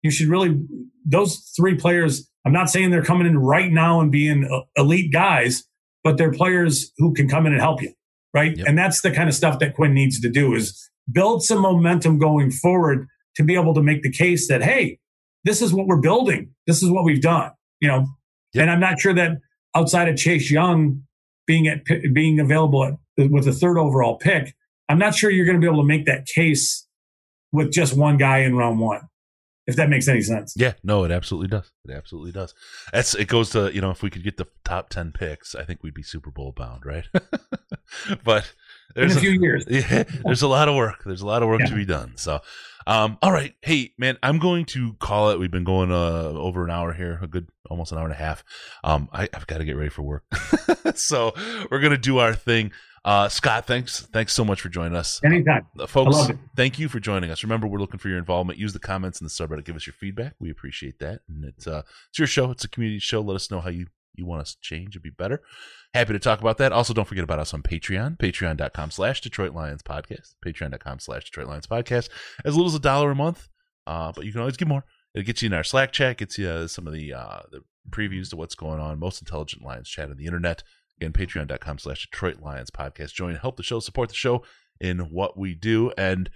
[0.04, 0.62] You should really,
[1.06, 5.12] those three players, I'm not saying they're coming in right now and being uh, elite
[5.12, 5.64] guys,
[6.04, 7.94] but they're players who can come in and help you,
[8.34, 8.56] right?
[8.58, 8.68] Yep.
[8.68, 12.20] And that's the kind of stuff that Quinn needs to do is build some momentum
[12.20, 15.00] going forward to be able to make the case that, hey,
[15.44, 16.52] this is what we're building.
[16.68, 18.06] This is what we've done, you know?
[18.54, 18.62] Yep.
[18.64, 19.38] And I'm not sure that
[19.76, 21.04] outside of Chase Young
[21.46, 24.56] being at, being available at, with a third overall pick,
[24.88, 26.88] I'm not sure you're going to be able to make that case
[27.52, 29.02] with just one guy in round one.
[29.68, 30.54] if that makes any sense.
[30.58, 31.72] Yeah, no, it absolutely does.
[31.88, 32.56] It absolutely does.
[32.92, 35.64] That's it goes to you know if we could get the top ten picks, I
[35.64, 37.06] think we'd be Super Bowl bound, right?
[38.24, 38.52] but
[38.96, 39.66] there's in a, a few years.
[39.70, 41.04] Yeah, there's a lot of work.
[41.06, 41.68] There's a lot of work yeah.
[41.68, 42.14] to be done.
[42.16, 42.42] So,
[42.90, 45.40] um, all right, hey man, I'm going to call it.
[45.40, 48.18] We've been going uh, over an hour here, a good almost an hour and a
[48.18, 48.44] half.
[48.84, 50.24] Um, I, I've got to get ready for work,
[50.96, 51.34] so
[51.70, 52.72] we're gonna do our thing.
[53.06, 55.22] Uh, Scott, thanks, thanks so much for joining us.
[55.24, 56.32] Anytime, uh, folks.
[56.56, 57.44] Thank you for joining us.
[57.44, 58.58] Remember, we're looking for your involvement.
[58.58, 59.66] Use the comments in the subreddit.
[59.66, 60.34] Give us your feedback.
[60.40, 61.22] We appreciate that.
[61.30, 62.50] And it's uh, it's your show.
[62.50, 63.22] It's a community show.
[63.22, 65.42] Let us know how you you want us to change and be better.
[65.94, 66.72] Happy to talk about that.
[66.72, 71.48] Also, don't forget about us on Patreon, patreon.com slash Detroit Lions podcast, patreon.com slash Detroit
[71.48, 72.10] Lions podcast,
[72.46, 73.48] as little as a dollar a month.
[73.88, 74.86] Uh, but you can always give more.
[75.16, 77.62] It gets you in our Slack chat, gets you uh, some of the uh, the
[77.90, 80.64] previews to what's going on, most intelligent Lions chat on the internet.
[81.00, 83.14] Again, patreon.com slash Detroit Lions podcast.
[83.14, 84.44] Join, help the show, support the show
[84.80, 85.92] in what we do.
[85.98, 86.30] And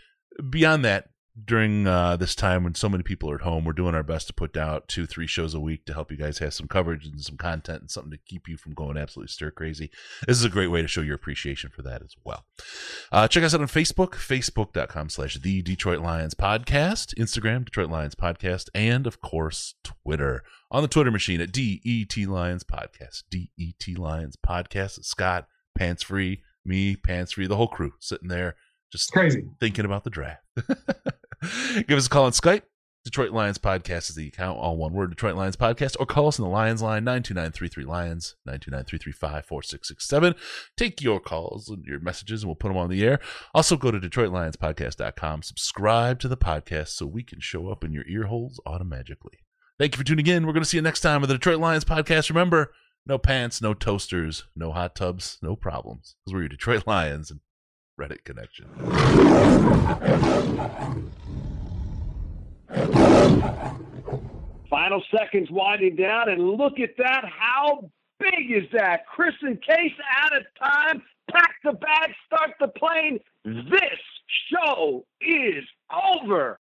[0.49, 1.09] beyond that,
[1.45, 4.27] during uh, this time when so many people are at home, we're doing our best
[4.27, 7.07] to put out two, three shows a week to help you guys have some coverage
[7.07, 9.89] and some content and something to keep you from going absolutely stir crazy.
[10.27, 12.45] This is a great way to show your appreciation for that as well.
[13.11, 18.15] Uh, check us out on Facebook, facebook.com slash the Detroit Lions podcast, Instagram, Detroit Lions
[18.15, 24.35] podcast, and of course, Twitter on the Twitter machine at DET Lions podcast, DET Lions
[24.35, 25.03] podcast.
[25.03, 28.55] Scott, pants free, me, pants free, the whole crew sitting there
[28.93, 30.43] just crazy thinking about the draft.
[31.87, 32.63] Give us a call on Skype.
[33.03, 36.39] Detroit Lions Podcast is the account, all one word, Detroit Lions Podcast, or call us
[36.39, 40.35] on the Lions line, 929-33-LIONS, 929-335-4667.
[40.77, 43.19] Take your calls and your messages, and we'll put them on the air.
[43.53, 48.07] Also, go to DetroitLionsPodcast.com, subscribe to the podcast so we can show up in your
[48.07, 49.39] ear holes automatically.
[49.77, 50.45] Thank you for tuning in.
[50.45, 52.29] We're going to see you next time with the Detroit Lions Podcast.
[52.29, 52.71] Remember,
[53.05, 57.41] no pants, no toasters, no hot tubs, no problems, because we're your Detroit Lions, and
[57.99, 58.67] Reddit connection.
[64.69, 67.23] Final seconds winding down, and look at that.
[67.25, 67.89] How
[68.19, 69.05] big is that?
[69.05, 69.93] Chris and Case
[70.23, 71.03] out of time.
[71.31, 73.19] Pack the bag, start the plane.
[73.45, 73.99] This
[74.51, 75.63] show is
[76.15, 76.51] over.